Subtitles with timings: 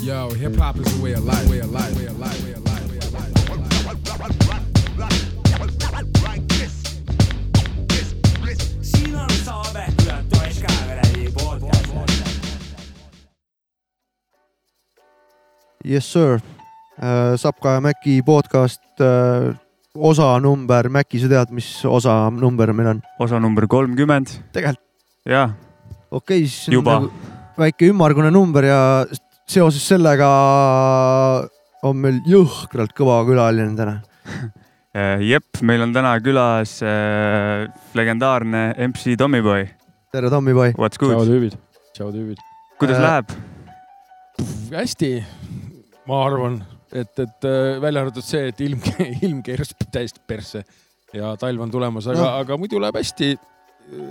[0.00, 2.52] Yo, hip hop is a way of life, way of life, way of life, way
[2.52, 3.28] of life, way of life.
[8.80, 11.92] siin on Küla toes Kääverei podcast.
[15.84, 16.40] Yes sir,
[17.36, 18.80] Sapka ja Mäki podcast,
[19.94, 23.02] osa number, Mäki, sa tead, mis osa number meil on?
[23.20, 24.86] osa number kolmkümmend, tegelikult
[25.28, 25.52] jah,
[26.10, 26.94] okei okay,, siis on Juba.
[26.94, 27.10] nagu
[27.60, 28.80] väike ümmargune number ja
[29.50, 30.28] seoses sellega
[31.86, 33.96] on meil jõhkralt kõva külaline täna.
[35.32, 37.66] jep, meil on täna külas äh,
[37.98, 39.66] legendaarne MC Tommyboy,
[40.14, 40.74] tere, Tommyboy.
[40.78, 41.56] what's tšau good, tüübid,
[41.96, 42.42] tšau tüübid.
[42.78, 43.34] kuidas Äh, läheb?
[44.70, 45.10] hästi,
[46.08, 46.60] ma arvan,
[46.92, 48.82] et, et äh, välja arvatud see, et ilm,
[49.26, 50.64] ilm keeras täiesti persse
[51.14, 53.34] ja talv on tulemas, aga no., aga muidu läheb hästi.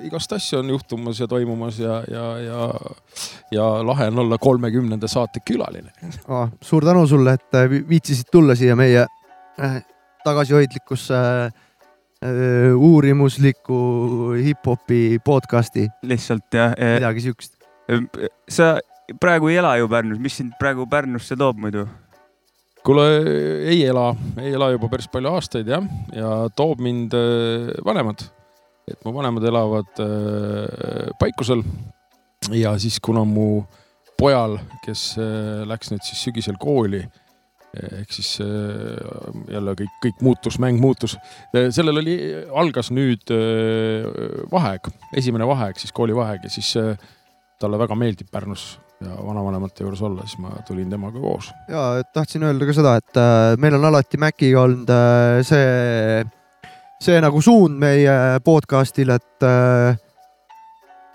[0.08, 2.66] Igast asju on juhtumas ja toimumas ja, ja, ja,
[3.52, 5.92] ja lahe on olla kolmekümnenda saate külaline.
[6.28, 9.06] Ah, suur tänu sulle, et äh, vi- viitsisid tulla siia meie
[9.60, 9.80] äh,
[10.26, 13.80] tagasihoidlikusse äh, uurimusliku
[14.44, 17.56] hip-hopi podcast'i, lihtsalt jah, midagi siukest.
[18.50, 18.78] sa
[19.20, 21.88] praegu ei ela ju Pärnus, mis sind praegu Pärnusse toob muidu?
[22.86, 23.06] kuule,
[23.70, 25.84] ei ela, ei ela juba päris palju aastaid jah,
[26.16, 28.24] ja toob mind äh, vanemad.
[28.92, 31.64] Et mu vanemad elavad äh, Paikusel
[32.56, 33.64] ja siis, kuna mu
[34.20, 37.02] pojal, kes äh, läks nüüd siis sügisel kooli,
[38.00, 38.98] ehk siis äh,
[39.54, 41.18] jälle kõik, kõik muutus, mäng muutus.
[41.54, 42.18] sellel oli,
[42.64, 44.10] algas nüüd äh,
[44.52, 46.96] vaheaeg, esimene vaheaeg siis koolivaheaeg ja siis äh,
[47.60, 52.44] talle väga meeldib Pärnus ja vanavanemate juures olla, siis ma tulin temaga koos ja tahtsin
[52.48, 56.26] öelda ka seda, et äh, meil on alati Maciga olnud äh, see,
[57.00, 59.96] see nagu suund meie podcast'il, et äh,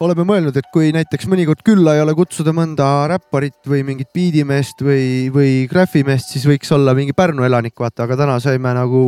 [0.04, 4.80] oleme mõelnud, et kui näiteks mõnikord külla ei ole kutsuda mõnda räpparit või mingit biidimeest
[4.84, 9.02] või, või graffimeest, siis võiks olla mingi Pärnu elanik, vaata, aga täna saime nagu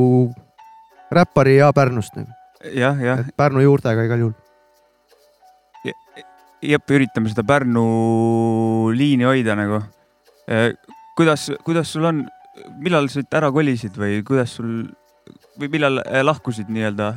[1.16, 2.28] räppari ja Pärnust nagu,
[2.76, 4.36] jah, jah, Pärnu juurtega igal juhul.
[6.60, 7.86] jep, üritame seda Pärnu
[8.92, 9.80] liini hoida nagu.
[11.16, 12.22] kuidas, kuidas sul on,
[12.84, 14.84] millal sa siit ära kolisid või kuidas sul
[15.60, 17.14] või millal äh, lahkusid nii-öelda?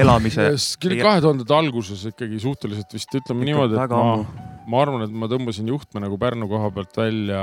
[0.00, 0.48] Elamise-
[0.82, 4.24] küll kahe tuhandete alguses ikkagi suhteliselt vist ütleme niimoodi, et ma
[4.66, 7.42] ma arvan, et ma tõmbasin juhtme nagu Pärnu koha pealt välja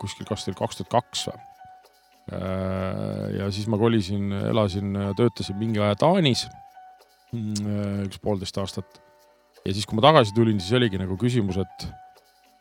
[0.00, 1.42] kuskil kas teil kaks tuhat kaks või.
[3.38, 6.46] ja siis ma kolisin, elasin, töötasin mingi aja Taanis,
[7.32, 9.00] üks poolteist aastat.
[9.64, 11.88] ja siis, kui ma tagasi tulin, siis oligi nagu küsimus, et,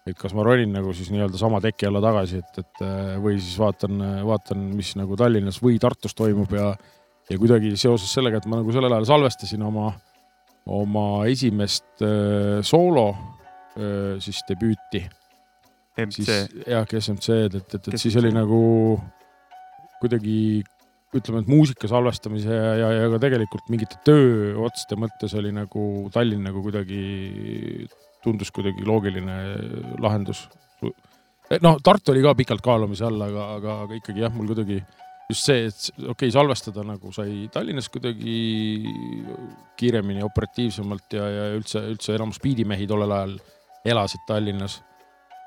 [0.06, 2.84] et kas ma ronin nagu siis nii-öelda sama teki alla tagasi, et, et
[3.24, 6.76] või siis vaatan, vaatan, mis nagu Tallinnas või Tartus toimub ja
[7.30, 9.90] ja kuidagi seoses sellega, et ma nagu sellel ajal salvestasin oma,
[10.76, 15.02] oma esimest äh, soolo äh, siis debüüti,
[16.68, 18.62] jah, SMC-d, et, et, et siis oli nagu
[20.02, 20.38] kuidagi
[21.16, 26.44] ütleme, et muusika salvestamise ja, ja, ja ka tegelikult mingite tööotste mõttes oli nagu Tallinn
[26.44, 27.88] nagu kuidagi
[28.26, 29.40] tundus kuidagi loogiline
[30.04, 30.48] lahendus.
[31.62, 34.82] noh, Tartu oli ka pikalt kaalumise all, aga, aga, aga ikkagi jah, mul kuidagi
[35.30, 38.40] just see, et okei okay,, salvestada nagu sai Tallinnas kuidagi
[39.78, 43.40] kiiremini, operatiivsemalt ja, ja üldse, üldse enamus biidimehi tollel ajal
[43.86, 44.82] elasid Tallinnas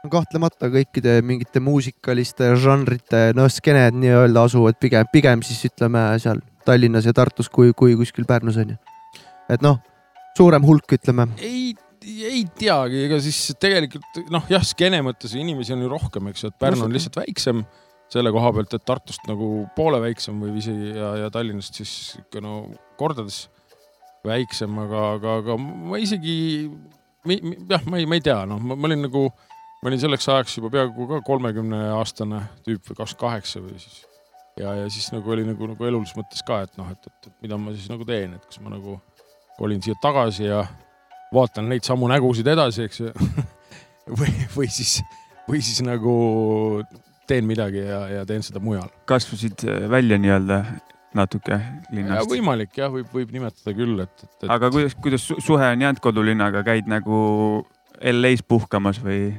[0.07, 7.09] kahtlemata kõikide mingite muusikaliste žanrite, noh, skeened nii-öelda asuvad pigem, pigem siis ütleme seal Tallinnas
[7.09, 8.79] ja Tartus kui, kui kuskil Pärnus on ju.
[9.51, 9.81] et noh,
[10.37, 11.27] suurem hulk, ütleme.
[11.43, 11.75] ei,
[12.29, 16.53] ei teagi, ega siis tegelikult noh, jah, skeene mõttes inimesi on ju rohkem, eks ju,
[16.53, 17.65] et Pärnu on lihtsalt väiksem
[18.13, 21.93] selle koha pealt, et Tartust nagu poole väiksem või isegi ja, ja Tallinnast siis
[22.23, 22.61] ikka no
[23.01, 23.47] kordades
[24.27, 26.37] väiksem, aga, aga, aga ma isegi
[27.69, 29.27] jah, ma ei, ma ei tea, noh, ma olin nagu,
[29.83, 34.05] ma olin selleks ajaks juba peaaegu ka kolmekümne aastane tüüp või kakskümmend kaheksa või siis.
[34.59, 37.45] Ja, ja siis nagu oli nagu, nagu elulises mõttes ka, et noh, et, et, et
[37.45, 38.97] mida ma siis nagu teen, et kas ma nagu
[39.59, 40.65] kolin siia tagasi ja
[41.35, 43.13] vaatan neid samu nägusid edasi, eks ju.
[44.19, 44.99] või, või siis,
[45.49, 46.15] või siis nagu
[47.29, 48.89] teen midagi ja, ja teen seda mujal.
[49.09, 50.63] kasvasid äh, välja nii-öelda
[51.19, 51.59] natuke
[51.93, 52.31] linnast?
[52.31, 54.49] võimalik jah, võib, võib nimetada küll, et, et, et.
[54.53, 57.21] aga kuidas, kuidas su- suhe on jäänud kodulinnaga, käid nagu
[57.99, 59.33] LA-s puhkamas või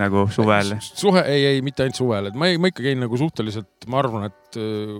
[0.00, 0.76] nagu suvel?
[0.84, 4.00] suhe, ei, ei mitte ainult suvel, et ma ei, ma ikka käin nagu suhteliselt, ma
[4.02, 4.96] arvan, et äh,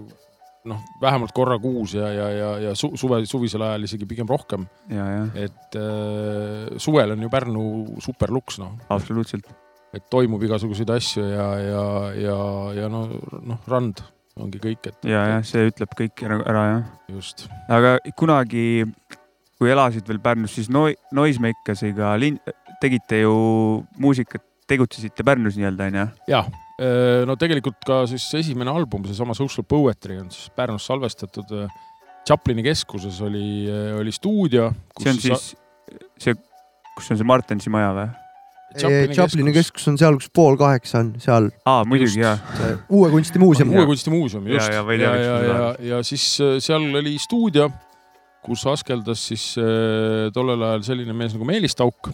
[0.68, 4.66] noh, vähemalt korra kuus ja, ja, ja, ja su, suve, suvisel ajal isegi pigem rohkem,
[4.92, 7.64] ja, ja et äh, suvel on ju Pärnu
[8.04, 9.48] superluks, noh, absoluutselt.
[9.96, 11.84] et toimub igasuguseid asju ja, ja,
[12.20, 12.38] ja,
[12.82, 13.06] ja no,
[13.40, 14.04] noh, rand
[14.40, 15.08] ongi kõik, et.
[15.08, 16.84] ja, ja see ütleb kõik ära, ära jah.
[17.16, 17.48] just.
[17.72, 18.84] aga kunagi,
[19.60, 22.40] kui elasid veel Pärnus, siis Noi-, Noisemakeriga lin-,
[22.80, 23.34] tegite ju
[24.00, 26.08] muusikat tegutsesite Pärnus nii-öelda onju.
[26.30, 26.52] jah,
[27.28, 31.52] no tegelikult ka siis esimene album, seesama Social Poetry on siis Pärnus salvestatud.
[32.26, 33.64] Chaplini keskuses oli,
[33.98, 34.70] oli stuudio.
[35.00, 35.46] see on siis
[36.20, 36.34] see,
[36.96, 38.08] kus on see Martensi maja või?
[39.16, 42.36] Chaplini keskus on seal, kus pool kaheksa on, seal aa, muidugi jaa.
[42.92, 43.72] Uue kunstimuuseum.
[43.74, 44.72] uue kunstimuuseum, Ja- just.
[44.72, 47.70] ja ja, ja, ja, ja, siis äh, seal oli stuudio,
[48.46, 52.12] kus askeldas siis äh, tollel ajal selline mees nagu Meelis Tauk.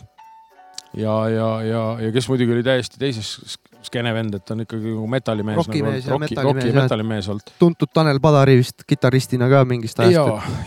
[0.97, 5.07] ja, ja, ja, ja kes muidugi oli täiesti teises skeene vend, et on ikkagi nagu
[5.11, 5.59] metallimees.
[5.61, 6.83] Rokimees ja roki, metallimees, roki ja jah.
[6.83, 7.53] metallimees olnud.
[7.61, 10.17] tuntud Tanel Padari vist kitarristina ka mingist ajast.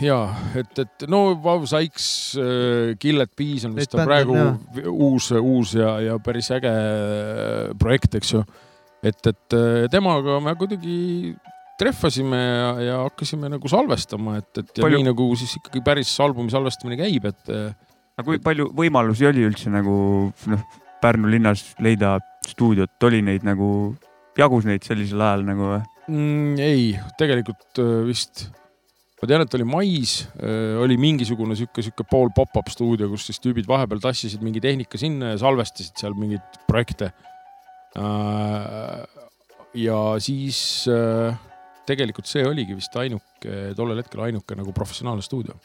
[0.08, 2.08] ja et, et no Vau Sykes,
[3.02, 4.58] Killet Bees on vist on praegu on,
[4.90, 8.42] uus, uus ja, ja päris äge äh, projekt, eks ju.
[9.02, 10.98] et, et äh, temaga me kuidagi
[11.80, 16.12] trehvasime ja, ja hakkasime nagu salvestama, et, et ja Palju- nii nagu siis ikkagi päris
[16.20, 17.70] albumi salvestamine käib, et äh,
[18.20, 19.94] aga kui palju võimalusi oli üldse nagu
[20.52, 20.64] noh,
[21.00, 23.94] Pärnu linnas leida stuudiot, oli neid nagu,
[24.38, 25.82] jagus neid sellisel ajal nagu või?
[26.10, 26.88] mm, ei,
[27.20, 28.46] tegelikult äh, vist,
[29.20, 30.14] ma tean, et oli mais,
[30.80, 35.34] oli mingisugune sihuke, sihuke pool pop-up stuudio, kus siis tüübid vahepeal tassisid mingi tehnika sinna
[35.34, 37.12] ja salvestasid seal mingeid projekte.
[39.74, 40.58] ja siis
[40.88, 41.36] äh,
[41.90, 45.56] tegelikult see oligi vist ainuke, tollel hetkel ainuke nagu professionaalne stuudio.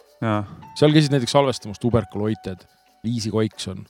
[0.78, 2.66] seal käisid näiteks salvestamas tuberkuloited,
[3.06, 3.84] Liisi Koikson,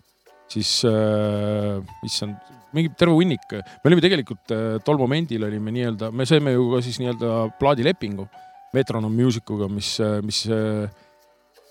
[0.52, 2.38] siis äh, issand,
[2.76, 3.46] mingi terve hunnik.
[3.52, 8.28] me olime tegelikult äh, tol momendil olime nii-öelda, me saime ju ka siis nii-öelda plaadilepingu
[8.76, 9.94] Metronom Musicuga, mis,
[10.26, 10.42] mis,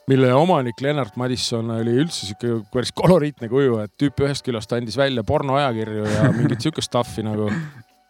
[0.08, 4.96] mille omanik Lennart Madisson oli üldse sihuke päris koloriitne kuju, et tüüp ühest küljest andis
[4.96, 7.50] välja pornoajakirju ja mingit sihukest stuff'i nagu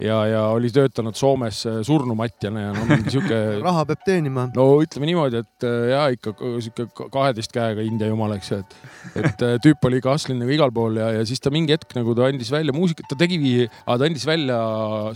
[0.01, 4.47] ja, ja oli töötanud Soomes äh, surnumatjana ja no mingi sihuke raha peab teenima.
[4.55, 8.75] no ütleme niimoodi, et äh, ja ikka sihuke kaheteist käega India jumal, eks ju, et,
[9.21, 11.95] et äh, tüüp oli ikka hustlenud nagu igal pool ja, ja siis ta mingi hetk
[11.97, 14.59] nagu ta andis välja muusikat, ta tegigi, ta andis välja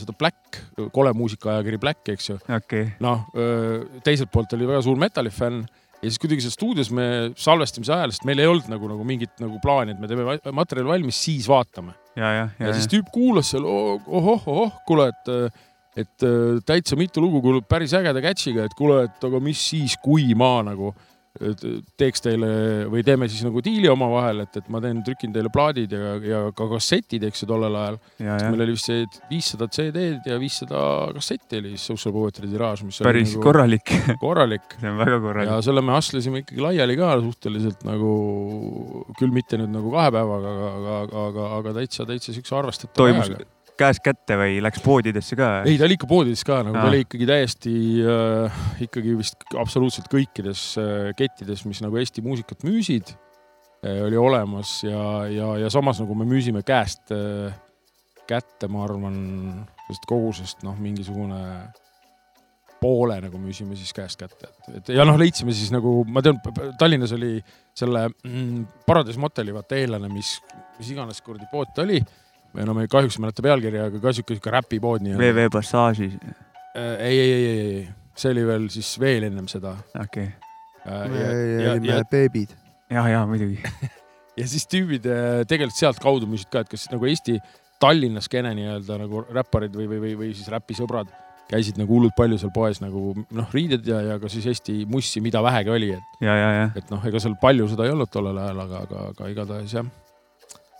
[0.01, 0.61] seda Black,
[0.95, 2.39] kole muusikaajakiri Black, eks ju.
[2.47, 2.87] okei okay..
[3.03, 3.27] noh,
[4.05, 5.65] teiselt poolt oli väga suur metallifänn
[5.99, 7.05] ja siis kuidagi seal stuudios me
[7.39, 10.87] salvestamise ajal, sest meil ei olnud nagu, nagu mingit nagu plaani, et me teeme materjali
[10.89, 11.95] valmis, siis vaatame.
[12.15, 15.59] ja, ja, ja ja, siis tüüp kuulas seal oh, ohoh, ohoh, kuule, et,
[16.05, 19.97] et äh, täitsa mitu lugu kuulub päris ägeda catch'iga, et kuule, et aga mis siis,
[20.03, 20.93] kui ma nagu
[21.99, 22.47] teeks teile
[22.89, 26.39] või teeme siis nagu diili omavahel, et, et ma teen, trükin teile plaadid ja, ja
[26.57, 27.99] ka kassetid, eks ju, tollel ajal.
[28.17, 30.81] ja, ja meil oli vist see viissada CD-d ja viissada
[31.15, 33.93] kassetti oli siis Social Poetry tiraaž, mis päris nagu korralik,
[34.25, 34.75] korralik.
[34.79, 35.53] see on väga ja korralik.
[35.69, 38.15] selle me hustlesime ikkagi laiali ka suhteliselt nagu,
[39.21, 43.45] küll mitte nüüd nagu kahe päevaga, aga, aga, aga, aga täitsa, täitsa siukse arvestatava ajaga.
[43.79, 45.49] Käest kätte või läks poodidesse ka?
[45.63, 46.91] ei, ta oli ikka poodides ka nagu, ta Aa.
[46.91, 47.73] oli ikkagi täiesti
[48.03, 54.79] äh, ikkagi vist absoluutselt kõikides äh, kettides, mis nagu Eesti muusikat müüsid äh,, oli olemas
[54.85, 57.55] ja, ja, ja samas nagu me müüsime käest äh,
[58.29, 59.19] kätte, ma arvan,
[59.87, 61.39] sellest kogusest noh, mingisugune
[62.79, 66.39] poole nagu müüsime siis käest kätte, et, et ja noh, leidsime siis nagu ma tean,
[66.79, 67.37] Tallinnas oli
[67.77, 70.37] selle mm, Paradise Moteli vaata eellane, mis,
[70.77, 71.99] mis iganes kuradi pood ta oli.
[72.55, 75.23] Või no ma ei- kahjuks ei mäleta pealkirja, aga ka sihuke, sihuke räpipood nii-öelda.
[75.23, 76.17] VV Passaažis,
[76.75, 77.87] ei, ei, ei, ei, ei,
[78.17, 79.75] see oli veel siis veel ennem seda.
[79.95, 81.09] okei okay..
[81.09, 81.31] me ja,
[81.63, 82.57] ja, olime beebid.
[82.89, 83.61] ja, ja muidugi.
[84.39, 87.39] ja siis tüübid äh, tegelikult sealtkaudu müüsid ka, et kas nagu Eesti
[87.79, 91.11] Tallinna skeene nii-öelda nagu räpparid või, või, või, või siis räpisõbrad
[91.49, 95.21] käisid nagu hullult palju seal poes nagu noh, riided ja, ja ka siis Eesti mussi,
[95.23, 96.67] mida vähegi oli, et, ja, ja, ja.
[96.77, 99.89] et noh, ega seal palju seda ei olnud tollel ajal, aga, aga, aga igatahes jah.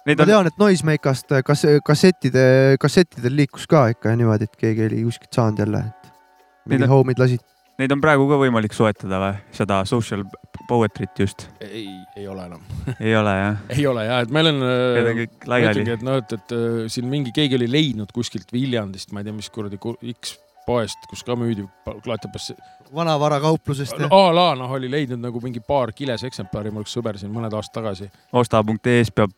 [0.10, 2.44] Need ma on, tean, et Noisemakast kas-, kassettide,
[2.82, 6.94] kassettidel liikus ka ikka niimoodi, et keegi oli kuskilt saanud jälle, et Need mingid on-
[6.98, 7.44] homid lasid.
[7.80, 9.36] neid on praegu ka võimalik soetada või?
[9.56, 10.26] seda social
[10.70, 11.46] poetry't just.
[11.64, 11.86] ei,
[12.20, 12.62] ei ole enam.
[13.00, 13.62] ei ole jah?
[13.78, 14.60] ei ole ja, et meil on.
[14.66, 18.12] Need on kõik laiali ütlengi, et noh, et, et äh, siin mingi, keegi oli leidnud
[18.16, 20.36] kuskilt Viljandist, ma ei tea, mis kuradi ku- X
[20.68, 21.64] poest, kus ka müüdi
[22.06, 22.54] klaatapasse.
[22.96, 24.14] Vanavarakauplustest jah?
[24.14, 27.54] a la noh, oli leidnud nagu mingi paar kiles eksemplari, mul üks sõber siin mõned
[27.56, 28.10] aastad tagasi.
[28.42, 29.36] osta.ee-s peab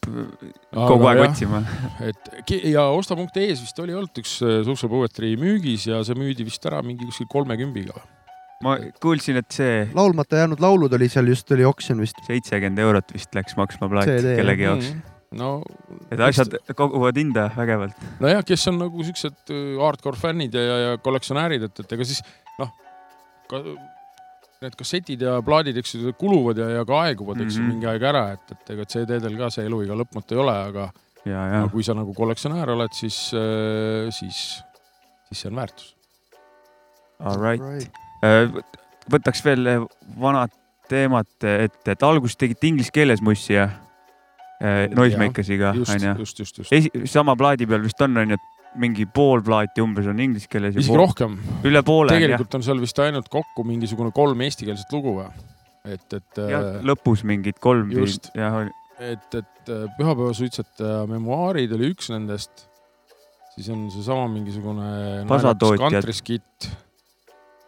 [0.71, 1.61] kogu aeg otsima.
[2.07, 2.31] et
[2.71, 6.81] ja osta.ee-s vist oli olnud üks äh, Social Poetry müügis ja see müüdi vist ära
[6.85, 7.95] mingi kuskil kolmekümbiga.
[8.65, 12.19] ma kuulsin, et see laulmata jäänud laulud oli seal just, oli oksjon vist.
[12.27, 14.35] seitsekümmend eurot vist läks maksma plaat jah.
[14.39, 14.93] kellegi jaoks.
[14.93, 15.17] Mm.
[15.41, 15.49] no,
[16.11, 18.07] et asjad koguvad hinda vägevalt.
[18.23, 22.07] nojah, kes on nagu siuksed äh, hardcore fännid ja, ja, ja kollektsionäärid, et, et ega
[22.07, 22.23] siis
[23.51, 23.61] ka,,
[24.61, 27.71] need kassetid ja plaadid, eks ju, kuluvad ja, ja ka aeguvad, eks ju Mhm.
[27.75, 30.89] mingi aeg ära, et, et ega CD-del ka see eluiga lõpmatu ei ole, aga
[31.25, 33.17] ja, ja no, kui sa nagu kollektsionäär oled, siis,
[34.17, 34.39] siis,
[35.29, 35.91] siis see on väärtus.
[37.21, 37.85] all right.
[39.11, 39.67] võtaks veel
[40.21, 40.53] vanad
[40.89, 43.67] teemad ette, et alguses tegite inglise keeles mussi ja
[44.61, 47.05] äh, Noisemakeriga just, onju.
[47.07, 50.91] sama plaadi peal vist on, onju, et mingi pool plaati umbes on inglise keeles isegi
[50.93, 51.37] pool, rohkem,
[51.67, 52.27] üle poole on jah.
[52.29, 55.29] tegelikult on seal vist ainult kokku mingisugune kolm eestikeelset lugu või?
[55.85, 58.31] et, et, jah, lõpus mingid kolm just.
[58.35, 62.67] et, et äh, pühapäevasuitsetaja memuaarid oli üks nendest.
[63.55, 64.91] siis on seesama mingisugune
[66.15, 66.71] skit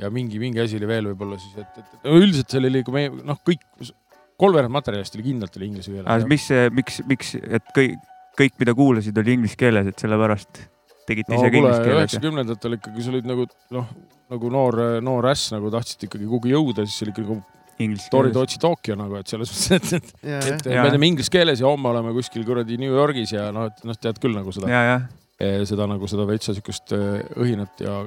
[0.01, 2.95] ja mingi, mingi asi oli veel võib-olla siis, et, et et üldiselt seal oli ka
[2.95, 3.63] meie noh, kõik
[4.39, 6.27] kolmveerand materjalist oli kindlalt oli inglise keeles.
[6.29, 6.47] mis,
[6.79, 7.97] miks, miks, et kõik,
[8.39, 10.63] kõik, mida kuulasid, oli inglise keeles, et sellepärast
[11.07, 12.01] tegite no ise ka kuule, inglise keeles?
[12.03, 13.89] üheksakümnendatel ikkagi sa olid nagu noh,
[14.33, 17.39] nagu noor, noor äss nagu tahtsid ikkagi kuhugi jõuda, siis see oli ikka nagu
[17.83, 18.31] inglise Tori.
[18.33, 20.85] Tootsi Tokyo nagu, et selles mõttes, et, et, et Jaa.
[20.85, 23.97] me teeme inglise keeles ja homme oleme kuskil kuradi New Yorgis ja noh, et noh,
[23.99, 25.07] tead küll nagu seda, ja, jah,
[25.69, 28.01] seda nagu seda veitsa siukest eh, õhinat ja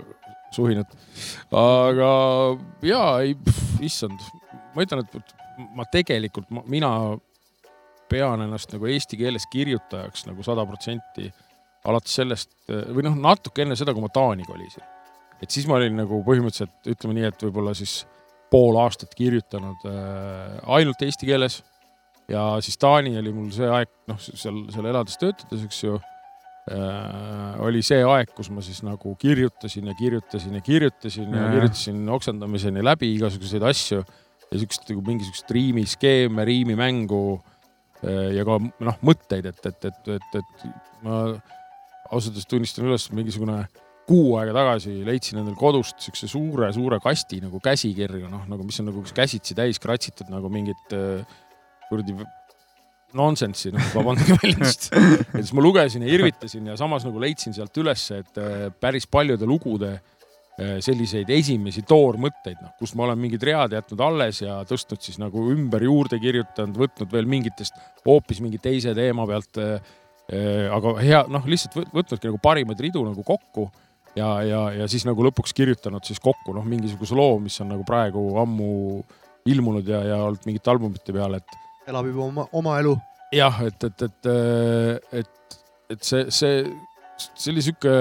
[0.54, 0.92] suhinat.
[1.50, 2.10] aga
[2.86, 3.36] ja ei,
[3.84, 4.22] issand,
[4.74, 5.34] ma ütlen, et
[5.76, 6.92] ma tegelikult, mina
[8.10, 11.32] pean ennast nagu eesti keeles kirjutajaks nagu sada protsenti
[11.86, 14.84] alates sellest või noh, natuke enne seda, kui ma Taani kolisin.
[15.42, 18.00] et siis ma olin nagu põhimõtteliselt ütleme nii, et võib-olla siis
[18.50, 21.60] pool aastat kirjutanud äh, ainult eesti keeles
[22.30, 27.58] ja siis Taani oli mul see aeg, noh, seal, seal elades töötades, eks ju äh,
[27.66, 32.06] oli see aeg, kus ma siis nagu kirjutasin ja kirjutasin ja kirjutasin ja, ja kirjutasin
[32.18, 34.00] oksendamiseni läbi igasuguseid asju
[34.46, 40.42] ja siukest nagu mingisugust riimiskeeme, riimimängu äh, ja ka noh, mõtteid, et, et, et, et,
[40.42, 41.22] et ma
[42.10, 43.64] ausalt öeldes tunnistan üles, mingisugune
[44.06, 48.90] kuu aega tagasi leidsin endale kodust siukse suure-suure kasti nagu käsikirju, noh nagu, mis on
[48.92, 51.38] nagu käsitsi täis kratsitud nagu mingit äh,
[51.90, 52.14] kuradi
[53.16, 54.90] nonsense'i, noh vabandage väljendust.
[54.92, 59.08] ja siis ma lugesin ja irvitasin ja samas nagu leidsin sealt ülesse, et äh, päris
[59.10, 64.60] paljude lugude äh, selliseid esimesi toormõtteid, noh, kus ma olen mingid read jätnud alles ja
[64.68, 69.94] tõstnud siis nagu ümber juurde kirjutanud, võtnud veel mingitest hoopis mingi teise teema pealt äh,
[70.74, 73.68] aga hea, noh, lihtsalt võt- võtnudki nagu parimaid ridu nagu kokku
[74.18, 77.84] ja, ja, ja siis nagu lõpuks kirjutanud siis kokku noh, mingisuguse loo, mis on nagu
[77.86, 78.70] praegu ammu
[79.46, 82.96] ilmunud ja, ja olnud mingite albumite peal, et elab juba oma, oma elu.
[83.36, 84.30] jah, et, et, et,
[85.22, 85.60] et,
[85.94, 86.64] et see, see,
[87.36, 87.92] see oli sihuke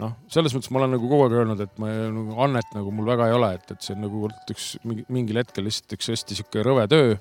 [0.00, 3.06] noh, selles mõttes ma olen nagu kogu aeg öelnud, et ma nagu annet nagu mul
[3.12, 4.24] väga ei ole, et, et see on nagu
[4.56, 7.14] üks mingi- mingil hetkel lihtsalt üks hästi sihuke rõve töö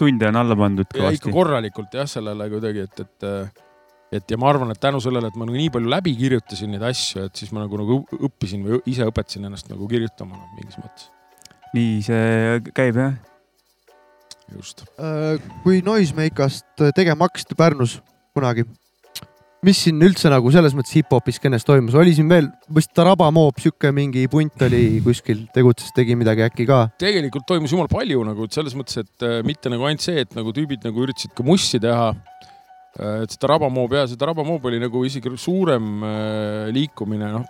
[0.00, 1.34] tunde on alla pandud ja ikka kõvasti.
[1.34, 3.62] korralikult jah, sellele kuidagi, et, et
[4.12, 6.84] et ja ma arvan, et tänu sellele, et ma nagu nii palju läbi kirjutasin neid
[6.84, 10.76] asju, et siis ma nagu, nagu õppisin või ise õpetasin ennast nagu kirjutama noh, mingis
[10.82, 11.08] mõttes.
[11.72, 13.16] nii see käib jah.
[14.52, 14.84] just.
[15.00, 18.00] Äh, kui Noisemakast tegema hakkasite Pärnus
[18.36, 18.66] kunagi,
[19.66, 23.60] mis siin üldse nagu selles mõttes hip-hopi skeenes toimus, oli siin veel vist Taraba Moop,
[23.62, 26.82] sihuke mingi punt oli kuskil, tegutses, tegi midagi äkki ka?
[26.98, 30.34] tegelikult toimus jumal palju nagu et selles mõttes, et äh, mitte nagu ainult see, et
[30.34, 32.10] nagu tüübid nagu üritasid ka mussi teha.
[33.22, 37.46] et seda Rabamoob ja seda Rabamoob oli nagu isegi suurem äh, liikumine, noh.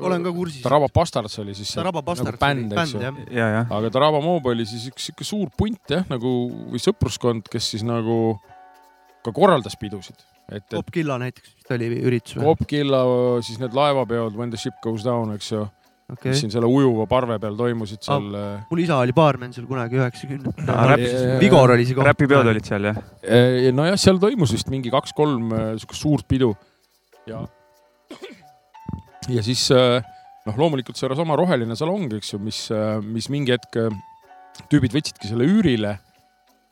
[0.00, 0.64] olen ka kursis.
[0.64, 3.04] Taraba Bastards oli siis see Taraba Bastard nagu bänd, eks ju.
[3.04, 3.20] jah.
[3.28, 3.76] ja, jah.
[3.78, 6.34] aga Taraba Mob oli siis üks sihuke suur punt jah, nagu
[6.72, 8.38] või sõpruskond, kes siis nagu
[9.22, 10.16] ka korraldas pidusid,
[10.48, 12.46] et, et Bob Killa näiteks vist oli üritus või?
[12.52, 13.02] Popkilla,
[13.46, 15.64] siis need laevapeod When the ship goes down, eks ju,
[16.14, 19.68] okei mis, siin selle ujuva parve peal toimusid seal äh, mul isa oli baarmen seal
[19.68, 22.08] kunagi üheksakümnendatel äh, Vigor oli see koht.
[22.08, 23.00] räpipeod olid seal jah?
[23.22, 26.54] Eh, nojah, seal toimus vist mingi kaks-kolm äh, siukest suurt pidu
[27.28, 27.42] ja,
[29.28, 30.00] ja siis äh,
[30.48, 32.64] noh, loomulikult seesama roheline salong, eks ju, mis,
[33.04, 33.92] mis mingi hetk äh,
[34.72, 35.98] tüübid võtsidki selle üürile,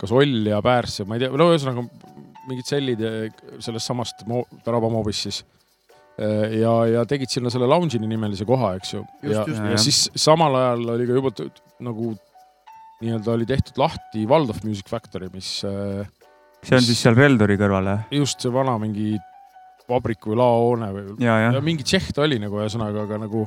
[0.01, 1.85] kas Oll ja Päärs ja ma ei tea, no ühesõnaga
[2.49, 3.29] mingid sellid äh,
[3.63, 4.25] sellest samast
[4.65, 5.43] Taraba moobist siis.
[6.17, 10.95] ja, ja tegid sinna selle Lounge'i nimelise koha, eks ju, ja, ja siis samal ajal
[10.95, 11.31] oli ka juba
[11.85, 12.15] nagu
[13.03, 16.05] nii-öelda oli tehtud lahti Waldorf Music Factory, mis äh,
[16.65, 18.05] see on siis seal Veldori kõrval jah?
[18.13, 19.15] just see vana mingi
[19.87, 21.63] vabrik või laohoone või ja, ja jah.
[21.63, 23.45] mingi tšehh ta oli nagu ühesõnaga, aga nagu,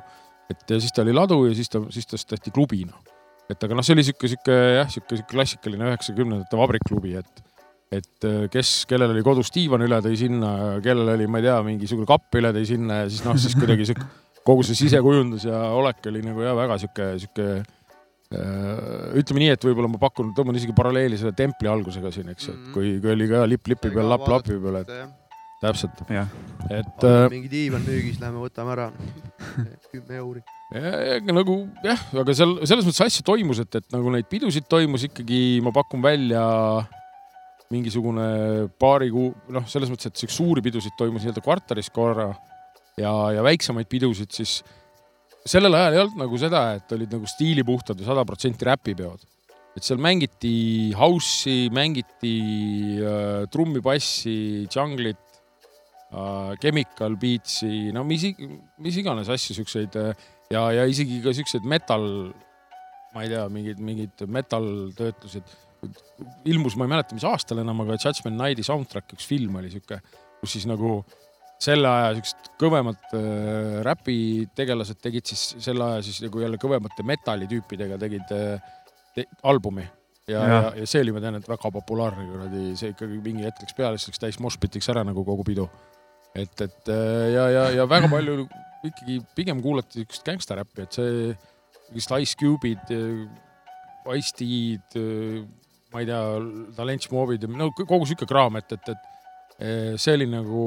[0.51, 3.03] et ja siis ta oli ladu ja siis ta, siis tast tehti klubi noh.
[3.51, 7.45] et aga noh, see oli sihuke, sihuke jah, sihuke klassikaline üheksakümnendate vabrikklubi, et
[7.91, 10.53] et äh, kes, kellel oli kodus diivan üle, tõi sinna,
[10.85, 13.89] kellel oli, ma ei tea, mingisugune kapp üle tõi sinna ja siis noh, siis kuidagi
[13.89, 14.07] sihuke
[14.47, 17.49] kogu see sisekujundus ja olek oli nagu jah, väga sihuke, sihuke
[18.35, 22.49] äh, ütleme nii, et võib-olla ma pakun, tõmban isegi paralleeli selle templi algusega siin, eks
[22.49, 22.73] ju, et Mhm.
[22.77, 24.95] kui, kui oli ka lipp lipi peal, lapp lapi peal, et
[25.61, 28.87] täpselt, et äh, mingi diivan müügis, lähme võtame ära.
[29.93, 30.41] kümme euri.
[30.73, 34.69] Ja, ja, nagu jah, aga seal selles mõttes asju toimus, et, et nagu neid pidusid
[34.71, 36.41] toimus ikkagi, ma pakun välja
[37.71, 38.27] mingisugune
[38.81, 42.29] paari kuu, noh, selles mõttes, et siukseid suuri pidusid toimus nii-öelda kvartalis korra
[42.99, 44.59] ja, ja väiksemaid pidusid siis
[45.49, 49.27] sellel ajal ei olnud nagu seda, et olid nagu stiilipuhtad ja sada protsenti räpipeod.
[49.71, 52.35] et seal mängiti house'i, mängiti
[52.99, 55.21] äh, trummipassi, junglit
[56.11, 58.27] äh,, chemical beats'i, no mis,
[58.83, 60.11] mis iganes asju siukseid äh,
[60.51, 62.05] ja, ja isegi ka siukseid metal,
[63.15, 64.67] ma ei tea, mingid, mingid metal
[64.99, 65.47] töötlused.
[66.51, 70.01] ilmus, ma ei mäleta, mis aastal enam, aga Judgment Nighti soundtrack, üks film oli siuke,
[70.41, 71.01] kus siis nagu
[71.61, 77.99] selle aja siuksed kõvemad äh, räpitegelased tegid siis selle aja siis nagu jälle kõvemate metallitüüpidega
[78.01, 78.71] tegid äh,
[79.17, 79.85] te, albumi
[80.31, 80.61] ja, ja.
[80.79, 84.01] Ja, see oli, ma tean, et väga populaarne kuradi, see ikkagi mingi hetk läks peale,
[84.01, 85.69] siis läks täis moshpitiks ära nagu kogu pidu.
[86.33, 88.47] et, et äh, ja, ja, ja väga palju
[88.89, 91.33] ikkagi pigem kuulati siukest gängstaräppi, et see,
[91.93, 92.95] vist Ice Cube'id,
[94.17, 94.97] Ice-T'd,
[95.93, 96.21] ma ei tea,
[96.77, 99.09] Talent Movid ja no kogu sihuke kraam, et, et, et
[99.59, 100.65] eh, see oli nagu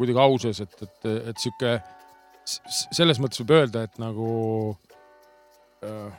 [0.00, 1.76] kuidagi au sees, et, et, et sihuke,
[2.46, 4.30] selles mõttes võib öelda, et nagu
[5.84, 6.14] äh,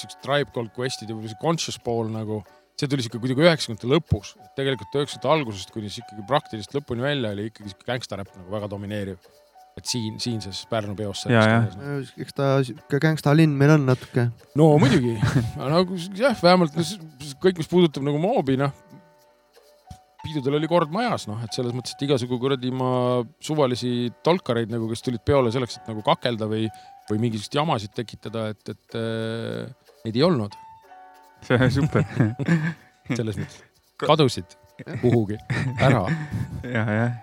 [0.00, 2.40] siuksed Tribe Called Quest'id ja võib-olla see conscious pool nagu,
[2.78, 7.50] see tuli sihuke kuidagi üheksakümnendate lõpus, tegelikult üheksakümnendate algusest kuni ikkagi praktiliselt lõpuni välja oli
[7.50, 9.20] ikkagi sihuke gängstaräpp nagu väga domineeriv.
[9.80, 11.24] Et siin, siinses Pärnu peos.
[11.30, 11.96] Ja, ja.
[12.20, 14.28] eks ta sihuke gängsta linn meil on natuke.
[14.58, 15.16] no muidugi,
[15.58, 16.76] nagu jah, vähemalt
[17.42, 18.72] kõik, mis puudutab nagu moobi, noh,
[20.20, 24.88] piidudel oli kord majas, noh, et selles mõttes, et igasugu kuradi ma suvalisi tolkareid nagu,
[24.92, 26.66] kes tulid peole selleks, et nagu kakelda või,
[27.10, 30.58] või mingisuguseid jamasid tekitada, et, et äh, neid ei olnud
[31.42, 32.04] see on super.
[33.18, 33.60] selles mõttes.
[34.00, 34.56] kadusid
[35.02, 35.36] kuhugi
[35.82, 36.04] ära,
[36.64, 37.14] jah, jah,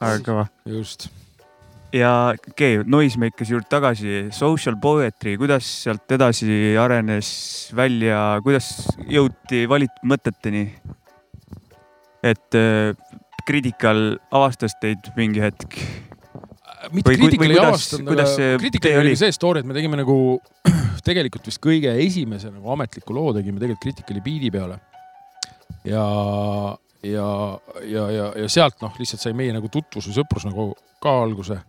[0.00, 0.46] väga kõva.
[0.66, 1.08] just.
[1.92, 7.30] Ja okei okay,, Noisemakers juurde tagasi, social poetry, kuidas sealt edasi arenes
[7.76, 8.70] välja, kuidas
[9.08, 10.66] jõuti valitud mõteteni?
[12.22, 12.92] et äh,
[13.46, 15.78] Critical avastas teid mingi hetk.
[16.92, 18.26] mitte Või ku- Critical ei avastanud, aga
[18.60, 19.14] Critical oli?
[19.16, 20.18] see story, et me tegime nagu
[21.08, 24.80] tegelikult vist kõige esimese nagu ametliku loo tegime tegelikult Criticali biidi peale.
[25.88, 26.04] ja,
[27.06, 27.30] ja,
[27.86, 31.60] ja, ja, ja sealt noh, lihtsalt sai meie nagu tutvus või sõprus nagu ka alguse.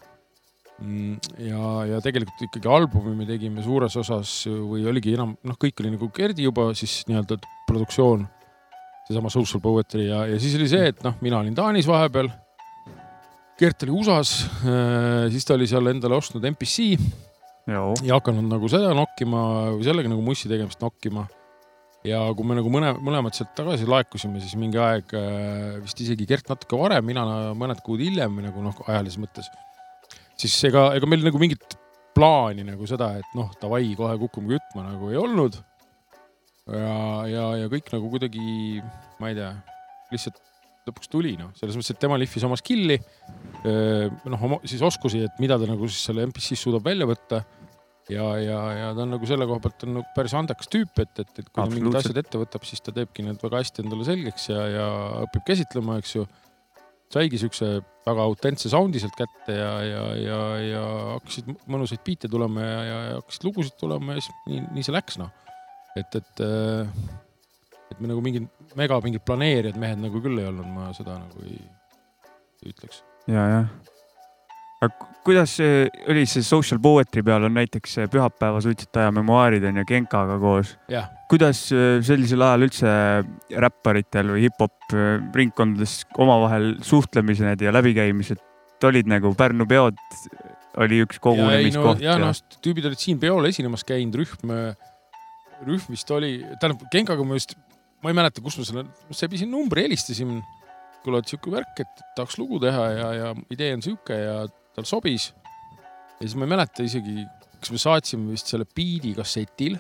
[1.44, 5.96] ja, ja tegelikult ikkagi albumi me tegime suures osas või oligi enam, noh, kõik oli
[5.96, 8.28] nagu Gerdi juba siis nii-öelda produktsioon,
[9.08, 12.32] seesama Social Poetry ja, ja siis oli see, et noh, mina olin Taanis vahepeal
[13.60, 14.46] Gert oli USA-s,
[15.34, 16.94] siis ta oli seal endale ostnud MPC
[17.68, 19.42] joo, ja hakanud nagu seda nokkima
[19.74, 21.26] või sellega nagu mussi tegemist nokkima.
[22.08, 26.28] ja kui me nagu mõne, mõlemad sealt tagasi laekusime, siis mingi aeg äh, vist isegi
[26.30, 29.52] Gert natuke varem, mina mõned kuud hiljem nagu noh, ajalises mõttes.
[30.40, 31.78] Siis ega, ega meil nagu mingit
[32.16, 35.58] plaani nagu seda, et noh, davai, kohe kukume kütma nagu ei olnud.
[36.70, 37.00] ja,
[37.30, 38.84] ja, ja kõik nagu kuidagi,
[39.22, 39.54] ma ei tea,
[40.14, 40.40] lihtsalt
[40.90, 42.98] lõpuks tuli noh, selles mõttes, et tema lihvis oma skill'i
[44.32, 47.44] noh, siis oskusi, et mida ta nagu siis selle MPC-s suudab välja võtta.
[48.10, 51.12] ja, ja, ja ta on nagu selle koha pealt on nagu päris andekas tüüp, et,
[51.22, 54.08] et, et kui ta mingid asjad ette võtab, siis ta teebki need väga hästi endale
[54.08, 54.88] selgeks ja, ja
[55.28, 56.26] õpib käsitlema, eks ju.
[57.14, 57.70] Saigi siukse
[58.06, 60.84] väga autentse sound'i sealt kätte ja, ja, ja, ja
[61.16, 65.20] hakkasid mõnusaid biite tulema ja, ja, hakkasid lugusid tulema ja siis nii, nii see läks
[65.22, 65.32] noh.
[65.98, 66.44] et, et,
[67.90, 71.46] et me nagu mingid mega mingid planeerijad mehed nagu küll ei olnud, ma seda nagu
[71.48, 71.62] ei,
[72.64, 73.02] ei ütleks.
[73.28, 73.70] ja, jah.
[74.80, 79.82] aga ku- kuidas see oli see social poetry peal on näiteks pühapäeva suitsetaja memuaarid on
[79.82, 80.78] ju Genkaga koos.
[80.94, 82.92] jah, kuidas äh, sellisel ajal üldse
[83.66, 88.42] räpparitel või hip-hop äh, ringkondades omavahel suhtlemised ja läbikäimised
[88.88, 89.98] olid nagu Pärnu peod
[90.80, 94.54] oli üks kogunemiskoht ja, ja noh, tüübid olid siin peol esinemas käinud, rühm,
[95.68, 97.56] rühm vist oli, tähendab Genkaga ma just,
[98.04, 100.40] ma ei mäleta, kus ma selle, sebisin numbri, helistasin.
[101.04, 104.40] kuule, et sihuke värk, et tahaks lugu teha ja, ja idee on sihuke ja
[104.76, 105.30] tal sobis.
[106.20, 107.26] ja siis ma ei mäleta isegi,
[107.60, 109.78] kas me saatsime vist selle biidi kassetil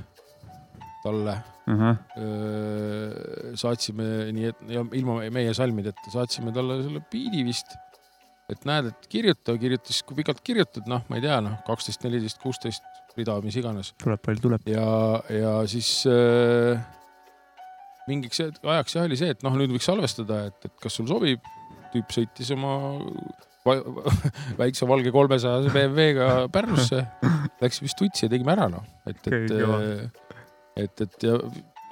[1.03, 1.83] talle uh.
[1.83, 1.95] -huh.
[3.59, 7.77] Saatsime nii, et ja ilma meie salmideta saatsime talle selle biidi vist.
[8.49, 12.39] et näed, et kirjuta, kirjutas, kui pikalt kirjutad, noh, ma ei tea, noh, kaksteist, neliteist,
[12.41, 12.81] kuusteist
[13.17, 13.91] rida, mis iganes.
[14.01, 14.65] tuleb palju tuleb.
[14.69, 14.87] ja,
[15.29, 16.81] ja siis äh,
[18.09, 21.45] mingiks ajaks jah oli see, et noh, nüüd võiks salvestada, et, et kas sul sobib.
[21.89, 22.73] tüüp sõitis oma
[24.59, 27.01] väikse valge kolmesajase BMW-ga Pärnusse,
[27.61, 29.79] läks vist tutsi ja tegime ära noh, et, et kõva.
[30.85, 31.35] et, et ja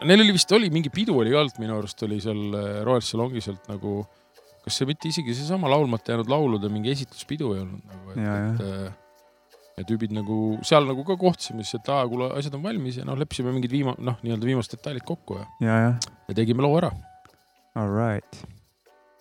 [0.06, 3.04] neil oli vist oli mingi pidu oli ka olnud minu arust oli seal äh, Royal
[3.06, 4.00] Salongi sealt nagu,
[4.66, 8.38] kas see mitte isegi seesama laulmata jäänud laulude mingi esitluspidu ei olnud nagu, et, Ja,
[8.38, 8.50] ja.
[8.54, 9.04] et äh,
[9.78, 13.06] ja tüübid nagu seal nagu ka kohtusime siis, et aa, kuule, asjad on valmis ja
[13.06, 16.78] noh, leppisime mingid viima-, noh, nii-öelda viimased detailid kokku ja, ja, jah, ja tegime loo
[16.80, 16.92] ära.
[17.78, 18.42] all right,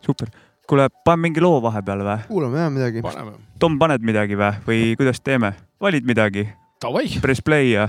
[0.04, 0.32] super.
[0.68, 2.24] kuule, paneme mingi loo vahepeale või?
[2.30, 3.04] kuulame jah midagi.
[3.04, 3.36] paneme.
[3.60, 5.52] Tom, paned midagi või, või kuidas teeme?
[5.80, 6.48] valid midagi?
[6.80, 7.08] Davai.
[7.24, 7.88] Press play ja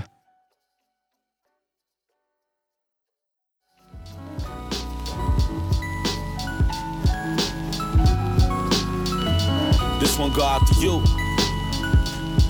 [10.18, 11.02] One go out to you.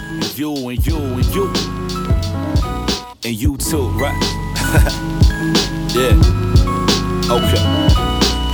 [0.09, 1.53] And you and you and you.
[3.23, 4.17] And you too, right?
[5.95, 6.17] yeah.
[7.31, 8.08] Okay.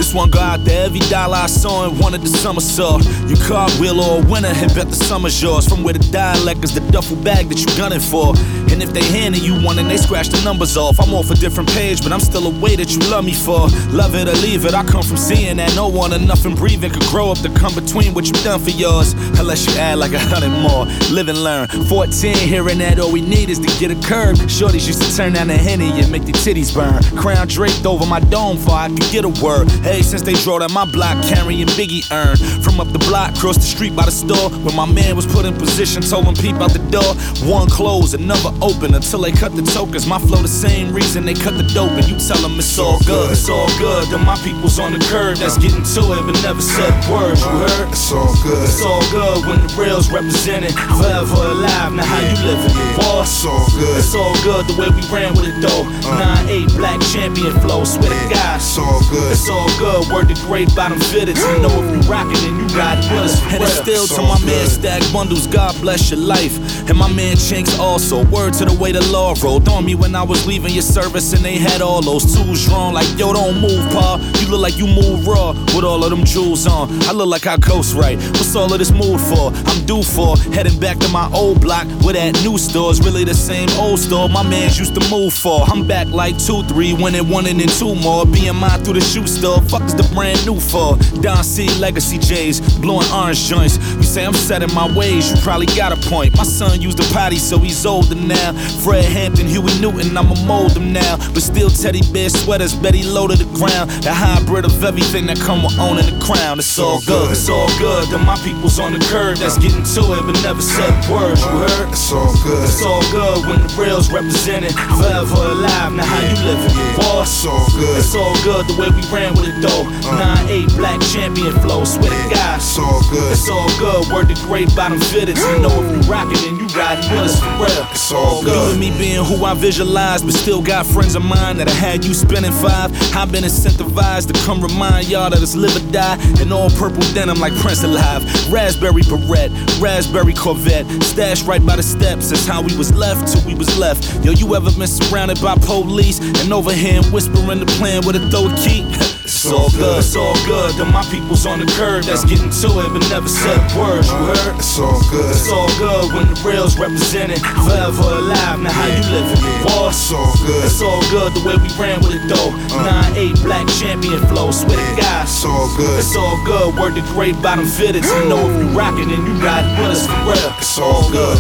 [0.05, 2.99] This one go out to every dollar I saw and wanted the summer saw.
[3.27, 5.67] You cartwheel or a winner and bet the summer's yours.
[5.67, 8.37] From where the dialect is the duffel bag that you gunning for.
[8.69, 11.35] And if they handing you one and they scratch the numbers off, I'm off a
[11.35, 13.69] different page, but I'm still a way that you love me for.
[13.97, 16.91] Love it or leave it, I come from seeing that no one or nothing breathing
[16.91, 19.15] could grow up to come between what you done for yours.
[19.41, 20.85] Unless you add like a hundred more.
[21.15, 21.67] Live and learn.
[21.89, 24.37] 14, hearing that all we need is to get a curb.
[24.53, 27.01] Shorties used to turn down the henny and make their titties burn.
[27.17, 29.71] Crown draped over my dome for I could get a word.
[29.95, 32.35] Hey, since they drove down my block carrying Biggie urn.
[32.67, 35.47] From up the block, across the street by the store, where my man was put
[35.47, 37.15] in position, told him peep out the door.
[37.47, 40.05] One closed, another open until they cut the tokens.
[40.05, 42.99] My flow the same reason they cut the dope, and you tell them it's all
[43.07, 44.11] good, it's all good.
[44.11, 47.39] Then my people's on the curb that's getting to it, but never said words.
[47.47, 47.87] You heard?
[47.95, 48.67] It's all good.
[48.67, 50.75] It's all good when the real's represented.
[50.75, 52.75] Forever alive, now how you living?
[52.99, 53.99] Boss, It's all good.
[54.03, 55.87] It's all good the way we ran with it though.
[56.03, 56.51] Uh.
[56.51, 58.59] 9-8 black champion flow, swear to God.
[58.59, 59.31] It's all good.
[59.31, 61.37] It's all good, word to great bottom fitted.
[61.37, 63.43] You know if you rockin' and you ride with us.
[63.53, 66.57] And it's still to my man Stack Bundles, God bless your life.
[66.89, 70.15] And my man Chinks also, word to the way the law rolled on me when
[70.15, 72.95] I was leaving your service and they had all those tools drawn.
[72.95, 74.19] Like, yo, don't move, pa.
[74.41, 76.91] You look like you move raw with all of them jewels on.
[77.05, 78.17] I look like I ghost right.
[78.17, 79.53] What's all of this mood for?
[79.53, 83.35] I'm due for heading back to my old block where that new store's really the
[83.35, 85.63] same old store my mans used to move for.
[85.63, 88.27] I'm back like two, three, winning one and then two more.
[88.27, 89.61] Being mine through the shoe store.
[89.69, 90.97] Fuck is the brand new for?
[91.21, 93.77] Don C Legacy J's, blowing orange joints.
[93.97, 96.37] You say I'm set in my ways, you probably got a point.
[96.37, 98.53] My son used the potty, so he's older now.
[98.83, 101.17] Fred Hampton, Huey Newton, I'ma mold him now.
[101.33, 103.91] But still teddy bear sweaters, Betty low to the ground.
[104.03, 106.59] The hybrid of everything that come with owning the crown.
[106.59, 108.09] It's all good, it's all good.
[108.11, 111.41] Then my people's on the curb that's getting to it, but never said words.
[111.41, 111.89] You heard?
[111.91, 112.65] It's all good.
[112.65, 114.73] It's all good when the real's represented.
[114.73, 116.75] Forever alive, now how you living?
[116.97, 117.99] Boss, It's all good.
[117.99, 119.85] It's all good the way we ran with it though.
[120.15, 122.57] 9-8 black champion flow, swear to God.
[122.57, 123.33] It's all good.
[123.33, 125.37] It's all good, word to great bottom fitted.
[125.37, 127.87] You know if you rockin' and you riding with us for real.
[127.91, 128.55] It's all good.
[128.55, 131.75] You and me being who I visualize, but still got friends of mine that I
[131.75, 132.93] had you spending five.
[133.15, 136.19] I've been incentivized to come remind y'all that it's live or die.
[136.41, 138.23] In all purple denim like Prince Alive.
[138.51, 140.87] Raspberry Barrette, raspberry Corvette.
[141.03, 144.25] Stashed right by the steps, that's how we was left till we was left.
[144.25, 148.31] Yo, you ever been surrounded by police and over him whispering the plan with a
[148.31, 148.85] throw key?
[149.45, 150.73] It's all good, it's all good.
[150.81, 154.09] Then my people's on the curb that's getting to it, but never said words.
[154.09, 154.57] You heard?
[154.57, 155.29] It's all good.
[155.29, 157.45] It's all good when the real's represented.
[157.45, 159.37] Forever alive, now how you living?
[159.69, 160.65] Boss, It's all good.
[160.65, 162.57] It's all good the way we ran with it though.
[162.73, 163.13] Uh.
[163.13, 165.29] 9-8 black champion flow, swear to God.
[165.29, 165.99] It's all good.
[166.01, 168.01] It's all good, word the great bottom fitted.
[168.03, 170.57] You know if you rockin' and you riding with us for real.
[170.57, 171.37] It's all good.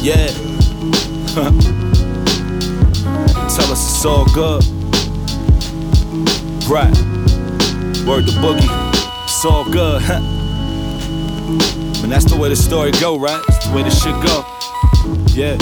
[0.00, 0.32] Yeah.
[3.52, 4.64] Tell us it's all good.
[6.64, 6.96] Right.
[8.06, 8.70] Word to boogie.
[9.24, 10.00] It's all good.
[12.06, 13.42] And that's the way the story go, right?
[13.48, 14.46] That's the way the shit go.
[15.34, 15.58] Yeah.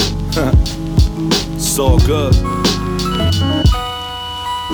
[1.57, 2.35] it's all good.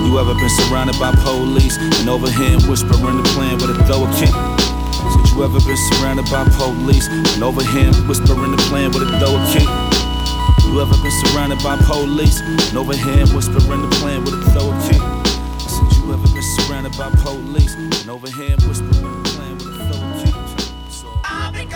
[0.03, 4.03] You ever been surrounded by police and over him whispering the plan with a throw
[4.03, 4.35] a kick?
[4.35, 9.15] Said you ever been surrounded by police and over him whispering the plan with a
[9.15, 9.69] throw a kick?
[10.67, 14.75] You ever been surrounded by police and over him whispering the plan with a throw
[14.75, 15.20] a kick?
[16.11, 19.85] I said ever been surrounded by police and over him whispering the plan with a
[19.87, 20.35] throw a kick?
[20.85, 21.71] It's all good.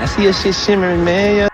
[0.00, 1.50] I see your shit shimmering, man.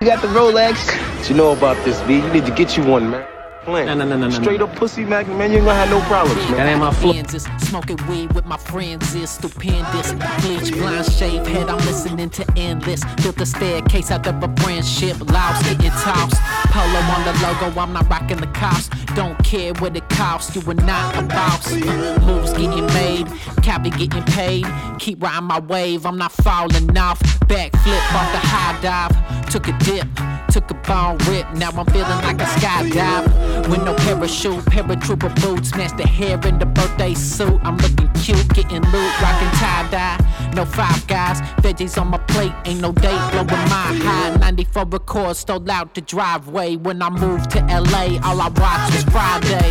[0.00, 0.90] You got the Rolex.
[1.16, 2.16] What you know about this, B?
[2.16, 3.26] You need to get you one, man.
[3.64, 3.86] Plan.
[3.86, 5.50] No, no, no, no, no, Straight up pussy magnet, man.
[5.50, 6.56] You ain't gonna have no problems, man.
[6.58, 7.12] That ain't my flow.
[7.14, 10.12] Kansas, smoking weed with my friends is stupendous.
[10.42, 13.02] Bleach, blind shave head, I'm listening to endless.
[13.22, 16.36] Built the staircase out of a friendship, louse getting tossed.
[16.78, 18.88] Polo on the logo, I'm not rocking the cops.
[19.16, 21.72] Don't care what it costs, you are not a boss.
[21.72, 23.26] Moves getting made,
[23.64, 24.64] copy getting paid.
[25.00, 27.18] Keep riding my wave, I'm not falling off.
[27.48, 30.06] Backflip off the high dive, took a dip.
[30.52, 33.68] Took a ball rip, now I'm feeling like a skydive.
[33.68, 37.60] With no parachute, paratrooper boots, match the hair in the birthday suit.
[37.64, 40.52] I'm looking cute, getting loot, rocking tie dye.
[40.54, 44.36] No five guys, veggies on my plate, ain't no date blowing my high.
[44.36, 46.67] 94 records stole out the driveway.
[46.76, 49.70] When I moved to LA, all I watched was Friday.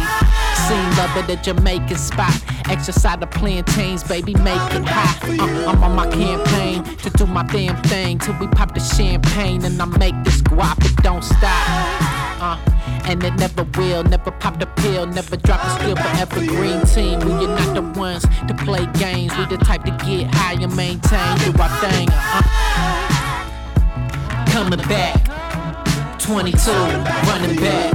[0.67, 2.33] Seen love at a Jamaican spot.
[2.69, 5.19] Exercise the plantains, baby, make it hot.
[5.23, 9.63] Uh, I'm on my campaign to do my damn thing till we pop the champagne
[9.63, 10.83] and I make this guap.
[10.83, 11.67] It don't stop.
[12.41, 12.57] uh.
[13.05, 17.19] And it never will, never pop the pill, never drop the skill forever green team.
[17.19, 19.37] We are not the ones to play games.
[19.37, 22.07] We the type to get high and maintain, do our thing.
[22.11, 22.41] Uh.
[24.51, 25.36] Coming back,
[26.27, 26.71] 22,
[27.23, 27.93] running back.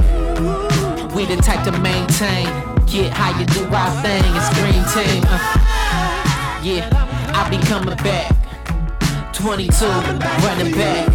[1.13, 2.47] We the type to maintain,
[2.87, 4.25] get high and do our thing.
[4.33, 5.23] It's green team.
[5.27, 5.37] Uh.
[6.63, 6.89] Yeah,
[7.35, 8.33] I'll be coming back.
[9.33, 11.11] 22, running back.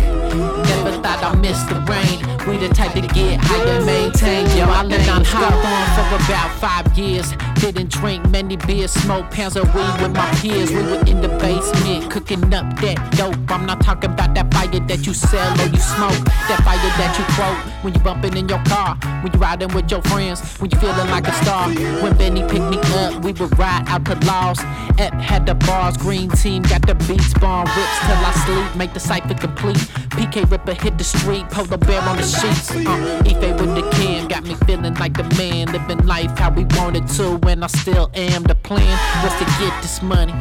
[0.68, 2.18] Never thought I missed the rain.
[2.46, 4.46] We the type to get high and maintain.
[4.57, 7.33] Yo, I lived on hot on for about five years.
[7.61, 10.70] Didn't drink many beers, smoke pounds of weed with my peers.
[10.70, 13.37] We were in the basement cooking up that dope.
[13.51, 16.24] I'm not talking about that fire that you sell or you smoke.
[16.48, 18.96] That fire that you quote when you bumping in your car.
[19.22, 20.40] When you riding with your friends.
[20.59, 21.68] When you feeling like a star.
[22.03, 24.61] When Benny picked me up, we would ride out to Laws.
[24.98, 28.77] Ep had the bars, green team got the beats, bomb rips till I sleep.
[28.77, 29.77] Make the cipher complete.
[30.16, 32.70] PK Ripper hit the street, pull polar bear on the sheets.
[32.70, 36.64] Uh, Ife with the can got me feeling like the man, living life how we
[36.77, 38.44] wanted to, and I still am.
[38.44, 40.33] The plan was to get this money,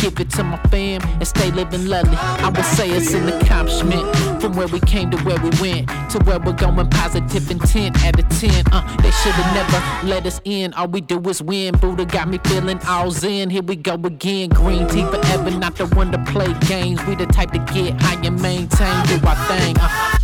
[0.00, 2.16] give it to my fam, and stay living lovely.
[2.16, 6.18] I would say it's an accomplishment from where we came to where we went to
[6.24, 6.88] where we're going.
[6.90, 8.64] Positive intent at a 10.
[8.72, 10.72] Uh, they should have never let us in.
[10.74, 11.76] All we do is win.
[11.76, 13.50] Buddha got me feeling all zen.
[13.50, 14.48] Here we go again.
[14.50, 17.04] Green tea forever, not the one to play games.
[17.06, 19.76] We the type to get high and maintain, do our thing.
[19.78, 20.16] Uh,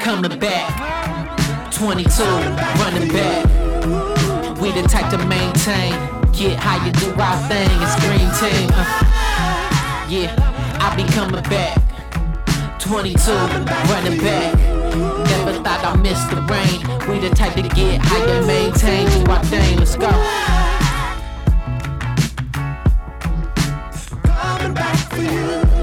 [0.00, 1.72] coming back.
[1.72, 2.22] 22,
[2.80, 4.60] running back.
[4.60, 6.23] We the type to maintain.
[6.36, 7.70] Get high and do our thing.
[7.80, 8.68] It's green team.
[8.74, 10.34] Uh, yeah,
[10.80, 11.78] I be coming back.
[12.80, 13.30] 22,
[13.90, 14.54] running back.
[15.30, 16.80] Never thought I missed the rain.
[17.08, 19.24] We the type to get high and maintain.
[19.24, 19.78] Do our thing.
[19.78, 20.10] Let's go.
[25.24, 25.73] no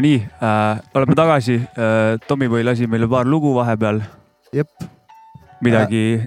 [0.00, 2.16] nii äh,, oleme tagasi äh,.
[2.28, 4.00] Tommyboy lasi meile paar lugu vahepeal.
[4.52, 4.70] jep,
[5.60, 6.22] midagi,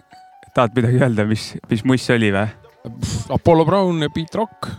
[0.53, 2.47] tahad midagi öelda, mis, mis muss oli või?
[3.33, 4.69] Apollo Brown ja Beat Rock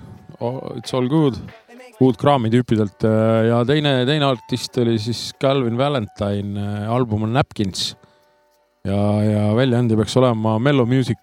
[0.40, 1.38] oh,, It's all good.
[2.00, 7.94] uut kraami tüüpidelt äh, ja teine, teine artist oli siis Calvin Valentine, album on Napkins.
[8.84, 11.16] ja, ja väljaandja peaks olema Mellow Music.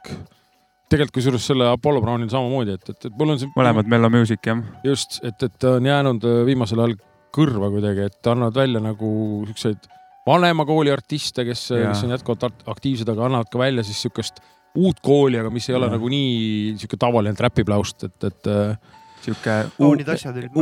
[0.89, 3.53] tegelikult kusjuures selle Apollo Brownil samamoodi, et, et, et mul on see.
[3.55, 4.65] mõlemad Mellow Music jah.
[4.83, 6.97] just, et, et on jäänud äh, viimasel ajal
[7.33, 9.09] kõrva kuidagi, et annavad välja nagu
[9.49, 9.89] siukseid
[10.27, 14.43] vanema kooli artiste, kes, kes on jätkuvalt aktiivsed, aga annavad ka välja siis siukest
[14.79, 15.95] uut kooli, aga mis ei ole Jaa.
[15.97, 18.93] nagu nii sihuke tavaline räpiplaust, et, et äh,
[19.23, 19.57] sihuke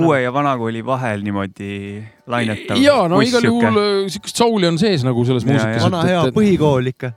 [0.02, 2.82] uue ja vana kooli vahel niimoodi lainetav.
[2.82, 5.86] ja no igal juhul äh, siukest souli on sees nagu selles muusikas.
[5.88, 7.14] vana hea põhikool ikka.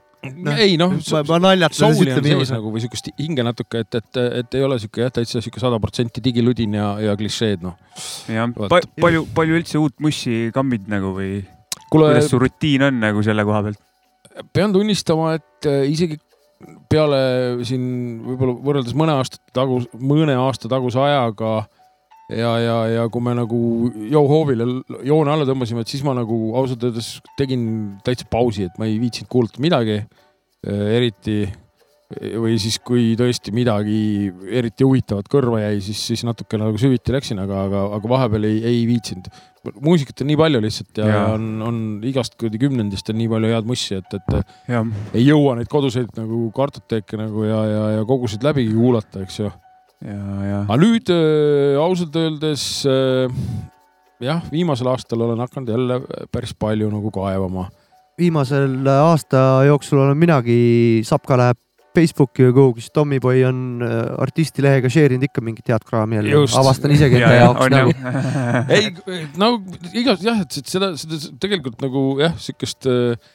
[0.57, 3.99] Ei noh, ma, ma naljatan, souli on ütleme sees nagu või siukest hinge natuke, et,
[4.01, 7.77] et, et ei ole siuke jah, täitsa siuke sada protsenti digiludin ja, ja klišeed noh.
[8.33, 11.33] jah pa,, palju, palju üldse uut mussi kammid nagu või
[11.91, 13.83] kuule, kuidas su rutiin on nagu selle koha pealt?
[14.55, 16.19] pean tunnistama, et äh, isegi
[16.91, 17.21] peale
[17.67, 17.85] siin
[18.25, 21.65] võib-olla võrreldes mõne aasta tagus, mõne aasta taguse ajaga
[22.29, 23.59] ja, ja, ja kui me nagu
[24.11, 24.69] Joe Hoovile
[25.05, 27.67] joone alla tõmbasime, et siis ma nagu ausalt öeldes tegin
[28.07, 30.03] täitsa pausi, et ma ei viitsinud kuulata midagi.
[30.65, 31.43] eriti
[32.41, 37.41] või siis, kui tõesti midagi eriti huvitavat kõrva jäi, siis, siis natuke nagu süviti läksin,
[37.43, 39.29] aga, aga, aga vahepeal ei, ei viitsinud.
[39.81, 41.23] muusikat on nii palju lihtsalt ja, ja.
[41.35, 45.57] On, on igast kuradi kümnendist on nii palju head mussi, et, et jah, ei jõua
[45.59, 49.53] neid koduseid nagu kartoteeke nagu ja, ja, ja kogusid läbigi kuulata, eks ju.
[50.05, 53.33] ja, ja aga nüüd äh, ausalt öeldes äh,
[54.25, 56.01] jah, viimasel aastal olen hakanud jälle
[56.33, 57.69] päris palju nagu kaevama.
[58.19, 61.61] viimasel aasta jooksul olen minagi, Sapka läheb
[61.95, 66.41] Facebooki või kuhugi, siis Tommyboy on äh, artistilehega share inud ikka mingit head kraami jälle
[66.59, 67.95] avastan isegi enda jaoks on nagu.
[68.75, 68.91] ei,
[69.39, 69.51] no
[69.95, 73.31] igas jah, et et seda, seda tegelikult nagu jah, sihukest äh,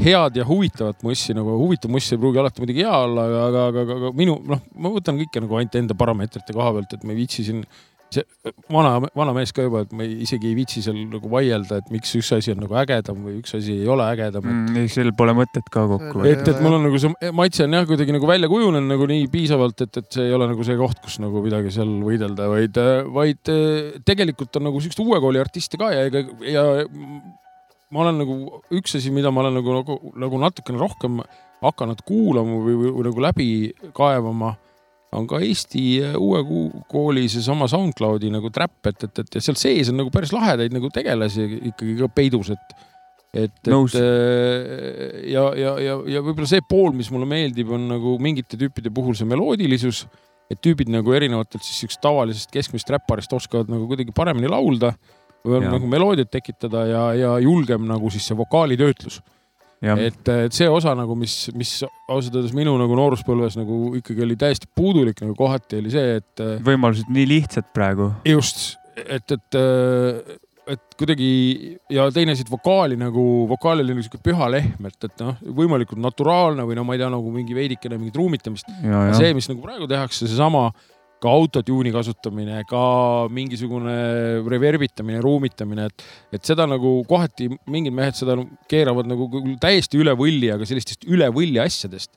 [0.00, 3.64] head ja huvitavat mussi nagu, huvitav muss ei pruugi alati muidugi hea olla, aga, aga,
[3.70, 7.14] aga, aga minu noh, ma võtan kõike nagu ainult enda parameetrite koha pealt, et ma
[7.14, 7.64] ei viitsi siin
[8.14, 11.80] see vana, vana mees ka juba, et ma ei, isegi ei viitsi seal nagu vaielda,
[11.80, 14.80] et miks üks asi on nagu ägedam või üks asi ei ole ägedam mm..
[14.82, 16.24] ei, sel pole mõtet ka kokku.
[16.30, 19.28] et, et mul on nagu see maitse on jah, kuidagi nagu välja kujunenud nagu nii
[19.32, 22.82] piisavalt, et, et see ei ole nagu see koht, kus nagu midagi seal võidelda, vaid,
[23.14, 23.54] vaid
[24.06, 26.66] tegelikult on nagu siukest uue kooli artiste ka ja ega, ja
[27.94, 28.36] ma olen nagu
[28.74, 31.22] üks asi, mida ma olen nagu, nagu, nagu natukene rohkem
[31.64, 33.48] hakanud kuulama või, või, või nagu läbi
[33.96, 34.54] kaevama
[35.14, 36.42] on ka Eesti eh, uue
[36.90, 40.74] kooli seesama SoundCloudi nagu trap, et, et, et ja seal sees on nagu päris lahedaid
[40.74, 42.82] nagu tegelasi ikkagi ka peidus, et
[43.34, 48.14] et, et äh, ja, ja, ja, ja võib-olla see pool, mis mulle meeldib, on nagu
[48.22, 50.04] mingite tüüpide puhul see meloodilisus,
[50.52, 54.92] et tüübid nagu erinevatelt siis siuksest tavalisest keskmisest räpparist oskavad nagu kuidagi paremini laulda
[55.44, 55.72] või Jaa.
[55.76, 59.20] nagu meloodiat tekitada ja, ja julgem nagu siis see vokaalitöötlus.
[59.84, 64.38] et, et see osa nagu, mis, mis ausalt öeldes minu nagu nooruspõlves nagu ikkagi oli
[64.40, 68.08] täiesti puudulik nagu kohati oli see, et äh, võimalused nii lihtsad praegu.
[68.28, 69.58] just, et, et,
[70.72, 71.28] et kuidagi
[71.92, 76.00] ja teine siit vokaali nagu, vokaal oli nagu sihuke püha lehm, et, et noh, võimalikult
[76.00, 78.72] naturaalne või no ma ei tea, nagu mingi veidikene mingit ruumitamist.
[78.80, 80.70] ja, ja see, mis nagu praegu tehakse, seesama
[81.22, 82.84] ka autotune'i kasutamine, ka
[83.32, 83.94] mingisugune
[84.50, 88.36] reverbitamine, ruumitamine, et, et seda nagu kohati mingid mehed seda
[88.70, 89.28] keeravad nagu
[89.62, 92.12] täiesti üle võlli, aga sellistest üle võlli asjadest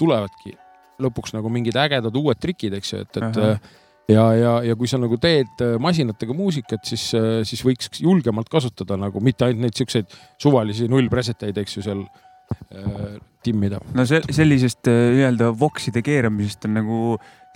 [0.00, 0.56] tulevadki
[1.00, 3.70] lõpuks nagu mingid ägedad uued trikid, eks ju, et, et Ahah.
[4.10, 7.10] ja, ja, ja kui sa nagu teed äh, masinatega muusikat, siis,
[7.48, 10.10] siis võiks julgemalt kasutada nagu mitte ainult neid siukseid
[10.40, 13.80] suvalisi nullpreseteid, eks ju, seal äh, timmida.
[13.96, 17.00] no see sellisest äh, nii-öelda vokside keeramisest on nagu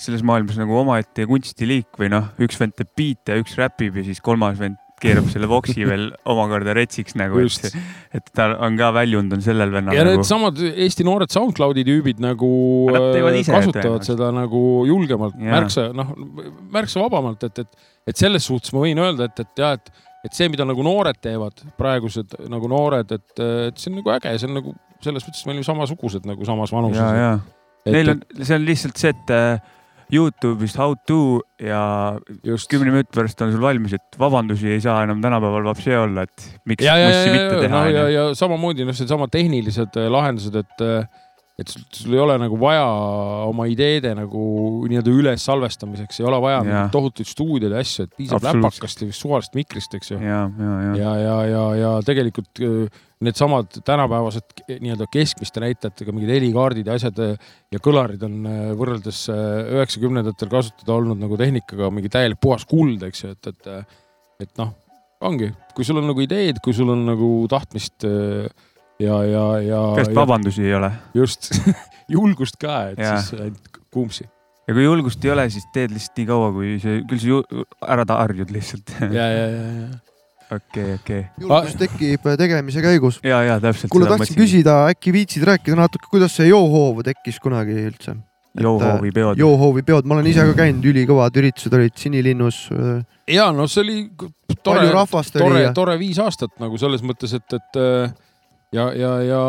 [0.01, 4.23] selles maailmas nagu omaette kunstiliik või noh, üks vend teeb biite, üks räpib ja siis
[4.25, 7.77] kolmas vend keerab selle voksi veel omakorda retsiks nagu, et,
[8.19, 12.23] et ta on ka väljund on sellel vennal ja nagu needsamad Eesti noored SoundCloudi tüübid
[12.23, 12.51] nagu
[12.95, 16.15] äh, kasutavad seda nagu julgemalt, märksa noh,
[16.75, 20.35] märksa vabamalt, et, et, et selles suhtes ma võin öelda, et, et jah, et, et
[20.35, 23.31] see, mida nagu noored teevad, praegused nagu noored, et,
[23.69, 26.73] et see on nagu äge, see on nagu selles mõttes me olime samasugused nagu samas
[26.73, 27.03] vanuses.
[27.03, 27.35] ja,
[27.85, 29.73] ja neil on, see on lihtsalt see, et äh,
[30.15, 31.83] Youtube'ist how to ja
[32.47, 36.27] just kümne minuti pärast on sul valmis, et vabandusi ei saa enam tänapäeval vapsi olla,
[36.29, 38.15] et miks ja, ja, mussi ja, mitte ja, teha ja, onju.
[38.15, 40.87] ja samamoodi noh, seesama tehnilised äh, lahendused, et,
[41.59, 42.83] et sul, ei ole nagu vaja
[43.47, 44.41] oma ideede nagu
[44.91, 49.13] nii-öelda üles salvestamiseks, ei ole vaja mingeid tohutuid stuudioid ja asju, et piisab läpakast ja
[49.15, 50.19] suvalisest mikrist, eks ju.
[50.19, 52.89] ja, ja, ja, ja, ja, ja, ja tegelikult öö,
[53.25, 57.37] needsamad tänapäevased k- nii-öelda keskmiste näitajatega mingid helikaardid ja asjad öö,
[57.71, 58.41] ja kõlarid on
[58.83, 63.95] võrreldes üheksakümnendatel kasutada olnud nagu tehnikaga mingi täielik puhas kuld, eks ju, et, et,
[64.43, 64.75] et noh,
[65.25, 68.49] ongi, kui sul on nagu ideed, kui sul on nagu tahtmist öö,
[69.03, 69.83] ja, ja, ja.
[70.03, 70.91] et vabandusi ei ole.
[71.15, 71.51] just,
[72.15, 73.19] julgust ka, et Jaa.
[73.21, 74.27] siis ainult kuumsi.
[74.69, 78.07] ja kui julgust ei ole, siis teed lihtsalt nii kaua, kui see, küll sa ära
[78.23, 78.97] harjud lihtsalt.
[79.01, 79.89] ja, ja, ja, ja.
[80.59, 81.25] okei, okei.
[81.41, 83.23] julgus tekib tegemise käigus.
[83.25, 83.93] ja, ja täpselt.
[83.95, 84.39] kuule, tahtsin.
[84.39, 88.17] küsida, äkki viitsid rääkida natuke, kuidas see Yo-Hov tekkis kunagi üldse?
[88.55, 89.39] Yo-Hovi peod.
[89.41, 92.69] Yo-Hovi peod, ma olen ise ka käinud, ülikõvad üritused olid Sinilinnus,
[93.27, 93.97] ja no see oli
[94.63, 98.15] tore palju, rahvast oli tore ja, tore viis aastat nagu selles mõttes, et, et äh,
[98.75, 99.43] ja, ja, ja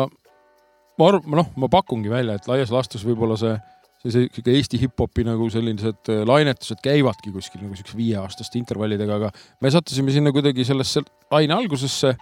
[0.96, 3.56] ma arvan, noh, ma pakungi välja, et laias laastus võib-olla see,
[4.04, 9.20] see, see sihuke Eesti hip-hopi nagu sellised äh, lainetused käivadki kuskil nagu siukse viieaastaste intervallidega,
[9.20, 9.32] aga
[9.64, 12.16] me sattusime sinna kuidagi sellesse laine algusesse.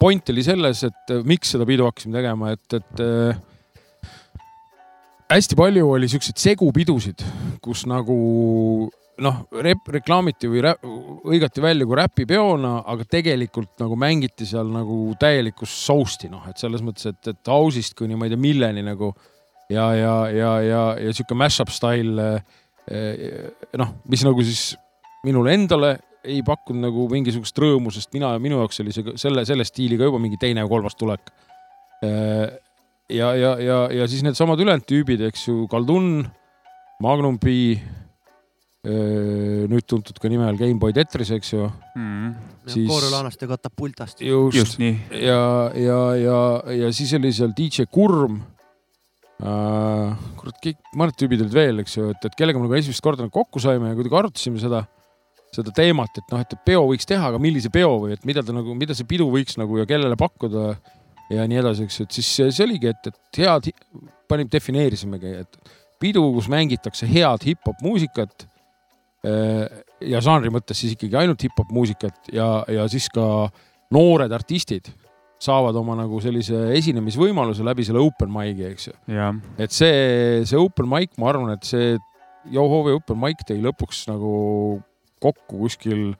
[0.00, 3.42] point oli selles, et äh, miks seda pidu hakkasime tegema, et, et äh,
[5.30, 7.26] hästi palju oli siukseid segupidusid,
[7.62, 8.16] kus nagu
[9.20, 15.68] noh, reklaamiti või rä- hõigati välja kui räpipeona, aga tegelikult nagu mängiti seal nagu täielikku
[15.68, 19.12] sousti, noh, et selles mõttes, et, et house'ist kuni ma ei tea milleni nagu
[19.70, 22.30] ja, ja, ja, ja, ja sihuke mash-up style.
[23.78, 24.72] noh, mis nagu siis
[25.22, 25.92] minule endale
[26.26, 30.20] ei pakkunud nagu mingisugust rõõmu, sest mina, minu jaoks oli see selle, selle stiiliga juba
[30.20, 31.30] mingi teine kolmas tulek.
[32.02, 36.26] ja, ja, ja, ja siis needsamad ülejäänud tüübid, eks ju, Kaldun,
[37.00, 37.78] Magnum B,
[38.80, 41.66] nüüd tuntud ka nime all Gameboy Tetris, eks ju.
[42.70, 44.20] Siis- Koorelaanaste katapultast.
[44.20, 44.94] just, just nii.
[45.20, 46.38] ja, ja, ja,
[46.72, 48.40] ja siis oli seal DJ Kurm
[49.42, 50.16] äh,.
[50.36, 53.26] kurat, kõik, mõned tüübid olid veel, eks ju, et, et kellega me nagu esimest korda
[53.26, 54.84] nagu kokku saime ja kuidagi arutasime seda,
[55.52, 58.54] seda teemat, et noh, et peo võiks teha, aga millise peo või et mida ta
[58.56, 60.70] nagu, mida see pidu võiks nagu ja kellele pakkuda
[61.34, 63.68] ja nii edasi, eks ju, et siis see, oligi, et, et head,
[64.30, 68.48] panime, defineerisimegi, et pidu, kus mängitakse head hip-hop muusikat
[69.20, 73.50] ja žanri mõttes siis ikkagi ainult hip-hop muusikat ja, ja siis ka
[73.92, 74.88] noored artistid
[75.40, 78.96] saavad oma nagu sellise esinemisvõimaluse läbi selle open mic'i, eks ju.
[79.60, 81.94] et see, see open mic, ma arvan, et see
[82.52, 84.34] Yo-Hovi open mic tõi lõpuks nagu
[85.20, 86.12] kokku kuskil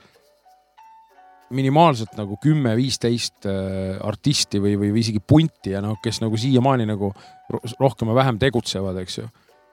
[1.51, 7.11] minimaalselt nagu kümme-viisteist äh, artisti või, või, isegi punti ja noh, kes nagu siiamaani nagu
[7.51, 9.27] ro- rohkem või vähem tegutsevad, eks ju.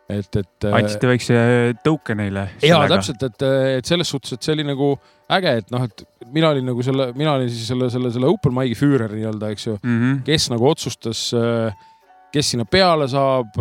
[0.07, 0.67] et, et.
[0.71, 1.41] andsite väikse
[1.83, 2.47] tõuke neile.
[2.63, 3.45] ja täpselt, et,
[3.79, 4.93] et selles suhtes, et see oli nagu
[5.35, 8.55] äge, et noh, et mina olin nagu selle, mina olin siis selle, selle, selle open
[8.55, 9.99] mic'i füürer nii-öelda, eks ju mm.
[9.99, 10.17] -hmm.
[10.27, 11.27] kes nagu otsustas,
[12.33, 13.59] kes sinna peale saab.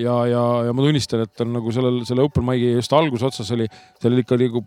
[0.00, 3.68] ja, ja, ja ma tunnistan, et on nagu sellel, selle open mic'i just algusotsas oli,
[4.00, 4.64] seal oli ikka nagu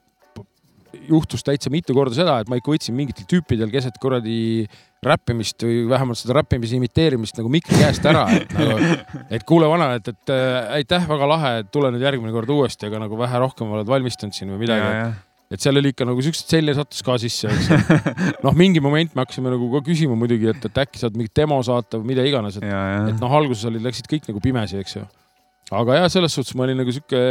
[1.09, 4.67] juhtus täitsa mitu korda seda, et ma ikka võtsin mingitel tüüpidel keset kuradi
[5.07, 8.77] räppimist või vähemalt seda räppimise imiteerimist nagu mikri käest ära, et nagu,
[9.37, 12.89] et kuule vana, et, et äh, aitäh, väga lahe, et tule nüüd järgmine kord uuesti,
[12.89, 15.11] aga nagu vähe rohkem oled valmistunud siin või midagi.
[15.53, 17.99] et seal oli ikka nagu siukseid selja sattus ka sisse, eks.
[18.45, 21.59] noh, mingi moment me hakkasime nagu ka küsima muidugi, et, et äkki saad mingit demo
[21.65, 25.05] saata või mida iganes, et, et noh, alguses olid, läksid kõik nagu pimesi, eks ju.
[25.77, 27.21] aga jah, selles suhtes ma olin nagu sihuke,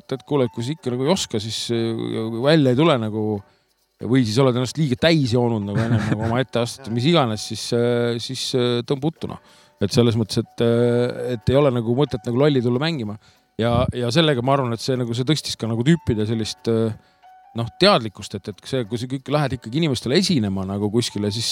[0.00, 2.98] et, et kuule, et kui sa ikka nagu ei oska, siis äh, välja ei tule
[3.00, 3.24] nagu
[4.08, 7.44] või siis oled ennast liiga täis joonud nagu ennem nagu oma ette astuda, mis iganes,
[7.52, 7.66] siis,
[8.24, 9.42] siis äh, tõmba uttu noh.
[9.80, 10.64] et selles mõttes, et,
[11.36, 13.18] et ei ole nagu mõtet nagu lolli tulla mängima
[13.60, 16.92] ja, ja sellega ma arvan, et see nagu see tõstis ka nagu tüüpide sellist äh,
[17.58, 21.50] noh, teadlikkust, et, et see, kui sa kõik lähed ikkagi inimestele esinema nagu kuskile, siis,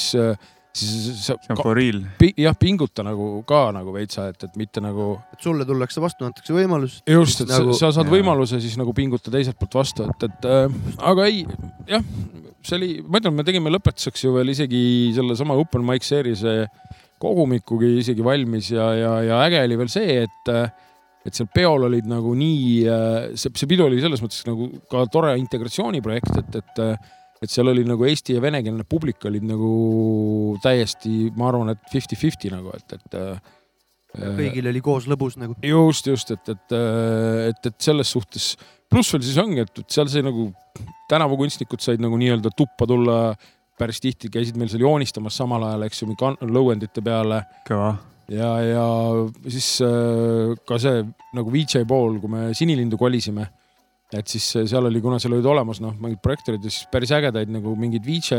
[0.86, 2.00] siis sa see on for real.
[2.38, 6.54] jah, pinguta nagu ka nagu veitsa, et, et mitte nagu et sulle tullakse vastu, antakse
[6.56, 7.00] võimalus.
[7.08, 8.16] just, et nagu, sa, sa saad jaa.
[8.18, 11.44] võimaluse siis nagu pinguta teiselt poolt vastu, et, et äh, aga ei,
[11.90, 12.04] jah,
[12.64, 14.82] see oli, ma ütlen, me tegime lõpetuseks ju veel isegi
[15.16, 16.60] sellesama Open Mic Series'e
[17.18, 20.52] kogumikugi isegi valmis ja, ja, ja äge oli veel see, et
[21.26, 22.86] et seal peol olid nagu nii,
[23.36, 26.80] see, see pidu oli selles mõttes nagu ka tore integratsiooniprojekt, et, et
[27.42, 29.70] et seal oli nagu eesti ja venekeelne publik olid nagu
[30.64, 33.38] täiesti, ma arvan, et fifty-fifty nagu, et, et äh,
[34.16, 35.56] kõigil oli koos lõbus nagu.
[35.62, 36.74] just, just, et, et,
[37.50, 38.50] et, et selles suhtes,
[38.90, 40.50] pluss veel siis ongi, et, et seal sai nagu
[41.10, 43.18] tänavukunstnikud said nagu nii-öelda tuppa tulla
[43.78, 47.92] päris tihti käisid meil seal joonistamas samal ajal, eks ju, mingi lõuendite peale kõva.
[48.32, 48.86] ja, ja
[49.46, 51.04] siis äh, ka see
[51.36, 53.46] nagu VJ pool, kui me Sinilindu kolisime,
[54.16, 57.10] et siis äh, seal oli, kuna seal olid olemas noh, mingid projektorid ja siis päris
[57.12, 58.38] ägedaid nagu mingid VJ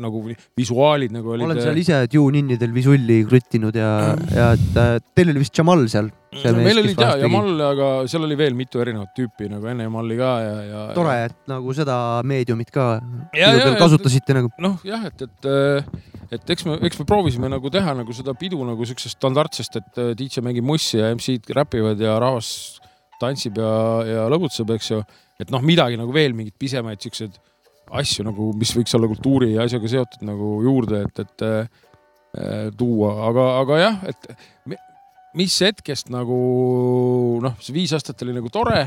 [0.00, 0.22] nagu
[0.56, 1.44] visuaalid nagu olid.
[1.44, 3.90] olen seal ise Dune-innidel visulli kruttinud ja,
[4.32, 6.08] ja et äh, teil oli vist Jamal seal.
[6.32, 7.10] mees, meil olid ja.
[7.20, 10.86] Jamal, aga seal oli veel mitu erinevat tüüpi nagu enne Jamali ka ja, ja.
[10.96, 12.88] tore, et nagu seda meediumit ka
[13.36, 14.50] Ja, ja, kasutasite nagu.
[14.62, 15.50] noh, jah, et, et,
[16.38, 20.00] et eks me, eks me proovisime nagu teha nagu seda pidu nagu siuksest standardsest, et
[20.00, 22.80] äh, DJ mängib mussi ja MC-d räpivad ja rahvas
[23.24, 23.72] tantsib ja,
[24.08, 25.00] ja lõbutseb, eks ju.
[25.42, 27.36] et noh, midagi nagu veel mingeid pisemaid siukseid
[27.94, 33.10] asju nagu, mis võiks olla kultuuri ja asjaga seotud nagu juurde, et, et äh, tuua,
[33.28, 34.30] aga, aga jah, et
[34.70, 34.80] mi-
[35.38, 36.38] mis hetkest nagu
[37.44, 38.86] noh, see viis aastat oli nagu tore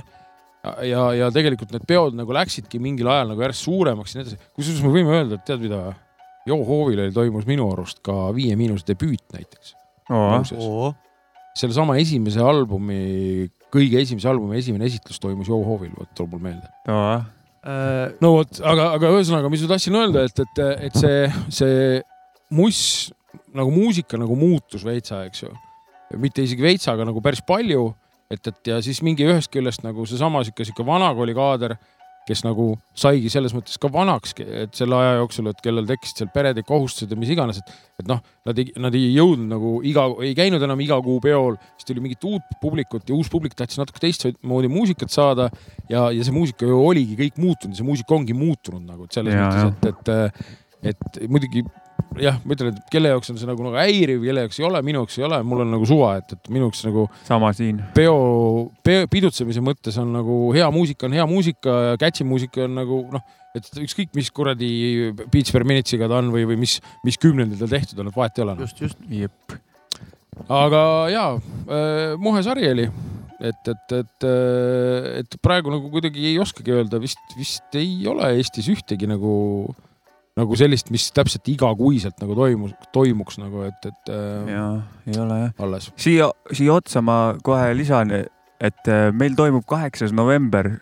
[0.87, 4.39] ja, ja tegelikult need peod nagu läksidki mingil ajal nagu järjest suuremaks ja nii edasi.
[4.57, 5.81] kusjuures me võime öelda, et tead mida,
[6.47, 9.73] Jo Hoovil toimus minu arust ka Viie Miinuse debüüt näiteks.
[10.63, 10.93] oo,
[11.59, 16.69] sellesama esimese albumi, kõige esimese albumi esimene esitlus toimus Jo Hoovil, vot tuleb mul meelde.
[17.67, 21.23] Äh, no vot, aga, aga ühesõnaga, mis ma tahtsin öelda, et, et, et see,
[21.59, 21.79] see
[22.55, 22.81] muss
[23.57, 25.53] nagu muusika nagu muutus veitsa, eks ju.
[26.21, 27.89] mitte isegi veitsa, aga nagu päris palju.
[28.31, 31.77] et, et ja siis mingi ühest küljest nagu seesama sihuke, sihuke vanakooli kaader,
[32.27, 36.31] kes nagu saigi selles mõttes ka vanaks, et selle aja jooksul, et kellel tekkisid seal
[36.33, 39.73] pered ja kohustused ja mis iganes, et, et noh, nad ei, nad ei jõudnud nagu
[39.87, 43.55] iga, ei käinud enam iga kuu peol, siis tuli mingit uut publikut ja uus publik
[43.57, 45.49] tahtis natuke teistmoodi muusikat saada
[45.89, 49.51] ja, ja see muusika ju oligi kõik muutunud, see muusika ongi muutunud nagu selles Jaa,
[49.69, 51.63] mõttes, et, et, et muidugi
[52.21, 54.81] jah, ma ütlen, et kelle jaoks on see nagu, nagu häiriv, kelle jaoks ei ole,
[54.85, 57.81] minu jaoks ei ole, mul on nagu suva, et, et minu jaoks nagu sama siin.
[57.95, 58.15] peo,
[58.85, 63.01] peo, pidutsemise mõttes on nagu hea muusika on hea muusika ja catchy muusika on nagu
[63.13, 63.25] noh,
[63.57, 64.69] et ükskõik, mis kuradi
[65.33, 68.39] Beats per Minute'iga ta on või, või mis, mis kümnendil ta tehtud on, et vahet
[68.39, 68.67] ei ole no..
[68.67, 69.05] just, just.
[69.09, 69.57] jep.
[70.47, 70.81] aga
[71.13, 72.87] jaa äh,, muhe sari oli,
[73.37, 74.29] et, et, et,
[75.23, 79.33] et praegu nagu kuidagi ei oskagi öelda, vist, vist ei ole Eestis ühtegi nagu,
[80.37, 84.65] nagu sellist, mis täpselt igakuiselt nagu toimus, toimuks nagu, et, et äh, ja
[85.09, 85.53] ei ole jah.
[85.65, 85.89] alles.
[85.99, 90.77] siia, siia otsa ma kohe lisan, et äh, meil toimub kaheksas november.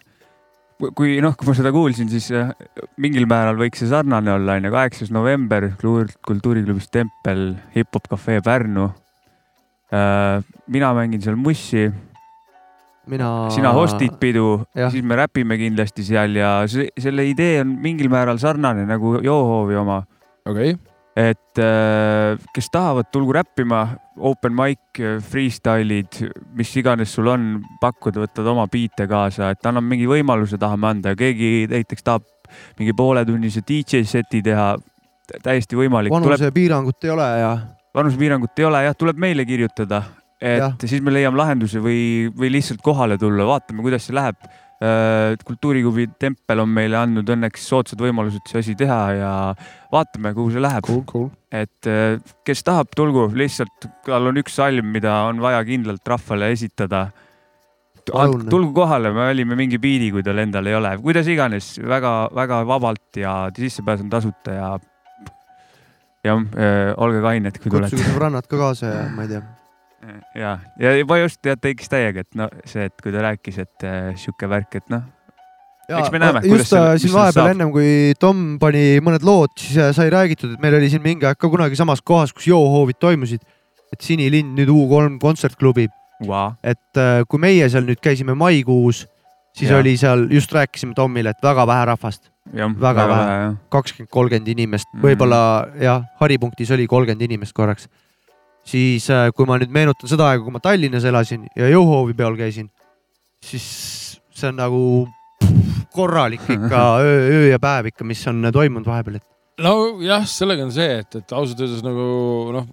[0.76, 2.52] kui noh, kui ma seda kuulsin, siis äh,
[3.00, 8.90] mingil määral võiks see sarnane olla, onju, kaheksas november kultuuriklubis Tempel, Hip-Hop Cafe Pärnu.
[10.68, 11.86] mina mängin seal mussi,
[13.12, 13.30] mina.
[13.54, 18.40] sina host'id pidu, siis me räpime kindlasti seal ja see, selle idee on mingil määral
[18.42, 20.02] sarnane nagu Johoovi oma
[20.46, 23.86] okei okay., et äh, kes tahavad, tulgu räppima,
[24.20, 26.18] open mic, freestyle'id,
[26.60, 27.46] mis iganes sul on
[27.80, 32.28] pakkuda, võtad oma biite kaasa, et anname mingi võimaluse tahame anda ja keegi näiteks tahab
[32.80, 34.74] mingi pooletunnise DJ seti teha,
[35.40, 36.12] täiesti võimalik.
[36.14, 37.56] vanusepiirangut ei ole ja
[37.96, 40.04] vanusepiirangut ei ole jah, tuleb meile kirjutada,
[40.42, 40.70] et ja.
[40.84, 44.40] siis me leiame lahenduse või, või lihtsalt kohale tulla, vaatame, kuidas see läheb.
[45.48, 49.30] kultuuriklubi Tempel on meile andnud õnneks soodsad võimalused see asi teha ja
[49.92, 50.84] vaatame, kuhu see läheb.
[50.84, 51.30] cool, cool.
[51.48, 56.52] et äh, kes tahab, tulgu, lihtsalt tal on üks salm, mida on vaja kindlalt rahvale
[56.52, 57.08] esitada.
[58.06, 63.18] Tulgu kohale, me olime mingi biidi, kui tal endal ei ole, kuidas iganes väga-väga vabalt
[63.18, 64.68] ja sissepääs on tasuta ja
[66.28, 66.44] jah,
[67.02, 68.12] olge kained, kui kutsuge tulete.
[68.12, 69.48] sõbrannad ka kaasa ja ma ei tea.
[70.36, 73.86] ja, ja juba just tead tekkis täiega, et no see, et kui ta rääkis, et
[73.88, 75.04] äh, sihuke värk, et noh,
[75.86, 79.52] Eks me näeme, just äh, see- mis siin vahepeal ennem kui Tom pani mõned lood,
[79.62, 82.48] siis äh, sai räägitud, et meil oli siin mingi aeg ka kunagi samas kohas, kus
[82.50, 83.44] joohoovid toimusid.
[83.94, 85.86] et Sinilind nüüd U3 kontsertklubi,
[86.26, 89.04] vau, et äh, kui meie seal nüüd käisime maikuus,
[89.56, 89.78] siis Jaa.
[89.80, 93.54] oli seal, just rääkisime Tomile, et väga vähe rahvast, jah, Väga vähe.
[93.70, 95.06] kakskümmend, kolmkümmend inimest, Mhm.
[95.06, 95.40] võib-olla
[95.80, 97.88] jah, haripunktis oli kolmkümmend inimest korraks.
[98.66, 102.38] Siis äh, kui ma nüüd meenutan seda aega, kui ma Tallinnas elasin ja jõuhoovi peol
[102.40, 102.72] käisin,
[103.44, 103.68] siis
[104.36, 104.82] see on nagu
[105.96, 110.74] korralik ikka öö, öö ja päev ikka, mis on toimunud vahepeal, et nojah, sellega on
[110.76, 112.06] see, et, et ausalt öeldes nagu
[112.56, 112.68] noh,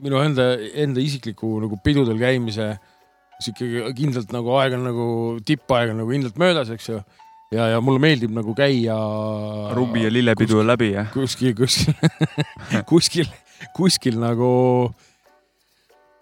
[0.00, 0.52] minu enda,
[0.84, 2.74] enda isikliku nagu pidudel käimise
[3.40, 5.08] sihuke kindlalt nagu aeg on nagu
[5.46, 6.98] tippaeg on nagu kindlalt möödas, eks ju.
[7.54, 8.96] ja, ja mulle meeldib nagu käia.
[9.76, 11.08] rummi ja lillepidu on läbi jah.
[11.14, 11.94] kuskil, kuskil,
[12.90, 13.30] kuskil,
[13.76, 14.50] kuskil nagu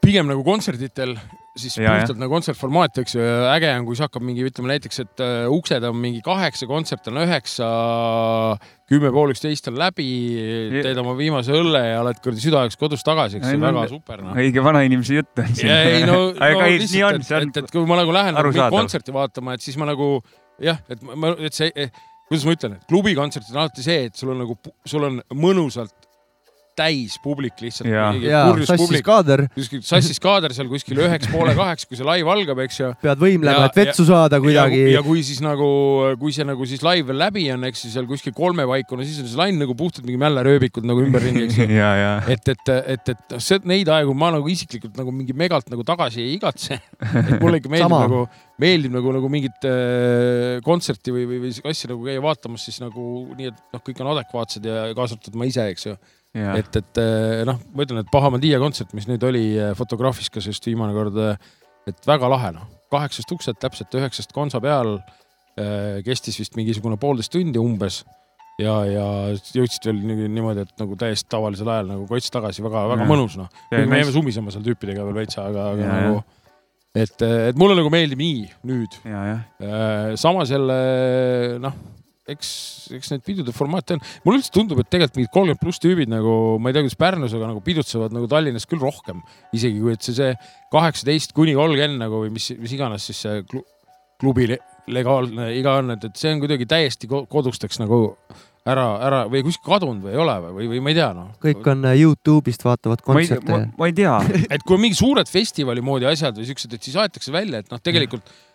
[0.08, 1.14] pigem nagu kontserditel,
[1.58, 5.00] siis Ja, puhtalt nagu kontsertformaat, eks ju, äge on, kui see hakkab mingi, ütleme näiteks,
[5.04, 7.68] et äh, uksed on mingi kaheksa, kontsert on üheksa,
[8.88, 10.08] kümme pool üksteist on läbi,
[10.78, 14.24] teed oma viimase õlle ja oled kuradi südaööks kodus tagasi, eks ju, no väga super
[14.24, 14.36] noh.
[14.38, 15.72] õige vanainimese jutt on siin.
[15.74, 19.14] ei no, no ei, on, see on et, et kui ma nagu lähen nagu kontserti
[19.14, 20.16] vaatama, et siis ma nagu
[20.62, 21.90] jah, et ma, et see,
[22.28, 25.97] kuidas ma ütlen, et klubikontsert on alati see, et sul on nagu, sul on mõnusalt
[26.78, 27.90] täis publik lihtsalt.
[28.68, 32.80] Sassis kaader, kuskil sassis kaader seal kuskil üheks poole kaheks, kui see live algab, eks
[32.80, 32.90] ju.
[33.02, 35.68] pead võimlema, et vetsu saada kuidagi ja, ja kui siis nagu,
[36.20, 39.22] kui see nagu siis live veel läbi on, eks ju, seal kuskil kolme paikuna, siis
[39.22, 41.68] on see lain nagu puhtalt mingi mällarööbikud nagu ümberringi, eks ju.
[41.78, 42.12] ja, ja.
[42.30, 45.86] et, et, et, et noh, see neid aegu ma nagu isiklikult nagu mingi megalt nagu
[45.86, 46.78] tagasi ei igatse.
[46.78, 48.04] et mulle ikka meeldib Sama.
[48.06, 48.22] nagu,
[48.62, 53.08] meeldib nagu, nagu mingit äh, kontserti või, või, või asja nagu käia vaatamas, siis nagu
[53.34, 55.96] nii, et noh, kõik on adekvaatsed ja kaasa arvatud ma ise, eks ju.
[56.36, 60.48] ja, et, et eh, noh, ma ütlen, et Bahamadia kontsert, mis nüüd oli eh, Fotografiskas
[60.50, 61.16] just viimane kord,
[61.88, 64.98] et väga lahe noh, kaheksast uksed täpselt üheksast konsa peal.
[66.06, 68.04] kestis vist mingisugune poolteist tundi umbes
[68.62, 72.84] ja, ja jõudsid veel nii- niimoodi, et nagu täiesti tavalisel ajal nagu kots tagasi väga,
[72.92, 73.10] väga Jaa.
[73.10, 73.48] mõnus noh.
[73.72, 76.22] me jäime sumisema seal tüüpidega veel veitsa, aga, aga Jaa, nagu,
[76.94, 79.24] et, et mulle nagu meeldib nii nüüd ja,
[80.20, 80.78] samas jälle
[81.62, 81.74] noh,
[82.32, 82.50] eks,
[82.98, 86.32] eks neid pidude formaate on, mulle üldse tundub, et tegelikult mingid kolmkümmend pluss tüübid nagu
[86.62, 89.22] ma ei tea, kuidas Pärnus, aga nagu pidutsevad nagu Tallinnas küll rohkem,
[89.56, 90.34] isegi kui, et see, see
[90.74, 93.66] kaheksateist kuni kolmkümmend nagu või mis, mis iganes siis see klu-
[94.20, 94.62] klubi le-
[94.92, 98.00] legaalne iga on, et, et see on kuidagi täiesti ko- kodusteks nagu
[98.68, 101.30] ära, ära või kuskil kadunud või ei ole või, või ma ei tea noh.
[101.42, 104.16] kõik on äh, Youtube'ist vaatavad ma ei, kontserte ma, ma ei tea.
[104.54, 107.72] et kui on mingi suured festivali moodi asjad või siuksed, et siis aetakse välja, et
[107.72, 108.47] noh, tegelikult äh,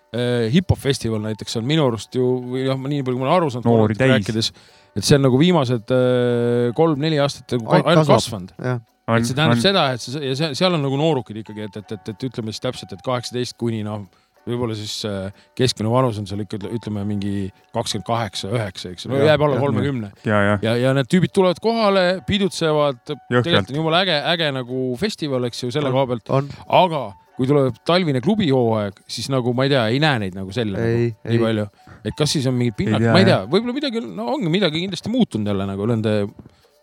[0.53, 3.51] hip-hop festival näiteks on minu arust ju või noh, nii palju kui ma olen aru
[3.53, 4.11] saanud Noori täis.
[4.13, 4.49] rääkides,
[4.93, 8.51] et see on nagu viimased äh, kolm-neli aastat nagu Ainult kasvanud.
[8.57, 11.95] et see tähendab seda, et see ja see, seal on nagu noorukid ikkagi, et, et,
[11.97, 14.05] et, et ütleme siis täpselt, et kaheksateist kuni noh,
[14.47, 19.13] võib-olla siis äh, keskmine vanus on seal ikka ütleme mingi kakskümmend kaheksa, üheksa, eks ju,
[19.13, 20.11] no jääb alla kolmekümne.
[20.27, 24.85] Ja, ja, ja, ja need tüübid tulevad kohale, pidutsevad, tegelikult on jumala äge, äge nagu
[24.99, 25.97] festival, eks ju, selle On.
[25.97, 26.51] koha pealt, on,
[26.83, 27.05] aga
[27.37, 31.07] kui tuleb talvine klubihooaeg, siis nagu ma ei tea, ei näe neid nagu selle ei,
[31.09, 31.67] nagu, nii ei, palju.
[32.03, 35.13] et kas siis on mingid pinnad, ma ei tea võib-olla midagi, no ongi midagi kindlasti
[35.13, 36.13] muutunud jälle nagu nende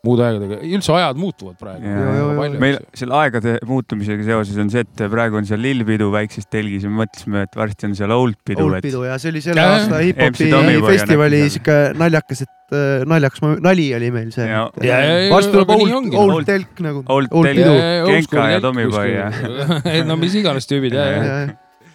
[0.06, 5.36] muude aegadega, üldse ajad muutuvad praegu meil selle aegade muutumisega seoses on see, et praegu
[5.40, 8.78] on seal lillpidu väikses telgis ja me mõtlesime, et varsti on seal old pidu, et
[8.80, 13.44] Oldpidu ja see oli selle Jaa, aasta hip-hopi festivali on siuke naljakas, et äh, naljakas,
[13.66, 14.62] nali oli meil see Ja-.
[14.80, 17.02] Ja- ja- ja- varsti tuleb old old Old- telk nagu.
[17.08, 17.60] Old Old Telk.
[17.60, 17.74] pidu.
[18.14, 21.36] Genka ja Tommyboy ja- no mis iganes tüübid ja, ja,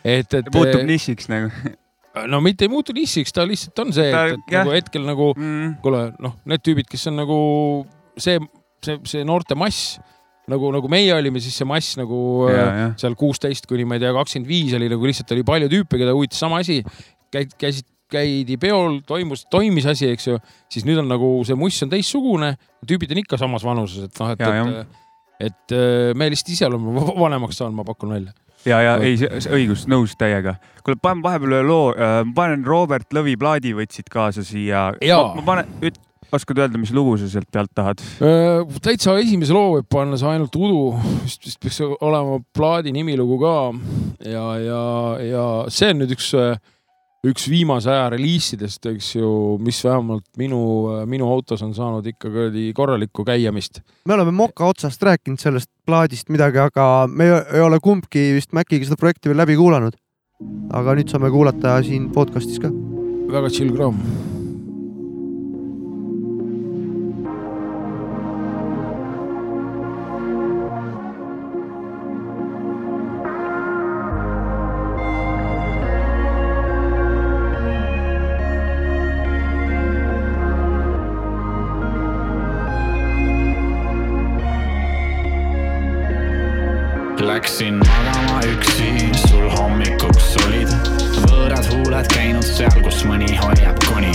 [0.06, 0.54] et, et.
[0.54, 1.50] muutub nišiks nagu
[2.32, 5.78] no mitte ei muutu nišiks, ta lihtsalt on see, et, et nagu hetkel nagu mm,.
[5.84, 7.40] kuule, noh, need tüübid, kes on nagu
[8.18, 8.40] see,
[8.86, 9.98] see, see noorte mass
[10.52, 12.20] nagu, nagu meie olime, siis see mass nagu
[12.52, 15.46] ja äh,, jah, seal kuusteist kuni ma ei tea, kakskümmend viis oli nagu lihtsalt oli
[15.48, 16.82] palju tüüpe, keda huvitas sama asi.
[17.34, 20.38] käid, käisid, käidi peol, toimus, toimis asi, eks ju,
[20.72, 22.54] siis nüüd on nagu see muss on teistsugune,
[22.88, 25.02] tüübid on ikka samas vanuses, et noh, et, Ja, et,
[25.50, 28.36] et äh, me lihtsalt ise oleme va- vanemaks saanud, ma pakun välja.
[28.70, 29.18] ja, ja ei,
[29.54, 30.58] õigus, nõus täiega.
[30.84, 31.94] kuule, panen vahepeal ühe loo,
[32.36, 34.90] panen Robert Lõvi plaadi võtsid kaasa siia.
[35.06, 35.32] Jaa.
[35.38, 35.94] ma panen,
[36.36, 38.02] oskad öelda, mis lugu sa sealt pealt tahad?
[38.84, 40.82] täitsa esimese loo võib panna see ainult udu,
[41.24, 43.56] vist, vist peaks olema plaadi nimilugu ka
[44.26, 44.82] ja, ja,
[45.24, 46.32] ja see on nüüd üks,
[47.26, 49.30] üks viimase aja reliisidest, eks ju,
[49.64, 50.60] mis vähemalt minu,
[51.10, 53.82] minu autos on saanud ikka kuradi korralikku käiamist.
[54.06, 58.86] me oleme moka otsast rääkinud sellest plaadist midagi, aga me ei- ole kumbki vist Maciga
[58.86, 59.98] seda projekti veel läbi kuulanud.
[60.74, 62.70] aga nüüd saame kuulata siin podcast'is ka.
[63.32, 64.00] väga chill kraam.
[87.20, 90.70] Läksin magama üksi, sul hommikuks olid
[91.26, 94.14] võõrad huuled käinud seal, kus mõni hoiab koni.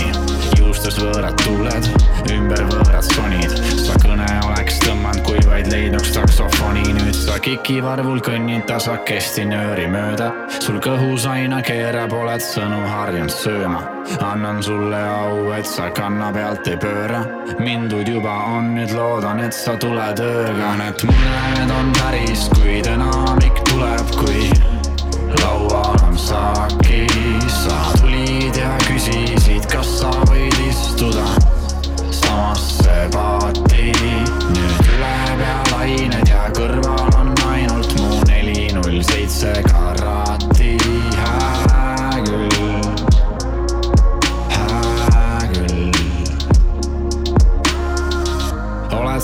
[0.59, 1.87] juustes võõrad tuuled,
[2.33, 3.55] ümber võõrad sonid.
[3.81, 6.83] sa kõne oleks tõmmanud, kui vaid leidnuks taksofoni.
[6.93, 10.31] nüüd sa kikivarvul kõnnid tasakesti nööri mööda.
[10.59, 14.00] sul kõhus aina keerab, oled sõnu harjunud sööma.
[14.19, 17.21] Annan sulle au, et sa kanna pealt ei pööra.
[17.59, 20.73] mindud juba on, nüüd loodan, et sa tuled ööga.
[20.81, 24.49] Need muned on päris, kuid enamik tuleb, kui
[25.41, 27.07] laual on saaki.
[27.47, 31.25] sa tulid ja küsisid, kas sa võid istuda
[32.11, 33.91] samasse paati.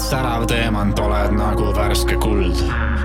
[0.07, 2.61] Särav teemant, oled nagu värske kuld.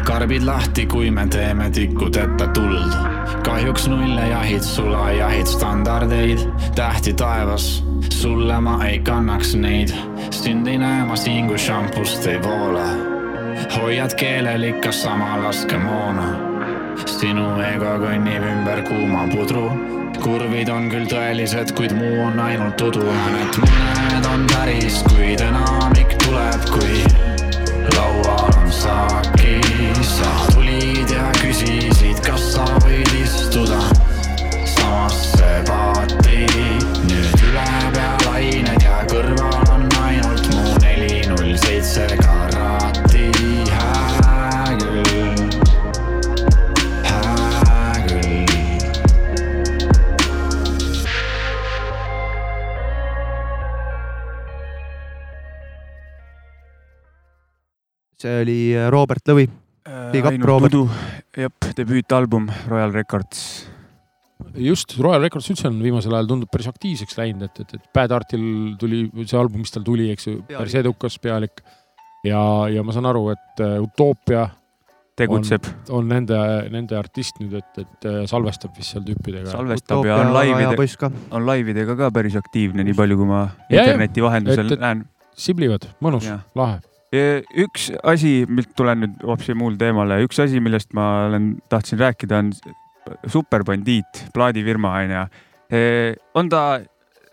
[0.06, 2.92] karbid lahti, kui me teeme tikudeta tuld.
[3.44, 6.44] kahjuks nulle jahid, sulajahid standardeid,
[6.74, 9.90] tähti taevas, sulle ma ei kannaks neid.
[10.30, 12.86] sind ei näe ma siin, kui šampust ei voola.
[13.76, 16.28] hoiad keelel ikka sama laskemoona.
[17.06, 19.66] sinu ego kõnnib ümber kuuma pudru
[20.22, 23.02] kurvid on küll tõelised, kuid muu on ainult udu.
[23.02, 24.01] Need muned
[24.32, 27.04] on päris, kuid enamik tuleb, kui
[27.96, 29.60] laual on saaki.
[30.02, 30.51] sa
[58.22, 59.48] see oli äh, Robert Lõvi.
[60.12, 60.76] Big up, Robert..
[61.36, 63.66] jep, debüütalbum Royal Records.
[64.54, 68.14] just, Royal Records üldse on viimasel ajal tundub päris aktiivseks läinud, et, et, et Bad
[68.14, 68.44] Artil
[68.78, 71.64] tuli see album, mis tal tuli, eks ju, päris edukas pealik.
[72.26, 74.46] ja, ja ma saan aru, et äh, Utopia
[75.18, 76.38] tegutseb, on nende,
[76.72, 79.50] nende artist nüüd, et, et äh, salvestab vist seal tüüpidega.
[79.50, 81.10] salvestab ja on laivide, poiss ka.
[81.34, 85.04] on laividega ka päris aktiivne, nii palju, kui ma interneti vahendusel näen.
[85.34, 86.80] siblivad, mõnus Jah., lahe.
[87.12, 88.32] Üks asi,
[88.76, 92.52] tulen nüüd hoopis muul teemale, üks asi, millest ma olen, tahtsin rääkida, on
[93.28, 95.24] superbandiit, plaadifirma onju.
[96.38, 96.62] on ta,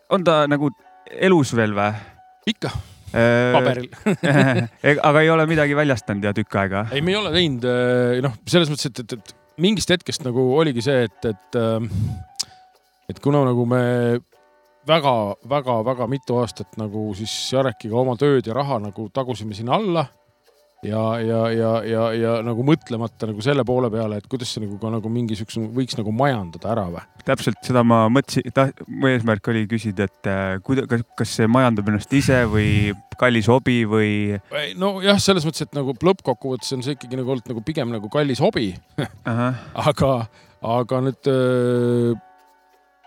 [0.10, 0.72] on ta nagu
[1.20, 1.92] elus veel või?
[2.50, 2.72] ikka,
[3.56, 3.90] paberil.
[5.10, 6.88] aga ei ole midagi väljastanud ja tükk aega.
[6.92, 7.68] ei, me ei ole teinud,
[8.26, 11.60] noh, selles mõttes, et, et, et mingist hetkest nagu oligi see, et, et,
[13.14, 13.84] et kuna nagu me
[14.88, 20.08] väga-väga-väga mitu aastat nagu siis Jarekiga oma tööd ja raha nagu tagusime sinna alla.
[20.80, 24.78] Ja, ja, ja, ja, ja nagu mõtlemata nagu selle poole peale, et kuidas see nagu
[24.80, 27.02] ka nagu mingisuguse võiks nagu majandada ära või?
[27.28, 28.48] täpselt seda ma mõtlesin,
[28.88, 33.82] mu eesmärk oli küsida, et äh, kuidas, kas see majandab ennast ise või kallis hobi
[33.92, 34.14] või
[34.80, 38.40] nojah, selles mõttes, et nagu lõppkokkuvõttes on see ikkagi nagu olnud nagu pigem nagu kallis
[38.40, 38.72] hobi,
[39.90, 40.14] aga,
[40.64, 42.16] aga nüüd öö,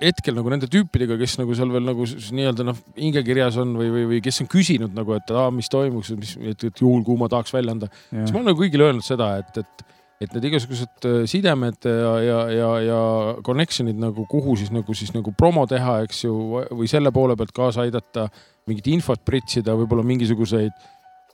[0.02, 4.04] hetkel nagu nende tüüpidega, kes nagu seal veel nagu nii-öelda noh, hingekirjas on või, või,
[4.10, 7.30] või kes on küsinud nagu, et aa, mis toimuks, mis, et, et juhul, kui ma
[7.32, 9.84] tahaks välja anda, siis ma olen nagu kõigile öelnud seda, et, et,
[10.26, 13.02] et need igasugused äh, sidemed ja, ja, ja, ja
[13.46, 16.34] connection'id nagu, kuhu siis nagu siis nagu promo teha, eks ju,
[16.72, 18.28] või selle poole pealt kaasa aidata,
[18.70, 20.74] mingit infot pritsida, võib-olla mingisuguseid,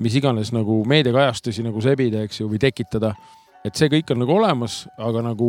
[0.04, 3.16] mis iganes nagu meediakajastusi nagu sebida, eks ju, või tekitada.
[3.66, 5.48] et see kõik on nagu olemas, aga nagu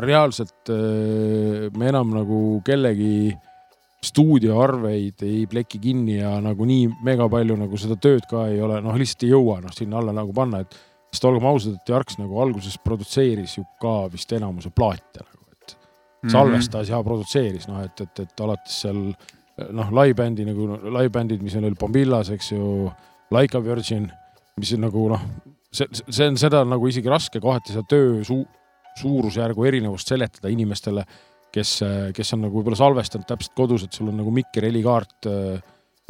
[0.00, 3.32] reaalselt äh, me enam nagu kellegi
[4.02, 8.80] stuudioarveid ei pleki kinni ja nagu nii mega palju nagu seda tööd ka ei ole,
[8.82, 10.74] noh, lihtsalt ei jõua noh sinna alla nagu panna, et
[11.12, 15.76] sest olgem ausad, et Jarks nagu alguses produtseeris ju ka vist enamuse plaate nagu, et
[16.22, 16.30] Mhm.
[16.30, 18.98] salvestas ja produtseeris noh, et, et, et alates seal
[19.74, 22.90] noh, live-bändi nagu live-bändid, mis oli Bombillas, eks ju,
[23.32, 24.10] Like a Virgin,
[24.60, 25.22] mis on nagu noh,
[25.72, 28.38] see, see on seda nagu isegi raske kohati seda töö su
[29.00, 31.04] suurusjärgu erinevust seletada inimestele,
[31.52, 31.78] kes,
[32.16, 35.28] kes on nagu võib-olla salvestanud täpselt kodus, et sul on nagu mikker, helikaart,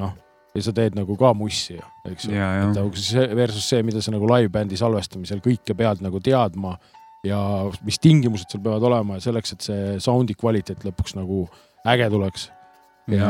[0.03, 0.15] noh,
[0.53, 1.79] ja sa teed nagu ka mussi
[2.09, 2.35] eks ju.
[2.37, 6.21] ja, ja et nagu see versus see, mida sa nagu live-bändi salvestamisel kõike pead nagu
[6.23, 6.75] teadma
[7.27, 7.39] ja
[7.87, 11.45] mis tingimused sul peavad olema ja selleks, et see sound'i kvaliteet lõpuks nagu
[11.89, 12.49] äge tuleks.
[13.11, 13.29] ja,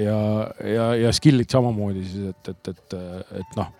[0.00, 0.20] ja,
[0.60, 2.96] ja, ja skill'id samamoodi siis, et, et, et,
[3.40, 3.70] et noh,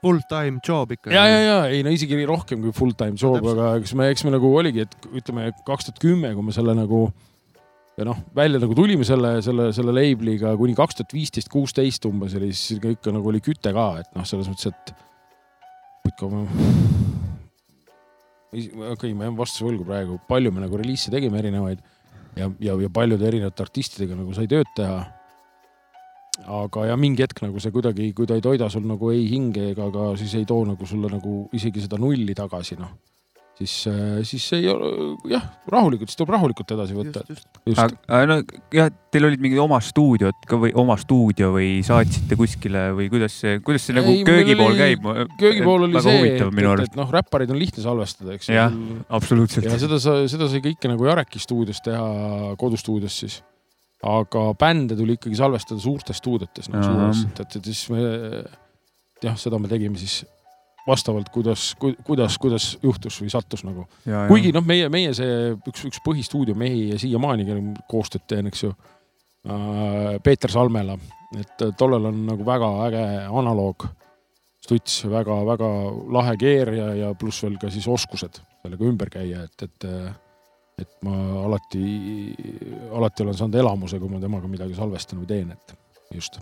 [0.00, 1.12] Full time job ikka.
[1.12, 4.24] ja, ja, ja ei no isegi rohkem kui full time job, aga eks me, eks
[4.24, 7.02] me nagu oligi, et ütleme kaks tuhat kümme, kui me selle nagu
[8.00, 12.36] ja noh, välja nagu tulime selle, selle, selle label'iga kuni kaks tuhat viisteist, kuusteist umbes
[12.38, 14.94] oli siis ikka nagu oli küte ka, et noh, selles mõttes, et
[16.08, 16.46] ikka ma
[18.50, 21.82] okei okay,, ma jään vastuse võlgu praegu, palju me nagu reliise tegime erinevaid
[22.38, 25.04] ja, ja, ja paljude erinevate artistidega nagu sai tööd teha.
[26.46, 29.70] Aga ja mingi hetk nagu see kuidagi, kui ta ei toida sul nagu ei hinge
[29.74, 32.90] ega ka siis ei too nagu sulle nagu isegi seda nulli tagasi, noh.
[33.60, 33.74] siis,
[34.24, 34.88] siis ei ole
[35.28, 37.20] jah, rahulikult, siis tuleb rahulikult edasi võtta.
[37.76, 38.38] aga no
[38.72, 43.36] jah, teil olid mingid oma stuudiod ka või oma stuudio või saatsite kuskile või kuidas
[43.42, 45.04] see, kuidas see nagu Ei, köögipool oli- käib?
[45.42, 48.72] köögipool oli see, et, et, et noh, räppareid on lihtne salvestada, eks Jah.
[49.12, 49.76] absoluutselt ja.
[49.82, 53.42] seda sa, seda sai kõike nagu Jareki stuudios teha, kodustuudios siis.
[54.06, 57.14] Aga bände tuli ikkagi salvestada suurtes stuudiotes nagu Ahah.
[57.14, 58.04] suures, et, et, siis me
[59.22, 60.22] jah, seda me tegime siis
[60.86, 61.74] vastavalt, kuidas,
[62.06, 63.84] kuidas, kuidas juhtus või sattus nagu.
[64.28, 68.64] kuigi noh, meie, meie see üks, üks põhistuudio mehi ja siiamaani, kellega koostööd teen, eks
[68.64, 70.16] ju äh,.
[70.24, 70.96] Peeter Salmela,
[71.38, 73.86] et tollel on nagu väga äge analoog
[74.64, 75.68] stuts, väga-väga
[76.12, 79.88] lahe keer ja, ja pluss veel ka siis oskused sellega ümber käia, et, et
[80.80, 81.82] et ma alati,
[82.96, 85.74] alati olen saanud elamuse, kui ma temaga midagi salvestan või teen, et
[86.14, 86.40] just.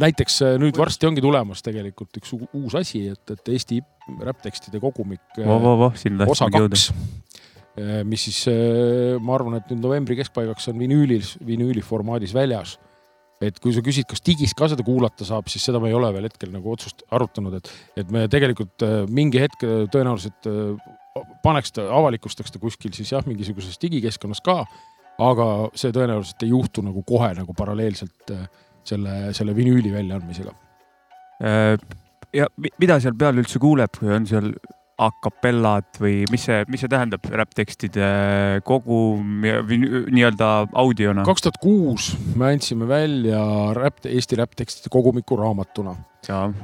[0.00, 3.80] näiteks äh, nüüd varsti ongi tulemas tegelikult üks uus asi, et, et Eesti
[4.22, 6.90] räpptekstide kogumik äh, voh, voh, sinna osa kaks,
[8.08, 8.38] mis siis,
[9.20, 12.78] ma arvan, et nüüd novembri keskpaigaks on vinüülis, vinüüli formaadis väljas.
[13.36, 16.08] et kui sa küsid, kas digis ka seda kuulata saab, siis seda me ei ole
[16.14, 17.68] veel hetkel nagu otsust arutanud, et,
[18.00, 20.94] et me tegelikult äh, mingi hetk äh, tõenäoliselt äh,
[21.42, 24.64] paneks ta, avalikustaks ta kuskil siis jah, mingisuguses digikeskkonnas ka.
[25.18, 28.42] aga see tõenäoliselt ei juhtu nagu kohe nagu paralleelselt äh,
[28.84, 30.52] selle, selle vinüüli väljaandmisega.
[31.40, 31.78] Äh,
[32.36, 34.50] ja mi- mida seal peal üldse kuuleb, kui on seal
[34.96, 38.06] a capellad või mis see, mis see tähendab, räpptekstide
[38.64, 41.26] kogum nii-öelda audiona?
[41.28, 43.40] kaks tuhat kuus me andsime välja
[43.76, 45.96] räpp, Eesti räpptekstide kogumiku raamatuna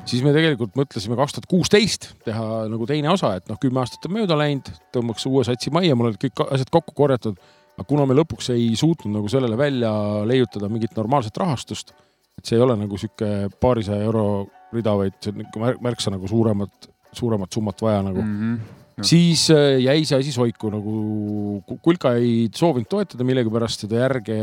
[0.08, 4.08] siis me tegelikult mõtlesime kaks tuhat kuusteist teha nagu teine osa, et noh, kümme aastat
[4.08, 7.36] on mööda läinud, tõmbaks uue satsi majja, mul olid kõik asjad kokku korjatud.
[7.72, 9.92] aga kuna me lõpuks ei suutnud nagu sellele välja
[10.28, 11.94] leiutada mingit normaalset rahastust,
[12.38, 16.12] et see ei ole nagu sihuke paarisaja euro rida, vaid see on ikka märk- märksa
[16.12, 18.56] nagu suuremat, suuremat summat vaja nagu mm.
[18.56, 19.04] -hmm.
[19.08, 24.36] siis äh, jäi see asi soiku nagu, Kulka ei soovinud toetada millegipärast seda järge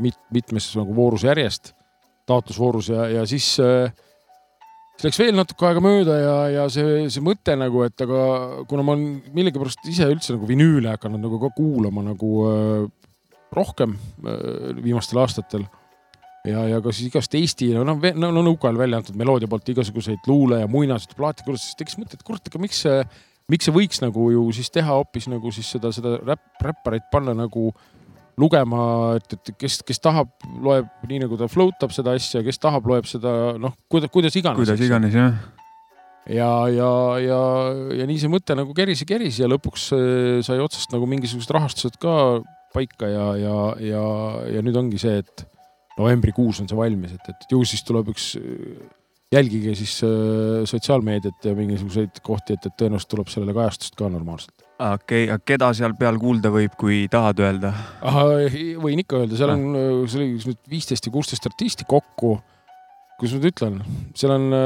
[0.00, 1.74] mit, mitmes nagu voorus järjest,
[2.26, 3.92] taotlusvoorus ja, ja siis äh,
[5.00, 8.22] siis läks veel natuke aega mööda ja, ja see, see mõte nagu, et aga
[8.68, 12.82] kuna ma olen millegipärast ise üldse nagu vinüüle hakanud nagu ka kuulama nagu äh,
[13.56, 15.64] rohkem äh, viimastel aastatel
[16.48, 19.68] ja, ja ka siis igast Eesti, no noh, no, no nõukaajal välja antud meloodia poolt
[19.72, 22.98] igasuguseid luule ja muinasjutuplaate kuulates, siis tekkis mõte, et kurat, aga miks see,
[23.52, 27.36] miks see võiks nagu ju siis teha hoopis nagu siis seda, seda räpp, räpparit panna
[27.36, 27.70] nagu
[28.40, 28.82] lugema,
[29.18, 30.30] et, et kes, kes tahab,
[30.64, 34.38] loeb nii nagu ta float ab seda asja, kes tahab, loeb seda noh, kuidas, kuidas
[34.40, 34.62] iganes.
[34.62, 35.36] kuidas iganes jah.
[36.30, 37.42] ja, ja, ja,
[38.00, 41.52] ja nii see mõte nagu keris ja keris ja lõpuks äh, sai otsast nagu mingisugused
[41.52, 42.40] rahastused ka
[42.72, 44.04] paika ja, ja, ja,
[44.56, 45.44] ja nüüd ongi see, et
[45.98, 48.32] novembrikuus on see valmis, et, et ju siis tuleb üks,
[49.32, 50.10] jälgige siis äh,
[50.64, 54.54] sotsiaalmeediat ja mingisuguseid kohti, et, et tõenäoliselt tuleb sellele kajastust ka normaalselt.
[54.78, 57.72] okei okay,, aga keda seal peal kuulda võib, kui tahad öelda?
[58.82, 59.66] võin ikka öelda, seal on,
[60.06, 62.40] see oli nüüd viisteist või kuusteist artisti kokku.
[63.20, 63.74] kuidas ma nüüd ütlen,
[64.18, 64.64] seal on äh,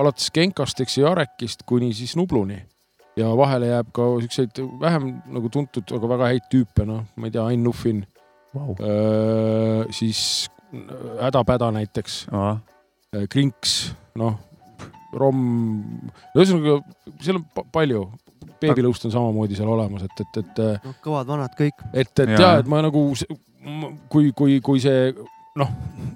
[0.00, 2.60] alates Genkast, eks ju, Jarekist kuni siis Nubluni
[3.16, 7.34] ja vahele jääb ka siukseid vähem nagu tuntud, aga väga häid tüüpe, noh, ma ei
[7.34, 8.19] tea, Ain Nuffin Vau.
[8.56, 10.48] äh,, siis
[11.20, 12.26] Hädapäda näiteks,
[13.30, 14.36] Krinks, noh,
[15.18, 16.76] Romm, ühesõnaga
[17.18, 18.04] seal on pa- palju,
[18.62, 21.82] beebilõust on samamoodi seal olemas, et, et, et noh, kõvad vanad kõik.
[21.92, 23.02] et, et ja, ja, et ma nagu,
[24.12, 25.10] kui, kui, kui see
[25.58, 25.72] noh,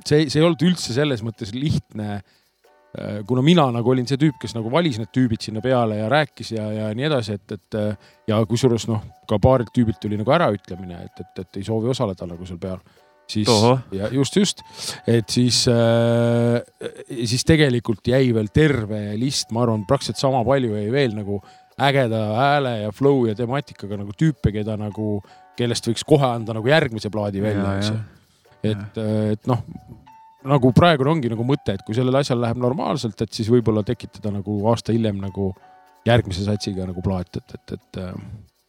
[0.06, 2.20] see, see ei olnud üldse selles mõttes lihtne.
[3.26, 6.52] Kuna mina nagu olin see tüüp, kes nagu valis need tüübid sinna peale ja rääkis
[6.54, 7.78] ja, ja nii edasi, et, et
[8.30, 12.28] ja kusjuures noh, ka paarilt tüübilt tuli nagu äraütlemine, et, et, et ei soovi osaleda
[12.30, 12.78] nagu seal peal.
[13.26, 13.82] siis Tohoh.
[13.92, 14.62] ja just, just,
[15.08, 16.60] et siis äh,,
[17.24, 21.42] siis tegelikult jäi veel terve list, ma arvan, praktiliselt sama palju jäi veel nagu
[21.80, 25.22] ägeda hääle ja flow ja temaatikaga nagu tüüpe, keda nagu,
[25.58, 28.02] kellest võiks kohe anda nagu järgmise plaadi välja, eks ju
[28.64, 29.00] et,
[29.34, 29.62] et noh,
[30.48, 34.32] nagu praegu ongi nagu mõte, et kui sellel asjal läheb normaalselt, et siis võib-olla tekitada
[34.34, 35.52] nagu aasta hiljem nagu
[36.04, 38.12] järgmise satsiga nagu plaat, et, et, et äh,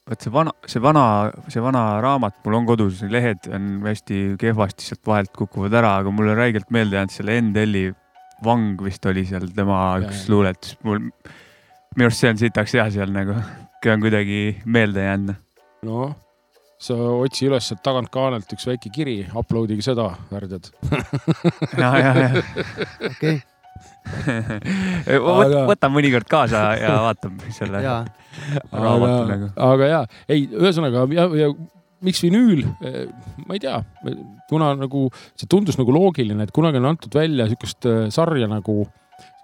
[0.10, 1.06] vot see vana, see vana,
[1.52, 6.14] see vana raamat mul on kodus, lehed on hästi kehvasti sealt vahelt kukuvad ära, aga
[6.16, 7.88] mulle räigelt meelde jäänud selle Endeli
[8.44, 11.00] Vang vist oli seal tema Jaa, üks luuletus, mul,
[11.96, 13.38] minu arust see on sitaks hea seal nagu,
[13.86, 15.42] on kuidagi meelde jäänud.
[15.88, 16.16] noh,
[16.82, 20.72] sa otsi üles sealt tagantkaanelt üks väike kiri, upload'ige seda, värdjad.
[21.80, 22.32] ja, ja, ja
[23.10, 23.38] okei,
[25.16, 27.96] Aga- võta mõnikord kaasa ja vaatab selle ja
[28.72, 30.02] raamatu aga nagu., aga ja,
[30.32, 31.50] ei, ühesõnaga ja, ja
[32.06, 32.62] miks vinüül,
[33.48, 33.80] ma ei tea,
[34.50, 38.84] kuna nagu see tundus nagu loogiline, et kunagi on antud välja sihukest äh, sarja nagu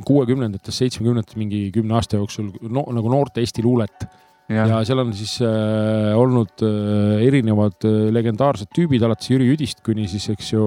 [0.05, 4.05] kuuekümnendates, seitsmekümnendates mingi kümne aasta jooksul no, nagu noorte Eesti luulet
[4.51, 9.83] ja, ja seal on siis äh, olnud äh, erinevad äh, legendaarsed tüübid alates Jüri Jüdist
[9.85, 10.65] kuni siis, eks ju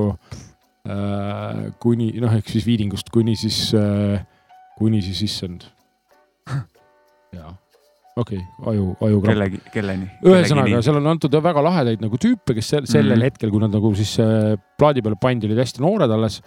[0.88, 4.22] äh,, kuni noh, ehk siis Viidingust kuni siis äh,,
[4.78, 5.68] kuni siis issand.
[7.34, 7.54] jaa,
[8.16, 9.22] okei okay,, aju, aju.
[9.24, 10.10] kellegi, kelleni.
[10.26, 13.20] ühesõnaga, seal on antud väga lahedaid nagu tüüpe, kes sel- sellel mm.
[13.20, 13.30] -hmm.
[13.30, 16.42] hetkel, kui nad nagu siis äh, plaadi peale pandi, olid hästi noored alles.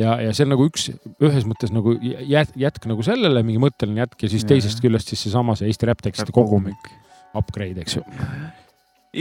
[0.00, 0.88] ja, ja see on nagu üks,
[1.22, 4.54] ühes mõttes nagu jät-, jätk nagu sellele, mingi mõtteline jätk ja siis Jaa.
[4.54, 6.90] teisest küljest siis seesama see Eesti räpptekstide kogumik,
[7.38, 8.04] upgrade, eks ju.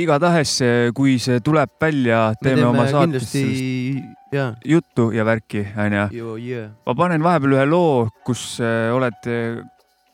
[0.03, 0.59] igatahes,
[0.97, 3.34] kui see tuleb välja, me teeme oma saates
[4.32, 6.38] ja, juttu ja värki, onju.
[6.38, 6.69] yeah.
[6.86, 9.39] ma panen vahepeal ühe loo, kus äh, olete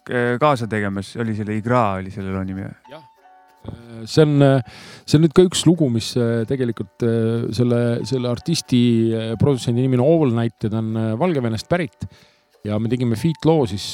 [0.09, 3.03] äh, kaasa tegemas, oli selle Igra oli selle loo nimi või?
[4.05, 4.61] See on,
[5.05, 8.79] see on nüüd ka üks lugu, mis äh, tegelikult äh, selle, selle artisti,
[9.41, 12.07] produtsendi nimi on All Night ja ta on äh, Valgevenest pärit.
[12.65, 13.91] ja me tegime feat loo siis,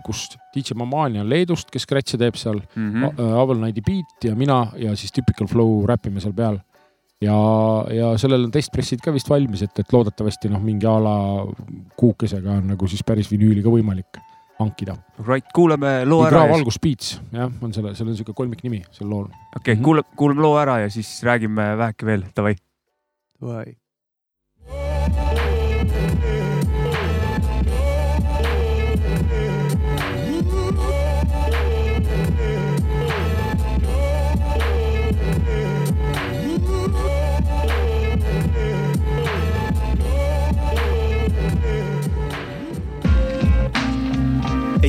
[0.00, 0.22] kus
[0.54, 4.70] DJ Mamani on Leedust, kes scratch'e teeb seal Mm mm., Avel Nighti beat ja mina
[4.80, 6.56] ja siis Typical Flow räpime seal peal.
[7.20, 7.36] ja,
[7.92, 11.18] ja sellel on testpressid ka vist valmis, et, et loodetavasti noh, mingi a la
[11.96, 14.24] kuukesega on nagu siis päris vinüüli ka võimalik
[14.58, 14.96] hankida.
[15.26, 16.42] right, kuulame loo ära.
[16.44, 19.26] okei Valgus Beats, jah, on selle, seal on niisugune kolmiknimi sel lool.
[19.56, 19.82] okay,, Mhm.
[19.84, 22.56] kuulame, kuulame loo ära ja siis räägime väheke veel, davai.
[23.40, 23.76] Vai.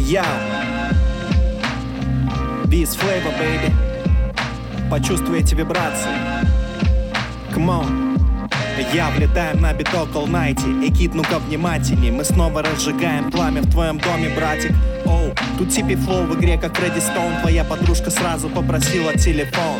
[0.07, 0.23] Я.
[2.67, 3.73] Beats Flavor, baby.
[4.89, 6.09] Почувствуй эти вибрации.
[7.53, 8.17] Come on.
[8.93, 12.11] Я влетаем на биток all night Экид, ну-ка внимательней.
[12.11, 14.71] Мы снова разжигаем пламя в твоем доме, братик.
[15.05, 17.41] Оу, тут типи флоу в игре, как Фредди Стоун.
[17.41, 19.75] Твоя подружка сразу попросила телефон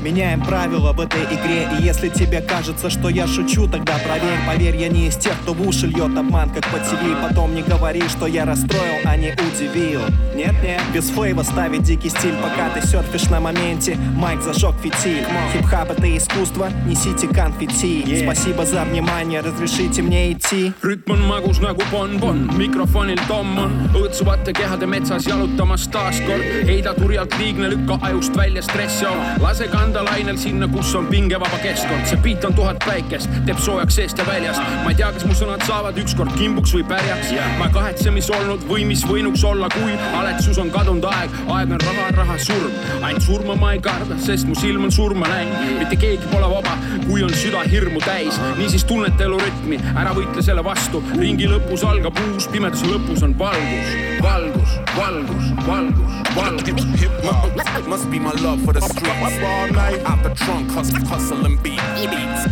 [0.00, 4.38] меняем правила в этой игре И если тебе кажется, что я шучу, тогда проверь.
[4.46, 7.62] Поверь, я не из тех, кто в уши льет обман, как по ТВ Потом не
[7.62, 10.00] говори, что я расстроил, а не удивил.
[10.34, 15.24] Нет-нет, без флейва ставить дикий стиль Пока ты серфишь на моменте, майк зажег фитиль.
[15.52, 18.22] Хип-хап это искусство, несите конфетти.
[18.22, 20.72] Спасибо за внимание, разрешите мне идти.
[20.82, 26.44] Rütm on magus nagu bonbon, mikrofonil tomm on õõtsuvate kehade metsas jalutamas taaskord.
[26.68, 29.10] heida turjalt liigne, lükka ajust välja stress ja
[29.42, 32.06] lase kanda lainel sinna, kus on pingevaba keskkond.
[32.06, 34.62] see beat on tuhat päikest, teeb soojaks seest ja väljast.
[34.84, 37.32] ma ei tea, kas mu sõnad saavad ükskord kimbuks või pärjaks.
[37.58, 41.74] ma ei kahetse, mis olnud või mis võinuks olla, kui haletsus on kadunud aeg, aeg
[41.76, 42.78] on raha, raha surm.
[43.00, 45.78] ainult surma ma ei karda, sest mu silm on surma näinud.
[45.78, 46.76] mitte keegi pole vaba,
[47.06, 48.40] kui on süda hirmu täis.
[48.58, 51.02] niisiis tunneta elu rütmi, ära võitle selle vastu.
[51.18, 56.84] ringi lõpus algab uus, pimeduse lõpus on valgus, valgus, valgus, valgus, valgus.
[57.00, 59.42] Hip hop must be my love for the streets.
[59.42, 61.80] All night out the trunk, hustle, hustling beat,
[62.12, 62.42] beats.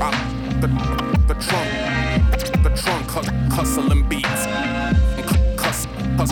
[0.00, 0.14] Out
[0.60, 0.68] the,
[1.28, 1.70] the trunk,
[2.62, 4.46] the trunk, hus- hustling beats.
[5.56, 5.86] Cuss,
[6.16, 6.30] cuss,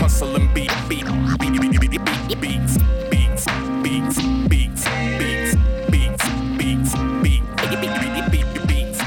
[0.00, 1.06] hustling beat, beat,
[1.38, 2.76] beat, beat, beat, beat, beats,
[3.10, 3.44] beats,
[3.82, 4.16] beats,
[4.48, 4.84] beats,
[5.18, 5.54] beats,
[5.90, 6.24] beats,
[6.58, 9.00] beats, beat, beat, beat, beat, beats.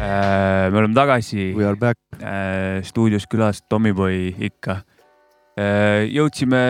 [0.00, 2.03] Äh, me oleme tagasi We are back.
[2.84, 4.82] Stuudios külas Tommyboy ikka.
[6.10, 6.60] jõudsime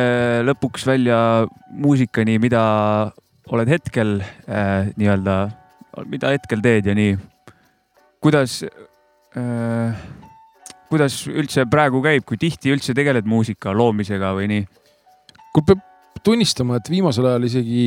[0.44, 1.18] lõpuks välja
[1.72, 2.64] muusikani, mida
[3.52, 4.18] oled hetkel
[4.48, 5.38] äh, nii-öelda,
[6.08, 7.16] mida hetkel teed ja nii.
[8.24, 8.62] kuidas
[9.36, 10.04] äh,,
[10.88, 14.68] kuidas üldse praegu käib, kui tihti üldse tegeled muusika loomisega või nii?
[15.54, 15.82] kui peab
[16.24, 17.82] tunnistama, et viimasel ajal isegi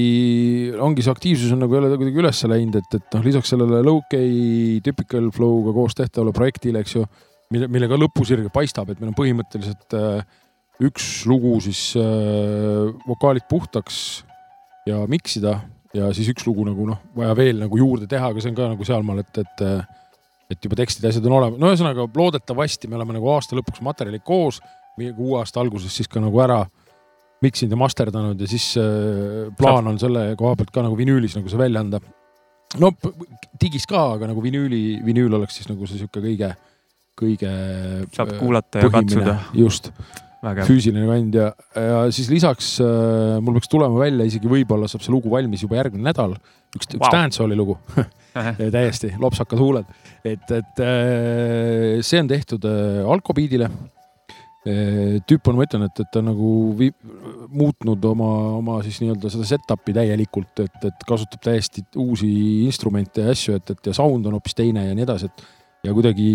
[0.83, 4.19] ongi see aktiivsus on nagu jälle kuidagi üles läinud, et, et noh, lisaks sellele Low-K
[4.85, 7.07] Typical Flow'ga koos tehtavale projektile, eks ju,
[7.53, 10.21] mille, millega lõpusirge paistab, et meil on põhimõtteliselt äh,
[10.87, 14.23] üks lugu siis äh, vokaalid puhtaks
[14.87, 15.57] ja miksida
[15.95, 18.71] ja siis üks lugu nagu noh, vaja veel nagu juurde teha, aga see on ka
[18.73, 19.79] nagu sealmaal, et, et äh,
[20.47, 23.81] et juba tekstid ja asjad on olemas, no ühesõnaga loodetavasti me oleme nagu aasta lõpuks
[23.83, 24.61] materjalid koos,
[24.97, 26.61] uue aasta alguses siis ka nagu ära
[27.43, 28.69] miksinud ja masterdanud ja siis
[29.59, 31.99] plaan on selle koha pealt ka nagu vinüülis nagu see välja anda.
[32.79, 32.93] no
[33.59, 36.53] digis ka, aga nagu vinüüli, vinüül oleks siis nagu see sihuke kõige,
[37.17, 37.51] kõige.
[38.15, 39.23] Saab äh, kuulata ja põhimine.
[39.25, 39.37] katsuda.
[39.57, 39.91] just,
[40.67, 45.13] füüsiline kand ja, ja siis lisaks äh, mul peaks tulema välja isegi võib-olla saab see
[45.13, 46.37] lugu valmis juba järgmine nädal.
[46.75, 47.11] üks, üks Vau.
[47.13, 47.77] dancehall'i lugu
[48.77, 49.89] täiesti lopsakad huuled,
[50.21, 53.71] et, et äh, see on tehtud äh, alkobiidile
[54.67, 56.89] tüüp on, ma ütlen, et, et ta nagu vi,
[57.55, 62.27] muutnud oma, oma siis nii-öelda seda setup'i täielikult, et, et kasutab täiesti uusi
[62.65, 65.95] instrumente ja asju, et, et ja sound on hoopis teine ja nii edasi, et ja
[65.95, 66.27] kuidagi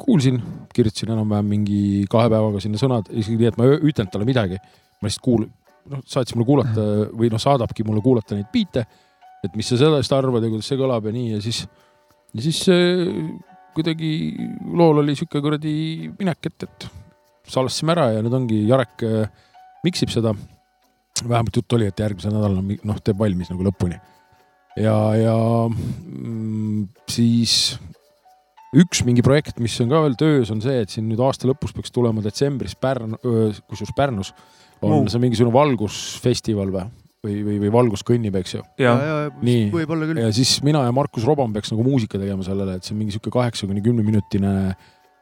[0.00, 0.40] kuulsin,
[0.74, 1.80] kirjutasin enam-vähem mingi
[2.10, 4.60] kahe päevaga sinna sõnad, isegi nii, et ma ei ütelnud talle midagi.
[5.00, 5.48] ma lihtsalt kuul-,
[5.92, 6.84] noh, saatis mulle kuulata
[7.16, 8.86] või noh, saadabki mulle kuulata neid biite,
[9.44, 11.64] et mis sa sellest arvad ja kuidas see kõlab ja nii ja siis,
[12.34, 12.62] ja siis
[13.76, 14.10] kuidagi
[14.72, 15.74] lool oli sihuke kuradi
[16.16, 16.88] minek, et, et
[17.52, 19.44] salvestasime ära ja nüüd ongi Jarek äh,
[19.86, 20.34] miksib seda.
[21.16, 23.98] vähemalt jutt oli, et järgmisel nädalal noh, teeb valmis nagu lõpuni.
[24.76, 25.36] ja, ja
[25.68, 27.76] mm, siis
[28.76, 31.72] üks mingi projekt, mis on ka veel töös, on see, et siin nüüd aasta lõpus
[31.76, 33.18] peaks tulema detsembris Pärnu,
[33.70, 34.32] kusjuures Pärnus
[34.84, 35.08] on Muu.
[35.08, 36.82] see mingisugune valgusfestival või,
[37.24, 38.60] või, või, või valgus kõnnib, eks ju.
[38.82, 39.70] Ja, ja, nii,
[40.20, 43.16] ja siis mina ja Markus Robam peaks nagu muusika tegema sellele, et see on mingi
[43.16, 44.52] sihuke kaheksa kuni kümne minutine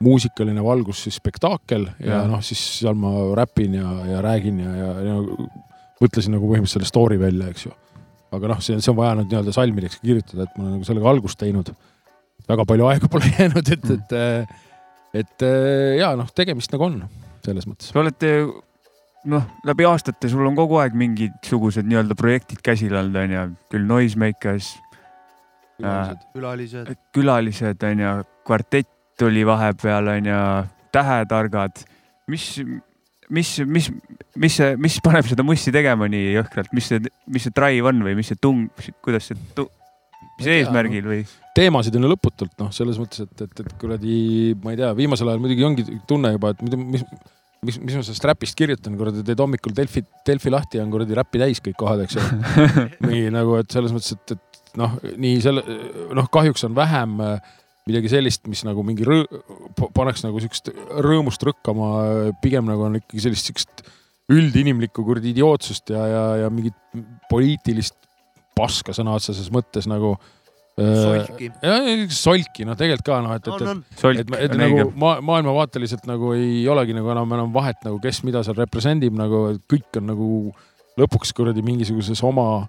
[0.04, 2.26] muusikaline valgusspektaakel ja, ja Ja.
[2.28, 5.14] noh, siis seal ma räpin ja, ja räägin ja, ja, ja
[6.02, 7.72] mõtlesin nagu põhimõtteliselt selle story välja, eks ju.
[8.34, 11.06] aga noh, see, see on vaja nüüd nii-öelda salmideks kirjutada, et ma olen nagu sellega
[11.12, 11.70] algust teinud.
[12.50, 14.54] Väga palju aega pole jäänud, et, et,
[15.22, 15.48] et
[16.00, 17.02] ja noh, tegemist nagu on
[17.44, 17.92] selles mõttes.
[17.92, 18.30] Te olete
[19.30, 24.74] noh, läbi aastate sul on kogu aeg mingisugused nii-öelda projektid käsil olnud, onju, küll Noisemakers.
[25.74, 26.26] Külalised.
[26.36, 26.90] külalised.
[27.16, 28.16] külalised onju,
[28.46, 30.40] kvartett oli vahepeal onju,
[30.94, 31.80] Tähetargad.
[32.30, 32.60] mis,
[33.28, 33.90] mis, mis,
[34.36, 38.04] mis see, mis paneb seda mussi tegema nii jõhkralt, mis see, mis see drive on
[38.06, 38.68] või mis see tung,
[39.04, 39.40] kuidas see,
[40.38, 41.22] mis eesmärgil või?
[41.54, 44.16] teemasid on ju lõputult noh, selles mõttes, et, et, et kuradi,
[44.64, 47.04] ma ei tea, viimasel ajal muidugi ongi tunne juba, et mida, mis,
[47.64, 51.16] mis, mis ma sellest räpist kirjutan, kuradi teed hommikul Delfi, Delfi lahti ja on kuradi
[51.18, 52.24] räppi täis kõik kohad, eks ju.
[53.10, 55.62] nii nagu, et selles mõttes, et, et noh, nii selle,
[56.16, 57.52] noh, kahjuks on vähem äh,
[57.88, 59.24] midagi sellist, mis nagu mingi rõõ,
[59.96, 60.72] paneks nagu siukest
[61.04, 61.90] rõõmust rõkkama,
[62.42, 63.84] pigem nagu on ikkagi sellist siukest
[64.32, 66.76] üldinimlikku kuradi idiootsust ja, ja, ja mingit
[67.28, 67.98] poliitilist
[68.56, 70.16] paska sõna otseses mõttes nagu
[70.74, 71.52] Solki.
[71.62, 74.86] jah, solki, noh, tegelikult ka noh, et, On, et, et, Solk et, et on nagu
[74.98, 79.44] ma, maailmavaateliselt nagu ei olegi nagu enam, enam vahet nagu, kes mida seal represendib, nagu
[79.52, 80.30] et kõik on nagu
[80.98, 82.64] lõpuks kuradi mingisuguses oma,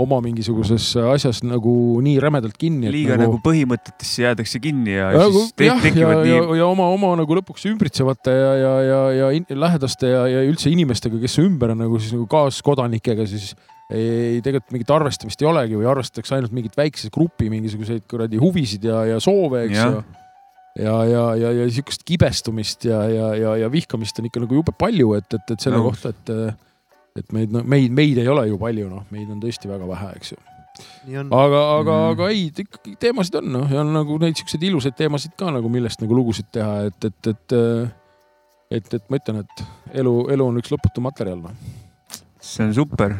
[0.00, 1.74] oma mingisuguses asjas nagu
[2.04, 2.88] nii rämedalt kinni.
[2.92, 6.40] liiga nagu, nagu põhimõtetesse jäädakse kinni ja, ja Nagu, siis te, jah, ja, tekivad ja,
[6.40, 10.40] nii ja oma, oma nagu lõpuks ümbritsevate ja, ja, ja, ja in, lähedaste ja, ja
[10.48, 13.52] üldse inimestega, kes ümber on nagu siis nagu kaaskodanikega, siis
[13.92, 18.84] ei, tegelikult mingit arvestamist ei olegi või arvestatakse ainult mingit väikse grupi mingisuguseid kuradi huvisid
[18.88, 20.02] ja, ja soove, eks ju.
[20.82, 24.74] ja, ja, ja, ja sihukest kibestumist ja, ja, ja, ja vihkamist on ikka nagu jube
[24.78, 25.92] palju, et, et, et selle Nõus.
[25.92, 29.70] kohta, et, et meid no,, meid, meid ei ole ju palju, noh, meid on tõesti
[29.70, 30.40] väga vähe, eks ju
[31.12, 34.96] aga, aga mm., aga ei, ikkagi teemasid on noh, ja on nagu neid siukseid ilusaid
[34.98, 37.56] teemasid ka nagu, millest nagu lugusid teha, et, et, et,
[38.78, 39.64] et, et ma ütlen, et
[40.00, 41.76] elu, elu on üks lõputu materjal noh.
[42.40, 43.18] see on super.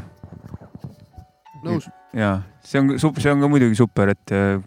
[1.67, 1.89] Nõus.
[2.17, 4.63] ja see on, see on ka muidugi super, et äh,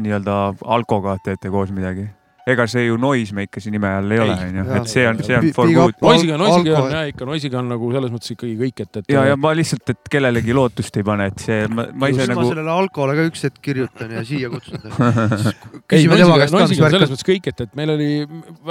[0.00, 2.08] nii-öelda alkoga teete koos midagi.
[2.50, 5.68] ega see ju Noisemakeri nime all ei ole, onju, et see on, see on for
[5.70, 5.94] good.
[6.02, 9.10] Noisiga, Noisiga on jah ikka, Noisiga on nagu selles mõttes ikkagi kõik, et, et.
[9.12, 12.40] ja, ja ma lihtsalt, et kellelegi lootust ei pane, et see, ma, ma ise nagu
[12.40, 15.12] ma sellele alkole ka üks hetk kirjutan ja siia kutsun ta.
[15.94, 18.10] ei, Noisiga, Noisiga on selles mõttes kõik, et, et meil oli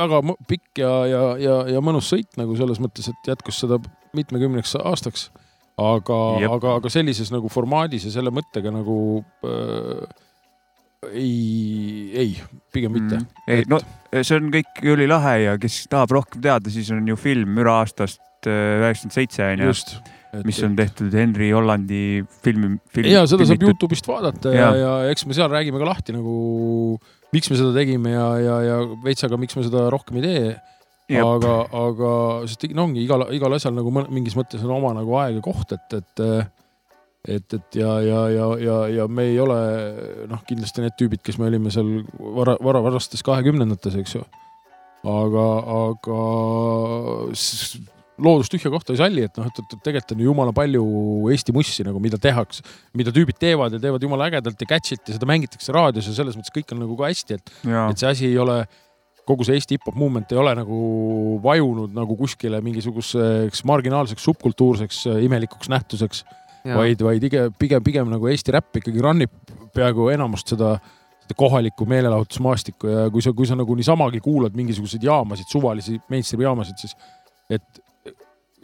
[0.02, 3.80] väga pikk ja, ja, ja, ja mõnus sõit nagu selles mõttes, et jätkus seda
[4.18, 5.30] mitmekümneks aastaks.
[5.80, 6.18] Aga,
[6.50, 8.98] aga, aga sellises nagu formaadis ja selle mõttega nagu
[9.48, 10.04] äh,
[11.14, 12.32] ei, ei,
[12.74, 13.44] pigem mitte mm..
[13.48, 13.80] ei no
[14.12, 18.22] see on kõik ülilahe ja kes tahab rohkem teada, siis on ju film Müra aastast
[18.50, 19.94] äh, üheksakümmend seitse onju Just..
[20.46, 25.14] mis on tehtud Henry Hollandi filmi, film, ja seda saab Youtube'ist vaadata ja, ja, ja
[25.14, 26.36] eks me seal räägime ka lahti nagu,
[27.36, 30.52] miks me seda tegime ja, ja, ja veitsa ka, miks me seda rohkem ei tee.
[31.10, 32.14] Aga, aga
[32.46, 35.74] sest no ongi igal, igal asjal nagu mingis mõttes on oma nagu aeg ja koht,
[35.74, 36.26] et, et
[37.28, 39.58] et, et ja, ja, ja, ja, ja me ei ole
[40.30, 41.90] noh, kindlasti need tüübid, kes me olime seal
[42.38, 44.24] vara, vara, varastes kahekümnendates, eks ju.
[45.10, 46.20] aga, aga
[48.20, 50.84] loodus tühja kohta ei salli, et noh, et, et tegelikult on ju jumala palju
[51.34, 52.64] Eesti mussi nagu, mida tehakse,
[52.98, 56.40] mida tüübid teevad ja teevad jumala ägedalt ja catch'it ja seda mängitakse raadios ja selles
[56.40, 58.62] mõttes kõik on nagu ka hästi, et, et see asi ei ole
[59.30, 60.78] kogu see Eesti hip-hop movement ei ole nagu
[61.44, 66.24] vajunud nagu kuskile mingisuguseks marginaalseks subkultuurseks äh, imelikuks nähtuseks,
[66.76, 70.74] vaid, vaid pigem, pigem, pigem nagu Eesti räpp ikkagi run ib peaaegu enamust seda,
[71.24, 76.48] seda kohalikku meelelahutusmaastikku ja kui sa, kui sa nagu niisamagi kuulad mingisuguseid jaamasid, suvalisi mainstream
[76.50, 76.98] jaamasid, siis
[77.50, 77.86] et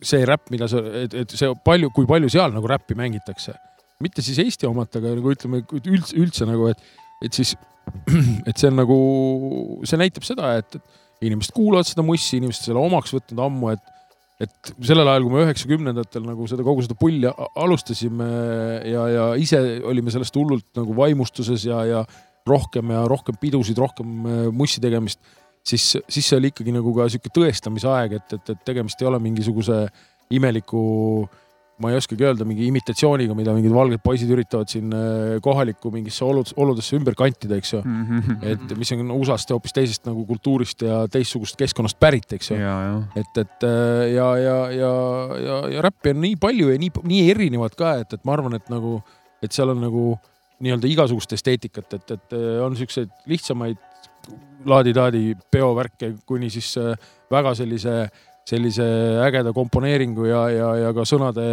[0.06, 3.56] see räpp, mida sa, et, et see palju, kui palju seal nagu räppi mängitakse,
[4.04, 6.82] mitte siis Eesti omat, aga nagu ütleme üldse, üldse nagu, et,
[7.24, 7.56] et siis,
[8.50, 9.00] et see on nagu,
[9.88, 13.92] see näitab seda, et, et inimesed kuulavad seda mussi, inimesed selle omaks võtnud ammu, et
[14.44, 18.26] et sellel ajal, kui me üheksakümnendatel nagu seda kogu seda pulli alustasime
[18.84, 22.02] ja, ja ise olime sellest hullult nagu vaimustuses ja, ja
[22.48, 25.22] rohkem ja rohkem pidusid, rohkem äh, mussi tegemist,
[25.66, 29.10] siis, siis see oli ikkagi nagu ka sihuke tõestamise aeg, et, et, et tegemist ei
[29.10, 29.86] ole mingisuguse
[30.36, 30.84] imeliku,
[31.82, 36.24] ma ei oskagi öelda, mingi imitatsiooniga, mida mingid valged poisid üritavad siin äh, kohalikku mingisse
[36.24, 37.82] olud, oludesse ümber kantida, eks ju.
[38.54, 42.60] et mis on USA-st ja hoopis teisest nagu kultuurist ja teistsugust keskkonnast pärit, eks ju.
[43.20, 44.94] et, et äh, ja, ja, ja,
[45.42, 48.56] ja, ja räppi on nii palju ja nii, nii erinevat ka, et, et ma arvan,
[48.56, 49.02] et nagu,
[49.44, 50.14] et seal on nagu
[50.64, 53.82] nii-öelda igasugust esteetikat, et, et äh, on siukseid lihtsamaid
[54.66, 56.96] laadi-taadi peovärke kuni siis äh,
[57.32, 58.06] väga sellise,
[58.46, 58.86] sellise
[59.26, 61.46] ägeda komponeeringu ja, ja, ja ka sõnade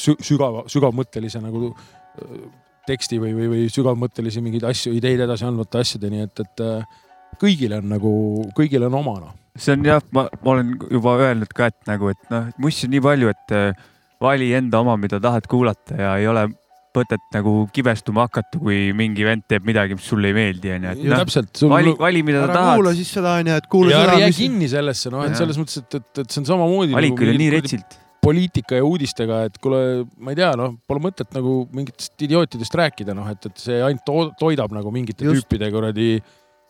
[0.00, 2.44] sü sügava, sügavmõttelise nagu äh,
[2.88, 7.00] teksti või, või, või sügavmõttelisi mingeid asju, ideid edasi andvate asjadeni, et, et äh,
[7.40, 8.12] kõigile on nagu,
[8.56, 9.34] kõigile on oma noh.
[9.58, 13.04] see on jah, ma, olen juba öelnud ka, et nagu, et noh, mussi on nii
[13.04, 13.86] palju, et äh,
[14.24, 16.48] vali enda oma, mida tahad kuulata ja ei ole
[16.96, 20.92] mõtet nagu kibestuma hakata, kui mingi vend teeb midagi, mis sulle ei meeldi, onju.
[21.04, 22.94] Ja noh täpselt,, sul- vali, vali, mida sa tahad kuula.
[22.98, 25.82] siis seda onju, et kuula ja seda, jää mis kinni sellesse, noh, et selles mõttes,
[25.82, 26.96] et, et, et see on samamoodi.
[26.96, 27.98] Valikuid on nii retsilt.
[28.24, 33.12] poliitika ja uudistega, et kuule, ma ei tea, noh, pole mõtet nagu mingitest idiootidest rääkida,
[33.16, 35.44] noh, et, et see ainult to toidab nagu mingite Just.
[35.44, 36.22] tüüpide kuradi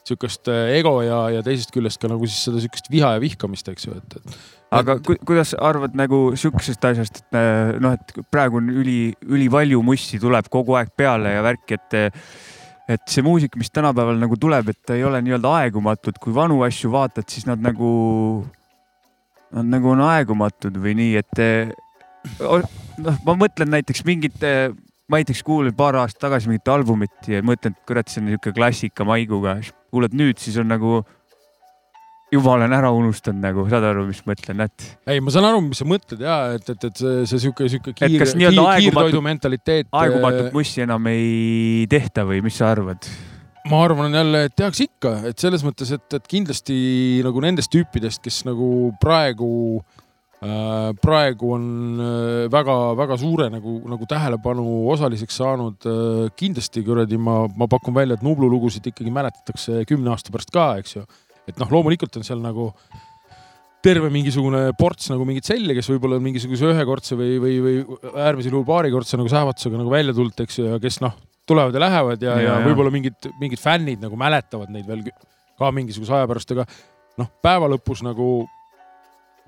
[0.09, 3.69] sihukest äh, ego ja, ja teisest küljest ka nagu siis seda sihukest viha ja vihkamist,
[3.73, 4.35] eks ju, et, et
[4.75, 9.81] aga ku, kuidas arvad nagu sihukesest asjast, et äh, noh, et praegu on üli, ülipalju
[9.87, 11.99] mussi tuleb kogu aeg peale ja värki, et
[12.85, 16.59] et see muusika, mis tänapäeval nagu tuleb, et ta ei ole nii-öelda aegumatud, kui vanu
[16.67, 17.89] asju vaatad, siis nad nagu,
[19.57, 21.41] nad nagu on aegumatud või nii, et
[22.45, 22.61] o-
[23.01, 24.37] noh, ma mõtlen näiteks mingit,
[25.09, 28.57] ma näiteks kuulasin paar aastat tagasi mingit albumit ja mõtlen, et kurat, see on niisugune
[28.57, 29.59] klassika maiguga,
[29.93, 31.03] kuulad nüüd, siis on nagu
[32.33, 35.61] juba olen ära unustanud nagu, saad aru, mis ma mõtlen, et ei, ma saan aru,
[35.67, 39.23] mis sa mõtled ja et, et, et see, see sihuke, sihuke kiir, kas kiir, kiirtoidu
[39.25, 39.91] mentaliteet.
[39.93, 43.09] aegumatut mussi enam ei tehta või mis sa arvad?
[43.69, 46.75] ma arvan jälle, et tehakse ikka, et selles mõttes, et, et kindlasti
[47.25, 48.67] nagu nendest tüüpidest, kes nagu
[49.01, 50.04] praegu äh,,
[51.01, 51.67] praegu on
[52.53, 56.27] väga-väga suure nagu, nagu tähelepanu osaliseks saanud äh,.
[56.37, 60.75] kindlasti kuradi ma, ma pakun välja, et Nublu lugusid ikkagi mäletatakse kümne aasta pärast ka,
[60.83, 61.05] eks ju.
[61.49, 62.71] et noh, loomulikult on seal nagu
[63.85, 67.77] terve mingisugune ports nagu mingit selli, kes võib-olla on mingisuguse ühekordse või, või, või
[68.25, 71.17] äärmisel juhul paarikordse nagu sähvatusega nagu välja tulnud, eks ju, ja kes noh,
[71.49, 75.05] tulevad ja lähevad ja, ja, Ja, ja võib-olla mingid, mingid fännid nagu mäletavad neid veel
[75.61, 76.65] ka mingisuguse aja pärast, aga
[77.21, 78.47] noh, päeva lõpus nagu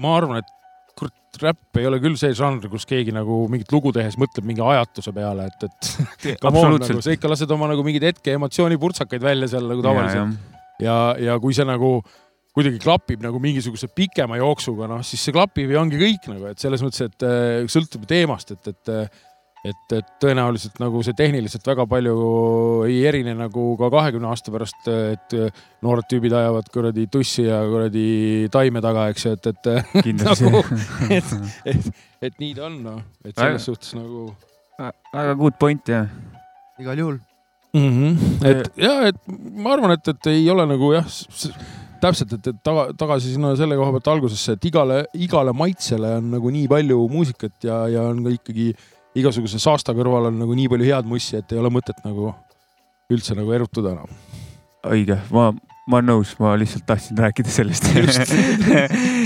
[0.03, 0.53] ma arvan, et
[0.97, 4.65] kurat, räpp ei ole küll see žanr, kus keegi nagu mingit lugu tehes mõtleb mingi
[4.65, 5.91] ajatuse peale, et, et
[6.47, 6.95] on, Absoluutselt.
[6.95, 10.39] nagu, sa ikka lased oma nagu mingeid hetke emotsioonipurtsakaid välja seal nagu tavaliselt.
[10.83, 11.99] ja, ja kui see nagu
[12.57, 16.63] kuidagi klapib nagu mingisuguse pikema jooksuga, noh siis see klapib ja ongi kõik nagu, et
[16.63, 18.95] selles mõttes, et äh, sõltub teemast, et, et
[19.67, 22.17] et, et tõenäoliselt nagu see tehniliselt väga palju
[22.87, 25.37] ei erine nagu ka kahekümne aasta pärast, et
[25.85, 28.07] noored tüübid ajavad kuradi tussi ja kuradi
[28.55, 30.65] taime taga, eks ju, et, et nagu,
[31.19, 31.33] et,
[31.73, 31.89] et,
[32.29, 34.29] et nii ta on, noh, et Väga- selles suhtes nagu
[34.79, 36.07] väga good point jah.
[36.79, 37.19] igal juhul.
[37.73, 37.91] mm.
[37.91, 38.45] -hmm.
[38.51, 41.07] et ja, et ma arvan, et, et ei ole nagu jah,
[42.01, 46.31] täpselt, et, et taga, tagasi sinna selle koha pealt algusesse, et igale, igale maitsele on
[46.37, 48.75] nagu nii palju muusikat ja, ja on ka ikkagi
[49.17, 52.35] igasuguse saasta kõrval on nagu nii palju head mussi, et ei ole mõtet nagu
[53.13, 54.11] üldse nagu erutuda enam.
[54.87, 55.49] õige, ma,
[55.91, 57.87] ma olen nõus, ma lihtsalt tahtsin rääkida sellest.
[57.97, 58.33] Just.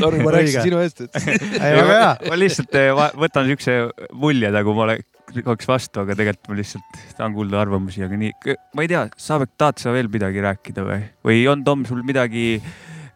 [0.00, 2.12] Sorry, ma rääkisin sinu eest, et- Ei, väga hea.
[2.30, 2.90] ma lihtsalt eh,
[3.20, 3.76] võtan siukse
[4.16, 8.32] mulje nagu ma oleks vastu, aga tegelikult ma lihtsalt tahan kuulda arvamusi, aga nii,
[8.74, 12.56] ma ei tea, Saabek, tahad sa veel midagi rääkida või, või on Tom sul midagi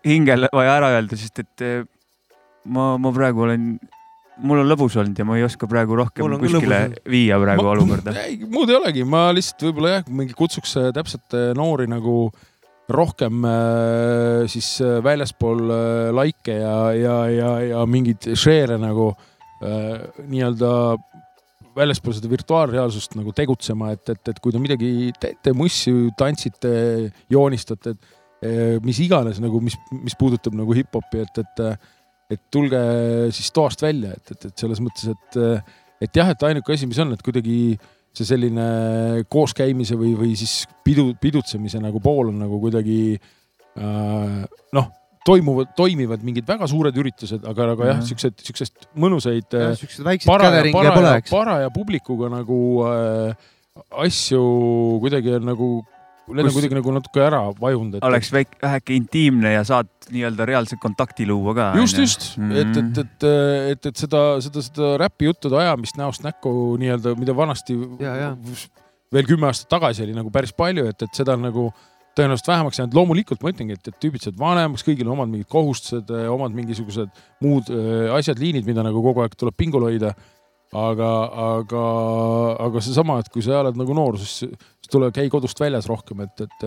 [0.04, 1.82] hingele vaja ära öelda, sest et eh,
[2.70, 3.74] ma, ma praegu olen,
[4.42, 6.80] mul on lõbus olnud ja ma ei oska praegu rohkem kuskile
[7.10, 8.14] viia praegu olukorda.
[8.24, 12.28] ei, muud ei olegi, ma lihtsalt võib-olla jah, mingi kutsuks äh, täpselt äh, noori nagu
[12.94, 15.62] rohkem äh, siis väljaspool
[16.18, 19.14] likee ja, ja, ja, ja mingeid share'e nagu
[19.64, 20.70] nii-öelda
[21.74, 26.74] väljaspool seda virtuaalreaalsust nagu tegutsema, et, et, et kui te midagi teete, mussi tantsite,
[27.32, 27.94] joonistate,
[28.84, 31.64] mis iganes nagu, mis, mis puudutab nagu hip-hopi, et, et,
[32.30, 32.78] et tulge
[33.36, 35.38] siis toast välja, et, et, et selles mõttes, et,
[36.06, 37.76] et jah, et ainuke asi, mis on, et kuidagi
[38.14, 38.64] see selline
[39.28, 44.44] kooskäimise või, või siis pidu, pidutsemise nagu pool on nagu kuidagi äh,
[44.76, 44.90] noh,
[45.24, 48.06] toimuvad, toimivad mingid väga suured üritused, aga, aga jah, Mhm.
[48.10, 49.56] siuksed, siuksest mõnusaid
[50.28, 53.50] paraja, paraja paraja publikuga nagu äh,
[54.04, 54.42] asju
[55.02, 55.68] kuidagi on nagu,
[56.28, 57.98] need on kuidagi nagu natuke ära vajunud.
[58.06, 61.70] oleks väike, väheke intiimne ja saad nii-öelda reaalse kontakti luua ka.
[61.80, 63.26] just, just, et, et, et,
[63.74, 68.30] et, et seda, seda, seda räpi juttude ajamist näost näkku nii-öelda, mida vanasti Ja, ja.
[69.12, 71.68] veel kümme aastat tagasi oli nagu päris palju, et, et seda on nagu
[72.14, 72.94] tõenäoliselt vähemaks jäänud.
[72.94, 77.10] loomulikult ma ütlengi, et, et tüübid saavad vanemaks, kõigil omad mingid kohustused, omad mingisugused
[77.42, 80.14] muud öö, asjad, liinid, mida nagu kogu aeg tuleb pingul hoida.
[80.74, 81.10] aga,
[81.56, 81.82] aga,
[82.66, 84.50] aga seesama, et kui sa oled nagu noor, siis,
[84.82, 86.66] siis tule käi kodust väljas rohkem, et, et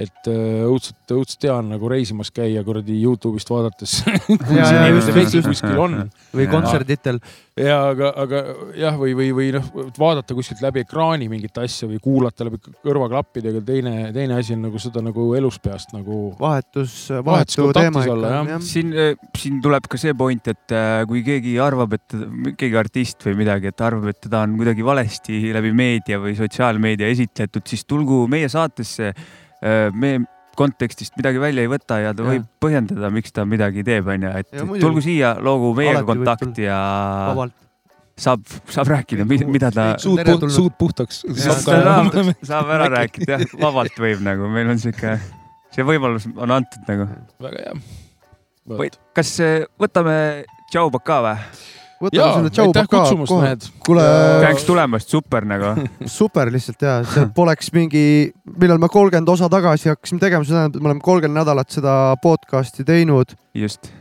[0.00, 4.00] et öö, õudselt, õudselt hea on nagu reisimas käia kuradi Youtube'ist vaadates.
[5.50, 5.96] kuskil on.
[6.36, 7.18] Või kontserditel.
[7.58, 8.40] ja aga, aga
[8.78, 9.66] jah, või, või, või noh,
[9.98, 14.80] vaadata kuskilt läbi ekraani mingit asja või kuulata läbi kõrvaklappidega, teine, teine asi on nagu
[14.80, 16.20] seda nagu elus peast nagu.
[16.40, 16.94] vahetus,
[17.26, 18.64] vahetu teema ikka, jah.
[18.64, 18.94] siin,
[19.36, 22.16] siin tuleb ka see point, et äh, kui keegi arvab, et
[22.60, 27.10] keegi artist või midagi, et arvab, et teda on kuidagi valesti läbi meedia või sotsiaalmeedia
[27.12, 29.12] esitletud, siis tulgu meie saatesse.
[29.94, 30.18] Me
[30.60, 32.34] kontekstist midagi välja ei võta ja ta Jah.
[32.34, 34.82] võib põhjendada, miks ta midagi teeb, onju, et Ja muidugi.
[34.84, 36.78] tulgu siia, loogu meiega kontakti ja
[37.30, 37.54] Vabalt.
[38.20, 39.86] saab, saab rääkida, mida ta.
[40.02, 41.22] Suud pu- suud puhtaks.
[41.24, 42.12] Saab
[42.44, 45.16] saab, ära rääkida, jah, vabalt võib nagu, meil on sihuke,
[45.72, 47.08] see võimalus on antud nagu.
[47.40, 48.90] väga hea.
[49.16, 51.36] kas äh, võtame Tšau Baka või?
[52.00, 53.44] Võtame selle Tšau aitäh Baka kutsumast, kohe.
[53.44, 53.64] mehed.
[53.84, 54.04] Kuule-
[54.40, 55.72] käiks tulemast, super nagu.
[56.20, 58.04] super lihtsalt ja see poleks mingi,
[58.62, 61.98] millal me kolmkümmend osa tagasi hakkasime tegema, see tähendab, et me oleme kolmkümmend nädalat seda
[62.24, 63.36] podcast'i teinud.
[63.54, 63.92] just.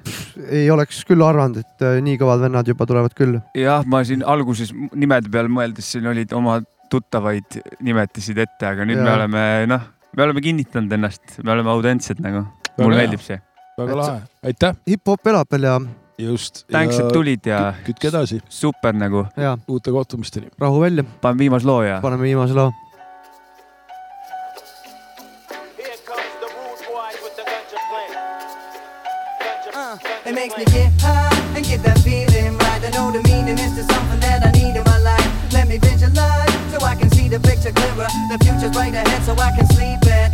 [0.48, 3.42] ei oleks küll arvanud, et äh, nii kõvad vennad juba tulevad küll.
[3.60, 9.02] jah, ma siin alguses nimede peale mõeldes siin olid oma tuttavaid nimetasid ette, aga nüüd
[9.02, 9.10] Jaa.
[9.10, 12.48] me oleme noh, me oleme kinnitanud ennast, me oleme autentsed nagu.
[12.80, 13.42] mulle meeldib see.
[13.80, 14.80] väga lahe, aitäh.
[14.88, 15.82] hip-hop elab veel ja.
[16.20, 16.66] just.
[16.72, 17.74] Thanks, et tulid ja.
[17.86, 18.42] kütke edasi.
[18.50, 19.26] super nagu.
[19.38, 19.58] ja.
[19.68, 20.48] uute kohtumisteni.
[20.60, 21.04] rahu välja.
[21.22, 22.00] paneme viimase loo ja.
[22.02, 22.72] paneme viimase loo.
[30.26, 32.84] It makes me get high and get that feeling right.
[32.84, 35.54] I know the meaning is to something that I need in my life.
[35.54, 38.08] Let me visualize so I can see the picture clearer.
[38.30, 40.29] The future's right ahead so I can sleep at.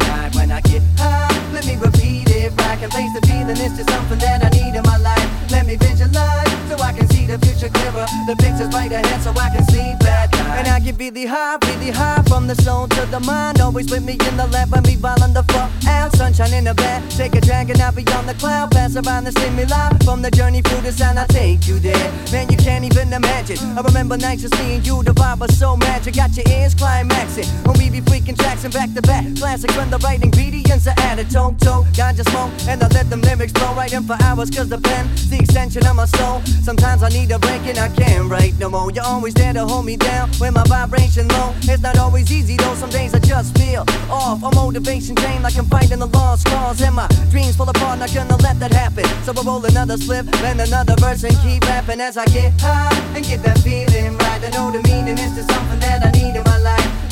[0.45, 3.91] When I get high, let me repeat it back and place the feeling is to
[3.91, 5.25] something that I need in my life.
[5.49, 8.05] Let me visualize so I can see the future clearer.
[8.27, 10.59] The picture's right ahead so I can see at night.
[10.59, 13.59] And I get really high, really high from the soul to the mind.
[13.59, 15.67] Always with me in the lab when we while on the floor.
[15.87, 17.09] Out, sunshine in the bed.
[17.09, 18.69] Take a drag and I'll be on the cloud.
[18.69, 19.97] Pass around the stimuli.
[20.05, 22.11] From the journey through the sound, I take you there.
[22.31, 23.57] Man, you can't even imagine.
[23.77, 26.15] I remember nights of seeing you, the vibe was so magic.
[26.15, 27.47] Got your ears climaxing.
[27.65, 29.25] When we be freaking Jackson back to back.
[29.37, 29.97] Classic when the
[30.35, 31.29] right ingredients are added.
[31.29, 32.51] Toe, toe, ganja smoke.
[32.67, 34.49] And I let them lyrics flow right in for hours.
[34.49, 36.41] Cause the pen's the extension of my soul.
[36.63, 38.91] Sometimes I need a break and I can't write no more.
[38.91, 41.53] You're always there to hold me down when my vibration low.
[41.63, 42.75] It's not always easy though.
[42.75, 44.43] Some days I just feel off.
[44.43, 46.81] A motivation drain like I'm fighting the lost cause.
[46.81, 49.05] And my dreams fall apart, not gonna let that happen.
[49.23, 52.93] So I roll another slip, then another verse and keep rapping as I get high
[53.15, 54.41] and get that feeling right.
[54.43, 56.64] I know the meaning is to something that I need in my life.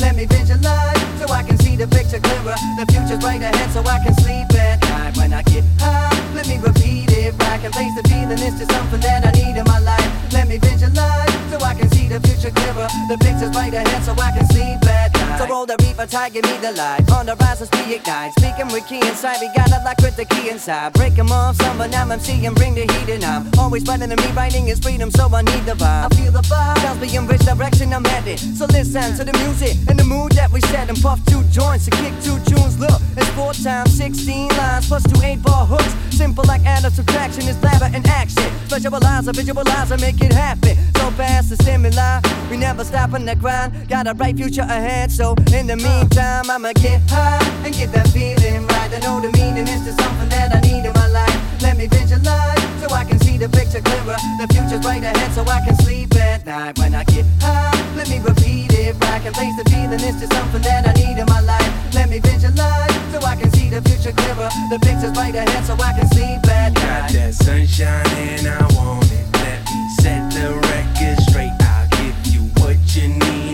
[0.03, 2.59] Let me visualize so I can see the picture clearer.
[2.75, 5.15] The future's right ahead so I can sleep at night.
[5.15, 8.65] When I get high, let me repeat it back and place the feeling is to
[8.73, 10.11] something that I need in my life.
[10.33, 12.89] Let me visualize so I can see the future clearer.
[13.07, 15.12] The picture's right ahead so I can sleep at.
[15.37, 17.09] So roll the reaper, give me the light.
[17.11, 18.33] On the rise, let's be ignite.
[18.39, 20.93] Speaking with key inside, we got a lock with the key inside.
[20.93, 24.19] Break 'em off, summer now I'm seeing, bring the heat and I'm always fighting than
[24.19, 24.29] me.
[24.37, 26.11] Writing is freedom, so I need the vibe.
[26.11, 28.39] I feel the vibe, tells me in which direction I'm headed.
[28.57, 31.87] So listen to the music and the mood that we set and puff two joints
[31.87, 32.77] and kick two tunes.
[32.79, 35.93] Look, it's four times 16 lines plus two eight ball hooks.
[36.11, 38.49] Simple like add or subtraction is clever in action.
[38.67, 40.75] Visualize, visualize, and make it happen.
[40.97, 43.89] So fast the stimuli, we never stop on the grind.
[43.89, 47.95] Got a bright future ahead, so so in the meantime, I'ma get high and get
[47.95, 48.91] that feeling right.
[48.91, 51.31] I know the meaning is to something that I need in my life.
[51.63, 54.19] Let me visualize so I can see the picture clearer.
[54.35, 56.77] The future's right ahead, so I can sleep at night.
[56.77, 58.99] When I get high, let me repeat it.
[58.99, 61.71] I can place the feeling is to something that I need in my life.
[61.95, 64.51] Let me visualize so I can see the future clearer.
[64.75, 66.83] The picture's right ahead, so I can sleep at night.
[66.83, 69.23] Got that sunshine and I want it.
[69.39, 71.55] Let me set the record straight.
[71.63, 73.53] I'll give you what you need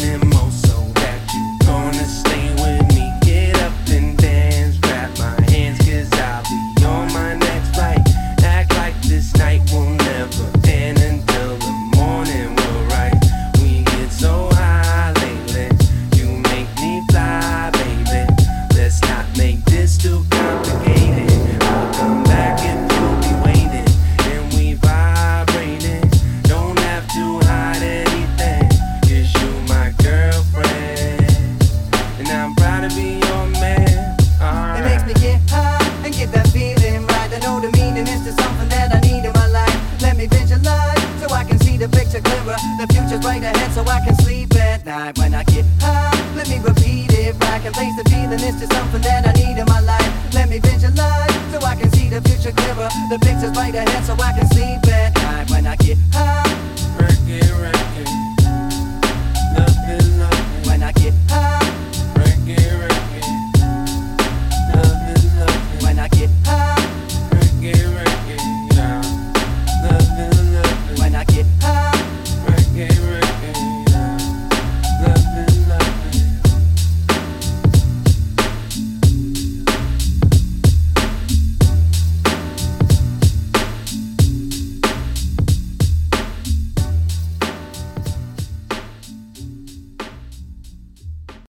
[48.31, 50.33] And it's just something that I need in my life.
[50.35, 52.89] Let me visualize so I can see the future clearer.
[53.09, 56.48] The picture's right ahead so I can see at night when I get high.